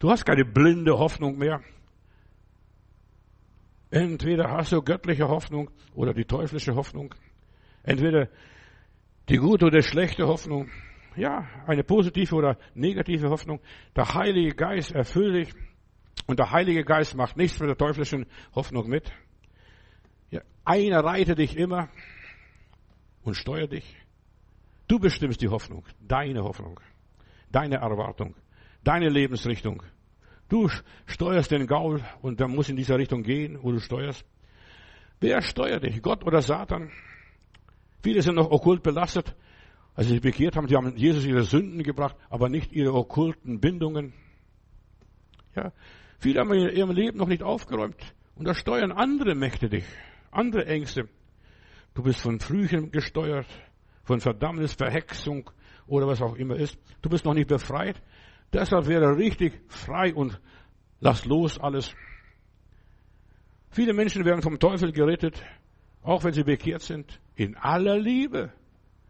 Du 0.00 0.10
hast 0.10 0.24
keine 0.24 0.46
blinde 0.46 0.98
Hoffnung 0.98 1.36
mehr. 1.36 1.60
Entweder 3.90 4.50
hast 4.50 4.72
du 4.72 4.82
göttliche 4.82 5.28
Hoffnung 5.28 5.70
oder 5.94 6.14
die 6.14 6.24
teuflische 6.24 6.74
Hoffnung. 6.74 7.14
Entweder 7.82 8.28
die 9.28 9.36
gute 9.36 9.66
oder 9.66 9.82
schlechte 9.82 10.26
Hoffnung. 10.26 10.70
Ja, 11.16 11.46
eine 11.66 11.84
positive 11.84 12.34
oder 12.34 12.56
negative 12.74 13.28
Hoffnung. 13.28 13.60
Der 13.94 14.14
Heilige 14.14 14.54
Geist 14.54 14.92
erfüllt 14.92 15.34
dich. 15.34 15.54
Und 16.26 16.38
der 16.38 16.50
Heilige 16.50 16.82
Geist 16.82 17.14
macht 17.14 17.36
nichts 17.36 17.60
mit 17.60 17.68
der 17.68 17.76
teuflischen 17.76 18.24
Hoffnung 18.54 18.88
mit. 18.88 19.12
Ja, 20.30 20.40
einer 20.64 21.04
reitet 21.04 21.38
dich 21.38 21.56
immer 21.58 21.90
und 23.22 23.34
steuert 23.34 23.72
dich. 23.72 23.96
Du 24.88 24.98
bestimmst 24.98 25.42
die 25.42 25.48
Hoffnung, 25.48 25.84
deine 26.00 26.42
Hoffnung, 26.42 26.80
deine 27.50 27.76
Erwartung, 27.76 28.34
deine 28.84 29.08
Lebensrichtung. 29.08 29.82
Du 30.48 30.68
steuerst 31.06 31.50
den 31.50 31.66
Gaul 31.66 32.02
und 32.22 32.40
der 32.40 32.48
muss 32.48 32.68
in 32.68 32.76
dieser 32.76 32.98
Richtung 32.98 33.22
gehen, 33.22 33.58
wo 33.62 33.70
du 33.70 33.78
steuerst. 33.78 34.24
Wer 35.20 35.42
steuert 35.42 35.84
dich? 35.84 36.02
Gott 36.02 36.24
oder 36.24 36.42
Satan? 36.42 36.90
Viele 38.02 38.22
sind 38.22 38.36
noch 38.36 38.50
okkult 38.50 38.82
belastet. 38.82 39.36
Als 39.94 40.06
sie 40.06 40.14
sich 40.14 40.22
bekehrt 40.22 40.56
haben, 40.56 40.68
sie 40.68 40.76
haben 40.76 40.96
Jesus 40.96 41.24
ihre 41.24 41.42
Sünden 41.42 41.82
gebracht, 41.82 42.16
aber 42.30 42.48
nicht 42.48 42.72
ihre 42.72 42.94
okkulten 42.94 43.60
Bindungen. 43.60 44.14
Ja, 45.54 45.72
viele 46.18 46.40
haben 46.40 46.52
in 46.52 46.74
ihrem 46.74 46.90
Leben 46.90 47.18
noch 47.18 47.28
nicht 47.28 47.42
aufgeräumt. 47.42 48.14
Und 48.34 48.46
da 48.46 48.54
steuern 48.54 48.92
andere 48.92 49.34
Mächte 49.34 49.68
dich, 49.68 49.84
andere 50.30 50.64
Ängste. 50.66 51.08
Du 51.94 52.02
bist 52.02 52.20
von 52.20 52.40
Frühchen 52.40 52.90
gesteuert, 52.90 53.46
von 54.04 54.20
Verdammnis, 54.20 54.72
Verhexung 54.74 55.50
oder 55.86 56.06
was 56.06 56.22
auch 56.22 56.36
immer 56.36 56.56
ist. 56.56 56.78
Du 57.02 57.10
bist 57.10 57.24
noch 57.24 57.34
nicht 57.34 57.48
befreit. 57.48 58.00
Deshalb 58.52 58.88
wäre 58.88 59.16
richtig 59.16 59.60
frei 59.68 60.14
und 60.14 60.40
lass 61.00 61.24
los 61.24 61.58
alles. 61.58 61.94
Viele 63.70 63.92
Menschen 63.92 64.24
werden 64.24 64.42
vom 64.42 64.58
Teufel 64.58 64.92
gerettet, 64.92 65.42
auch 66.02 66.24
wenn 66.24 66.32
sie 66.32 66.42
bekehrt 66.42 66.82
sind, 66.82 67.20
in 67.36 67.56
aller 67.56 67.98
Liebe. 67.98 68.52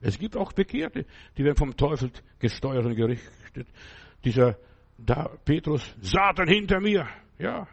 Es 0.00 0.18
gibt 0.18 0.36
auch 0.36 0.52
Bekehrte, 0.52 1.06
die 1.36 1.44
werden 1.44 1.56
vom 1.56 1.76
Teufel 1.76 2.10
gesteuert 2.38 2.84
und 2.84 2.94
gerichtet. 2.94 3.68
Dieser 4.24 4.58
da, 4.98 5.30
Petrus, 5.44 5.94
Satan 6.00 6.48
hinter 6.48 6.80
mir, 6.80 7.06
ja. 7.38 7.66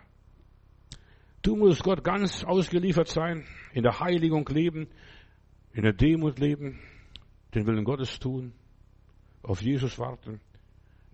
Du 1.42 1.56
musst 1.56 1.84
Gott 1.84 2.04
ganz 2.04 2.44
ausgeliefert 2.44 3.08
sein, 3.08 3.46
in 3.74 3.84
der 3.84 4.00
Heiligung 4.00 4.48
leben, 4.50 4.88
in 5.74 5.84
der 5.84 5.94
Demut 5.94 6.40
leben, 6.40 6.80
den 7.54 7.66
Willen 7.68 7.86
Gottes 7.86 8.20
tun, 8.20 8.54
auf 9.44 9.62
Jesus 9.62 9.98
warten. 10.00 10.42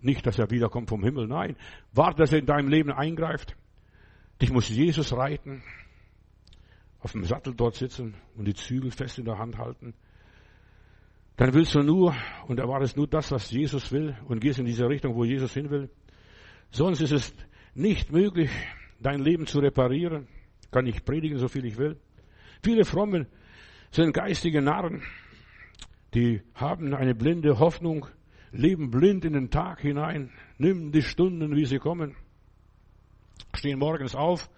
Nicht, 0.04 0.26
dass 0.26 0.38
er 0.38 0.50
wiederkommt 0.50 0.90
vom 0.90 1.02
Himmel, 1.02 1.26
nein. 1.26 1.56
Warte, 1.94 2.18
dass 2.18 2.32
er 2.32 2.38
in 2.38 2.44
deinem 2.44 2.68
Leben 2.68 2.92
eingreift. 2.92 3.56
Dich 4.42 4.52
muss 4.52 4.68
Jesus 4.68 5.14
reiten, 5.16 5.62
auf 7.00 7.12
dem 7.12 7.24
Sattel 7.24 7.54
dort 7.54 7.76
sitzen 7.76 8.14
und 8.36 8.44
die 8.44 8.52
Zügel 8.52 8.90
fest 8.90 9.18
in 9.18 9.24
der 9.24 9.38
Hand 9.38 9.56
halten. 9.56 9.94
Dann 11.36 11.54
willst 11.54 11.74
du 11.74 11.82
nur 11.82 12.14
und 12.46 12.60
erwartest 12.60 12.98
nur 12.98 13.06
das, 13.06 13.32
was 13.32 13.50
Jesus 13.50 13.92
will 13.92 14.14
und 14.28 14.40
gehst 14.40 14.58
in 14.58 14.66
diese 14.66 14.86
Richtung, 14.86 15.14
wo 15.14 15.24
Jesus 15.24 15.54
hin 15.54 15.70
will. 15.70 15.88
Sonst 16.70 17.00
ist 17.00 17.12
es 17.12 17.34
nicht 17.74 18.12
möglich, 18.12 18.50
dein 19.00 19.20
Leben 19.20 19.46
zu 19.46 19.58
reparieren. 19.60 20.28
Kann 20.70 20.86
ich 20.86 21.02
predigen, 21.02 21.38
so 21.38 21.48
viel 21.48 21.64
ich 21.64 21.78
will. 21.78 21.96
Viele 22.62 22.84
Frommen 22.84 23.26
sind 23.90 24.12
geistige 24.12 24.60
Narren. 24.60 25.02
Die 26.12 26.42
haben 26.54 26.92
eine 26.92 27.14
blinde 27.14 27.58
Hoffnung, 27.58 28.06
leben 28.54 28.90
blind 28.90 29.24
in 29.24 29.32
den 29.32 29.50
Tag 29.50 29.80
hinein, 29.80 30.30
nehmen 30.58 30.92
die 30.92 31.02
Stunden, 31.02 31.54
wie 31.56 31.66
sie 31.66 31.78
kommen, 31.78 32.16
stehen 33.54 33.78
morgens 33.78 34.14
auf 34.14 34.48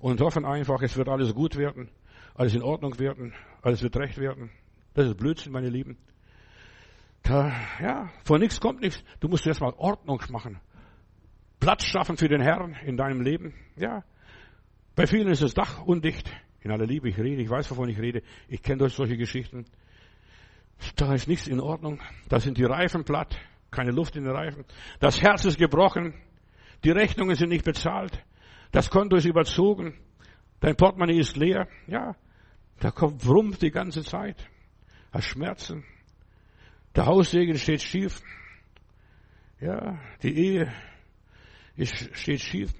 und 0.00 0.20
hoffen 0.20 0.44
einfach, 0.44 0.80
es 0.82 0.96
wird 0.96 1.08
alles 1.08 1.34
gut 1.34 1.56
werden, 1.56 1.90
alles 2.34 2.54
in 2.54 2.62
Ordnung 2.62 2.98
werden, 2.98 3.34
alles 3.60 3.82
wird 3.82 3.96
recht 3.96 4.18
werden. 4.18 4.50
Das 4.94 5.06
ist 5.06 5.16
Blödsinn, 5.16 5.52
meine 5.52 5.68
Lieben. 5.68 5.96
Da, 7.22 7.52
ja, 7.80 8.10
vor 8.24 8.38
nichts 8.38 8.60
kommt 8.60 8.80
nichts. 8.80 9.02
Du 9.20 9.28
musst 9.28 9.46
erstmal 9.46 9.74
Ordnung 9.76 10.20
machen. 10.30 10.58
Platz 11.60 11.84
schaffen 11.84 12.16
für 12.16 12.28
den 12.28 12.40
Herrn 12.40 12.76
in 12.84 12.96
deinem 12.96 13.20
Leben. 13.20 13.54
Ja. 13.76 14.02
Bei 14.96 15.06
vielen 15.06 15.28
ist 15.28 15.42
das 15.42 15.54
Dach 15.54 15.82
undicht. 15.82 16.30
In 16.62 16.72
aller 16.72 16.86
Liebe, 16.86 17.08
ich 17.08 17.18
rede, 17.18 17.40
ich 17.40 17.48
weiß, 17.48 17.70
wovon 17.70 17.88
ich 17.88 17.98
rede. 17.98 18.22
Ich 18.48 18.62
kenne 18.62 18.88
solche 18.88 19.16
Geschichten. 19.16 19.66
Da 20.96 21.14
ist 21.14 21.28
nichts 21.28 21.46
in 21.46 21.60
Ordnung. 21.60 22.00
Da 22.28 22.40
sind 22.40 22.58
die 22.58 22.64
Reifen 22.64 23.04
platt. 23.04 23.38
Keine 23.70 23.90
Luft 23.90 24.16
in 24.16 24.24
den 24.24 24.34
Reifen. 24.34 24.64
Das 25.00 25.22
Herz 25.22 25.44
ist 25.44 25.58
gebrochen. 25.58 26.14
Die 26.84 26.90
Rechnungen 26.90 27.36
sind 27.36 27.48
nicht 27.48 27.64
bezahlt. 27.64 28.22
Das 28.70 28.90
Konto 28.90 29.16
ist 29.16 29.24
überzogen. 29.24 29.94
Dein 30.60 30.76
Portemonnaie 30.76 31.18
ist 31.18 31.36
leer. 31.36 31.68
Ja. 31.86 32.16
Da 32.80 32.90
kommt 32.90 33.26
Wrumpf 33.26 33.58
die 33.58 33.70
ganze 33.70 34.02
Zeit. 34.02 34.36
Hast 35.12 35.26
Schmerzen. 35.26 35.84
Der 36.94 37.06
Haussegen 37.06 37.56
steht 37.56 37.82
schief. 37.82 38.20
Ja, 39.60 39.98
die 40.22 40.36
Ehe 40.36 40.72
ist, 41.76 42.16
steht 42.16 42.40
schief. 42.40 42.72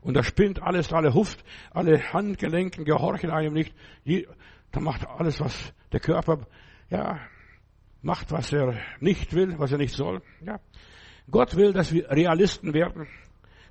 Und 0.00 0.14
da 0.14 0.22
spinnt 0.22 0.62
alles, 0.62 0.92
alle 0.92 1.12
Huft, 1.12 1.44
alle 1.70 2.12
Handgelenken 2.12 2.84
gehorchen 2.84 3.30
einem 3.30 3.52
nicht. 3.52 3.74
Da 4.70 4.80
macht 4.80 5.06
alles, 5.06 5.40
was 5.40 5.74
der 5.92 6.00
Körper, 6.00 6.46
ja, 6.90 7.20
macht, 8.02 8.30
was 8.30 8.52
er 8.52 8.78
nicht 9.00 9.34
will, 9.34 9.58
was 9.58 9.72
er 9.72 9.78
nicht 9.78 9.94
soll. 9.94 10.22
Ja. 10.44 10.60
Gott 11.30 11.56
will, 11.56 11.72
dass 11.72 11.92
wir 11.92 12.10
Realisten 12.10 12.72
werden, 12.72 13.06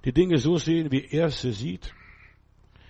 die 0.05 0.13
Dinge 0.13 0.37
so 0.37 0.57
sehen, 0.57 0.91
wie 0.91 1.05
er 1.05 1.29
sie 1.29 1.51
sieht 1.51 1.93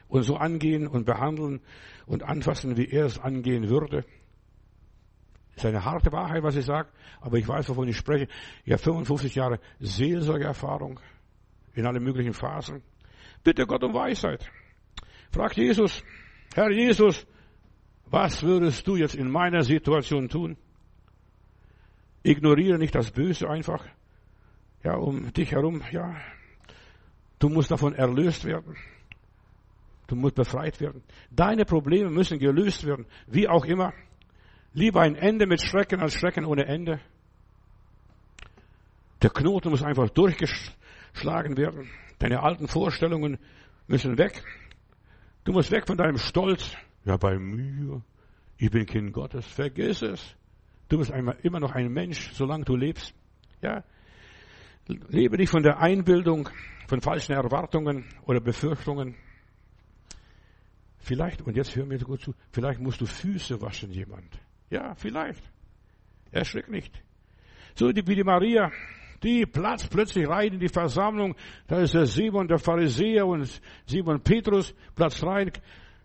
und 0.07 0.23
so 0.23 0.35
angehen 0.35 0.87
und 0.87 1.05
behandeln 1.05 1.61
und 2.05 2.23
anfassen, 2.23 2.77
wie 2.77 2.87
er 2.87 3.05
es 3.05 3.19
angehen 3.19 3.69
würde. 3.69 4.05
Das 5.55 5.63
ist 5.63 5.65
eine 5.65 5.85
harte 5.85 6.11
Wahrheit, 6.11 6.43
was 6.43 6.55
ich 6.55 6.65
sage, 6.65 6.89
aber 7.19 7.37
ich 7.37 7.47
weiß, 7.47 7.69
wovon 7.69 7.87
ich 7.87 7.97
spreche. 7.97 8.27
Ich 8.63 8.71
habe 8.71 8.81
55 8.81 9.33
Jahre 9.35 9.59
Seelsorgeerfahrung 9.79 10.99
in 11.73 11.85
allen 11.85 12.03
möglichen 12.03 12.33
Phasen. 12.33 12.83
Bitte 13.43 13.65
Gott 13.65 13.83
um 13.83 13.93
Weisheit. 13.93 14.47
Frag 15.31 15.55
Jesus, 15.57 16.03
Herr 16.53 16.71
Jesus, 16.71 17.25
was 18.05 18.43
würdest 18.43 18.87
du 18.87 18.95
jetzt 18.95 19.15
in 19.15 19.31
meiner 19.31 19.63
Situation 19.63 20.29
tun? 20.29 20.57
Ignoriere 22.23 22.77
nicht 22.77 22.95
das 22.95 23.11
Böse 23.11 23.49
einfach. 23.49 23.85
Ja, 24.83 24.95
um 24.95 25.33
dich 25.33 25.51
herum, 25.51 25.81
ja. 25.91 26.15
Du 27.39 27.49
musst 27.49 27.71
davon 27.71 27.93
erlöst 27.93 28.45
werden. 28.45 28.75
Du 30.07 30.15
musst 30.15 30.35
befreit 30.35 30.79
werden. 30.79 31.03
Deine 31.29 31.65
Probleme 31.65 32.09
müssen 32.09 32.39
gelöst 32.39 32.85
werden. 32.85 33.05
Wie 33.27 33.47
auch 33.47 33.65
immer. 33.65 33.93
Lieber 34.73 35.01
ein 35.01 35.15
Ende 35.15 35.47
mit 35.47 35.61
Schrecken 35.61 35.99
als 35.99 36.13
Schrecken 36.13 36.45
ohne 36.45 36.65
Ende. 36.65 36.99
Der 39.21 39.29
Knoten 39.29 39.69
muss 39.69 39.83
einfach 39.83 40.09
durchgeschlagen 40.09 41.57
werden. 41.57 41.89
Deine 42.19 42.41
alten 42.41 42.67
Vorstellungen 42.67 43.37
müssen 43.87 44.17
weg. 44.17 44.43
Du 45.43 45.51
musst 45.51 45.71
weg 45.71 45.87
von 45.87 45.97
deinem 45.97 46.17
Stolz. 46.17 46.75
Ja, 47.05 47.17
bei 47.17 47.37
mir. 47.37 48.01
Ich 48.57 48.71
bin 48.71 48.85
Kind 48.85 49.13
Gottes. 49.13 49.45
Vergiss 49.45 50.01
es. 50.01 50.35
Du 50.89 50.97
bist 50.97 51.11
immer 51.11 51.59
noch 51.59 51.71
ein 51.73 51.91
Mensch, 51.91 52.31
solange 52.33 52.63
du 52.63 52.75
lebst. 52.75 53.13
Ja. 53.61 53.83
Lebe 55.09 55.37
nicht 55.37 55.49
von 55.49 55.63
der 55.63 55.79
Einbildung, 55.79 56.49
von 56.87 57.01
falschen 57.01 57.33
Erwartungen 57.33 58.05
oder 58.25 58.39
Befürchtungen. 58.39 59.15
Vielleicht, 60.99 61.41
und 61.41 61.55
jetzt 61.55 61.75
hör 61.75 61.85
mir 61.85 61.99
gut 61.99 62.21
zu, 62.21 62.33
vielleicht 62.51 62.79
musst 62.79 63.01
du 63.01 63.05
Füße 63.05 63.61
waschen, 63.61 63.91
jemand. 63.91 64.39
Ja, 64.69 64.95
vielleicht. 64.95 65.43
Erschreck 66.31 66.69
nicht. 66.69 67.01
So 67.75 67.89
wie 67.89 68.15
die 68.15 68.23
Maria, 68.23 68.71
die 69.23 69.45
platzt 69.45 69.89
plötzlich 69.89 70.27
rein 70.27 70.53
in 70.53 70.59
die 70.59 70.69
Versammlung. 70.69 71.35
Da 71.67 71.79
ist 71.81 71.93
der 71.93 72.05
Simon, 72.05 72.47
der 72.47 72.59
Pharisäer 72.59 73.25
und 73.25 73.61
Simon 73.85 74.21
Petrus, 74.21 74.73
platzt 74.95 75.23
rein, 75.23 75.51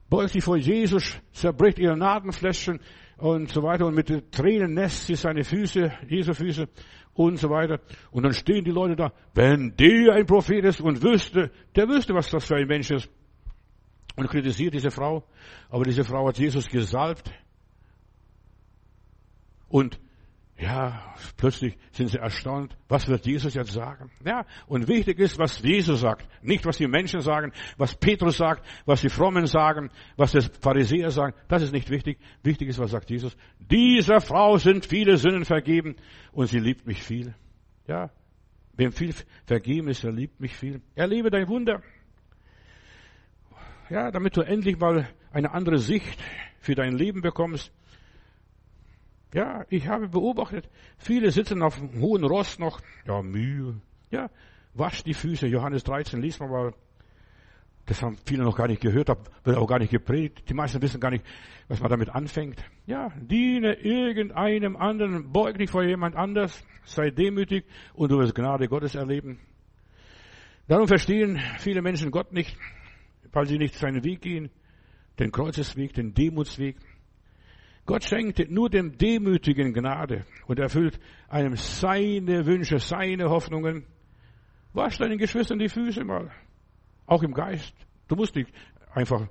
beugt 0.09 0.31
sich 0.31 0.43
vor 0.43 0.57
Jesus, 0.57 1.21
zerbricht 1.33 1.79
ihre 1.79 1.97
Nadenfläschchen 1.97 2.81
und 3.23 3.51
so 3.51 3.63
weiter 3.63 3.87
und 3.87 3.95
mit 3.95 4.33
Tränen 4.33 4.75
nässt 4.75 5.07
sie 5.07 5.15
seine 5.15 5.45
Füße, 5.45 5.93
Jesu 6.09 6.35
Füße 6.35 6.69
und 7.15 7.37
so 7.37 7.49
weiter. 7.51 7.79
Und 8.11 8.25
dann 8.25 8.33
stehen 8.33 8.65
die 8.65 8.73
Leute 8.73 8.97
da, 8.97 9.13
wenn 9.33 9.77
der 9.77 10.15
ein 10.15 10.27
Prophet 10.27 10.65
ist 10.65 10.81
und 10.81 11.05
wüsste, 11.05 11.53
der 11.77 11.89
wüsste, 11.89 12.15
was 12.15 12.29
das 12.31 12.45
für 12.45 12.57
ein 12.57 12.67
Mensch 12.67 12.91
ist. 12.91 13.09
Und 14.17 14.29
kritisiert 14.29 14.75
diese 14.75 14.91
Frau. 14.91 15.23
Aber 15.71 15.85
diese 15.85 16.03
Frau 16.03 16.27
hat 16.27 16.37
Jesus 16.37 16.69
gesalbt. 16.69 17.31
Und 19.69 20.01
ja, 20.63 21.03
plötzlich 21.37 21.77
sind 21.91 22.09
sie 22.09 22.19
erstaunt, 22.19 22.77
was 22.89 23.09
wird 23.09 23.27
Jesus 23.27 23.53
jetzt 23.55 23.73
sagen? 23.73 24.13
Ja, 24.25 24.47
und 24.69 24.87
wichtig 24.87 25.19
ist, 25.19 25.37
was 25.37 25.61
Jesus 25.61 26.01
sagt, 26.01 26.29
nicht 26.41 26.65
was 26.65 26.77
die 26.77 26.87
Menschen 26.87 27.21
sagen, 27.21 27.53
was 27.79 27.97
Petrus 27.97 28.37
sagt, 28.37 28.65
was 28.87 29.01
die 29.01 29.09
Frommen 29.09 29.47
sagen, 29.47 29.91
was 30.17 30.31
die 30.31 30.41
Pharisäer 30.41 31.11
sagen, 31.11 31.35
das 31.49 31.63
ist 31.63 31.73
nicht 31.73 31.91
wichtig. 31.91 32.19
Wichtig 32.45 32.69
ist, 32.69 32.79
was 32.79 32.93
sagt 32.93 33.11
Jesus? 33.11 33.37
Dieser 33.59 34.21
Frau 34.21 34.57
sind 34.57 34.87
viele 34.87 35.17
Sünden 35.17 35.45
vergeben 35.45 35.97
und 36.31 36.47
sie 36.47 36.61
liebt 36.61 36.87
mich 36.87 37.03
viel. 37.03 37.35
Ja, 37.89 38.11
wem 38.75 38.93
viel 38.93 39.13
vergeben 39.45 39.89
ist, 39.89 40.05
er 40.05 40.13
liebt 40.13 40.39
mich 40.39 40.55
viel. 40.55 40.81
Er 40.95 41.09
liebe 41.09 41.31
dein 41.31 41.49
Wunder. 41.49 41.83
Ja, 43.91 44.13
damit 44.13 44.37
du 44.37 44.43
endlich 44.43 44.79
mal 44.79 45.09
eine 45.33 45.51
andere 45.51 45.79
Sicht 45.79 46.23
für 46.61 46.77
dein 46.77 46.93
Leben 46.93 47.21
bekommst. 47.21 47.73
Ja, 49.35 49.65
ich 49.71 49.89
habe 49.89 50.09
beobachtet, 50.09 50.69
viele 50.99 51.31
sitzen 51.31 51.63
auf 51.63 51.79
einem 51.79 52.01
hohen 52.01 52.25
Ross 52.25 52.59
noch, 52.59 52.81
ja, 53.07 53.23
Mühe, 53.23 53.81
ja, 54.11 54.29
wasch 54.75 55.03
die 55.05 55.15
Füße, 55.15 55.47
Johannes 55.47 55.85
13, 55.85 56.21
liest 56.21 56.41
man 56.41 56.51
mal. 56.51 56.75
Das 57.87 58.01
haben 58.01 58.17
viele 58.27 58.45
noch 58.45 58.57
gar 58.57 58.69
nicht 58.69 58.81
gehört, 58.81 59.09
wird 59.43 59.57
auch 59.57 59.67
gar 59.67 59.81
nicht 59.81 59.91
gepredigt. 59.91 60.49
Die 60.49 60.55
meisten 60.55 60.81
wissen 60.81 61.01
gar 61.01 61.11
nicht, 61.11 61.25
was 61.67 61.81
man 61.81 61.91
damit 61.91 62.11
anfängt. 62.11 62.63
Ja, 62.87 63.11
diene 63.21 63.75
irgendeinem 63.75 64.77
anderen, 64.77 65.33
beug 65.33 65.59
dich 65.59 65.69
vor 65.69 65.83
jemand 65.83 66.15
anders, 66.15 66.65
sei 66.85 67.11
demütig 67.11 67.65
und 67.95 68.13
du 68.13 68.19
wirst 68.19 68.37
Gnade 68.37 68.69
Gottes 68.69 68.95
erleben. 68.95 69.41
Darum 70.69 70.87
verstehen 70.87 71.41
viele 71.59 71.83
Menschen 71.83 72.13
Gott 72.13 72.33
nicht, 72.33 72.57
weil 73.33 73.47
sie 73.47 73.59
nicht 73.59 73.75
seinen 73.75 74.05
Weg 74.05 74.21
gehen, 74.21 74.51
den 75.19 75.33
Kreuzesweg, 75.33 75.93
den 75.93 76.15
Demutsweg. 76.15 76.77
Gott 77.85 78.05
schenkt 78.05 78.51
nur 78.51 78.71
dem 78.71 78.97
Demütigen 78.97 79.73
Gnade 79.73 80.25
und 80.47 80.59
erfüllt 80.59 81.01
einem 81.29 81.57
seine 81.57 82.47
Wünsche, 82.47 82.79
seine 82.79 83.29
Hoffnungen. 83.29 83.87
Wasch 84.73 84.99
deinen 84.99 85.19
Geschwistern 85.19 85.59
die 85.59 85.69
Füße 85.69 86.05
mal. 86.05 86.31
Auch 87.07 87.23
im 87.23 87.35
Geist. 87.35 87.75
Du 88.09 88.15
musst 88.15 88.37
nicht 88.37 88.53
einfach 88.95 89.27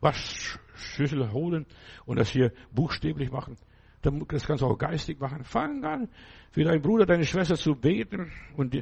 Waschschüssel 0.00 1.30
holen 1.32 1.66
und 2.06 2.18
das 2.18 2.30
hier 2.30 2.52
buchstäblich 2.72 3.30
machen. 3.30 3.56
Das 4.00 4.46
kannst 4.46 4.62
du 4.62 4.66
auch 4.66 4.78
geistig 4.78 5.20
machen. 5.20 5.44
Fang 5.44 5.84
an, 5.84 6.08
für 6.52 6.64
deinen 6.64 6.80
Bruder, 6.80 7.04
deine 7.04 7.24
Schwester 7.24 7.56
zu 7.56 7.74
beten 7.74 8.32
und 8.56 8.74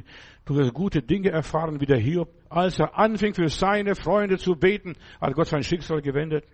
du 0.45 0.55
wirst 0.55 0.73
gute 0.73 1.01
Dinge 1.01 1.29
erfahren 1.29 1.81
wie 1.81 1.85
der 1.85 1.97
Hiob. 1.97 2.29
Als 2.47 2.79
er 2.79 2.97
anfing, 2.97 3.33
für 3.33 3.49
seine 3.49 3.95
Freunde 3.95 4.37
zu 4.37 4.55
beten, 4.55 4.95
hat 5.19 5.33
Gott 5.33 5.47
sein 5.47 5.61
Schicksal 5.61 6.01
gewendet. 6.01 6.45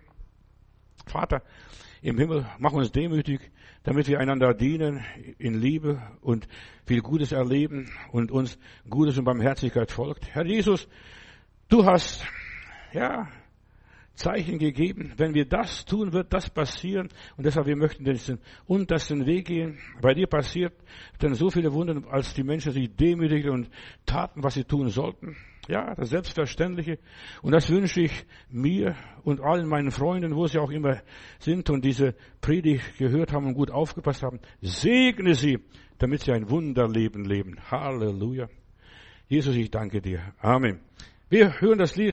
Vater 1.06 1.44
im 2.06 2.20
Himmel, 2.20 2.46
mach 2.60 2.72
uns 2.74 2.92
demütig, 2.92 3.52
damit 3.82 4.08
wir 4.08 4.20
einander 4.20 4.54
dienen 4.54 5.04
in 5.40 5.60
Liebe 5.60 6.00
und 6.22 6.48
viel 6.86 7.02
Gutes 7.02 7.32
erleben 7.32 7.90
und 8.12 8.32
uns 8.32 8.60
Gutes 8.88 9.18
und 9.18 9.26
Barmherzigkeit 9.26 9.90
folgt. 9.90 10.28
Herr 10.28 10.46
Jesus, 10.46 10.88
du 11.68 11.84
hast, 11.84 12.24
ja, 12.94 13.28
Zeichen 14.14 14.60
gegeben. 14.60 15.14
Wenn 15.18 15.34
wir 15.34 15.46
das 15.46 15.84
tun, 15.84 16.14
wird 16.14 16.32
das 16.32 16.48
passieren. 16.48 17.10
Und 17.38 17.46
deshalb, 17.48 17.66
wir 17.66 17.76
möchten 17.76 18.04
den 18.04 18.20
untersten 18.68 19.26
Weg 19.26 19.48
gehen. 19.48 19.80
Bei 20.00 20.14
dir 20.14 20.28
passiert 20.28 20.74
denn 21.24 21.34
so 21.34 21.50
viele 21.50 21.74
Wunder, 21.74 22.02
als 22.12 22.36
die 22.36 22.44
Menschen 22.44 22.72
sich 22.72 22.96
demütigten 22.96 23.52
und 23.52 23.70
taten, 24.06 24.44
was 24.44 24.54
sie 24.54 24.64
tun 24.64 24.90
sollten. 24.90 25.36
Ja, 25.68 25.96
das 25.96 26.10
Selbstverständliche. 26.10 27.00
Und 27.42 27.54
das 27.54 27.70
wünsche 27.70 28.02
ich 28.02 28.26
mir 28.50 28.96
und 29.24 29.42
allen 29.42 29.68
meinen 29.68 29.92
Freunden, 29.92 30.36
wo 30.36 30.46
sie 30.48 30.60
auch 30.60 30.70
immer 30.70 31.02
sind 31.40 31.70
und 31.70 31.84
diese 31.84 32.16
Predigt 32.42 32.98
gehört 32.98 33.34
haben 33.34 33.48
und 33.48 33.56
gut 33.56 33.72
aufgepasst 33.72 34.24
haben. 34.24 34.40
Segne 34.62 35.34
sie, 35.34 35.60
damit 35.98 36.22
sie 36.22 36.34
ein 36.34 36.50
Wunderleben 36.50 37.26
leben. 37.26 37.58
Halleluja. 37.72 38.48
Jesus, 39.28 39.56
ich 39.56 39.72
danke 39.72 40.02
dir. 40.02 40.22
Amen. 40.40 40.80
Wir 41.30 41.60
hören 41.60 41.80
das 41.80 41.96
Lied. 41.96 42.04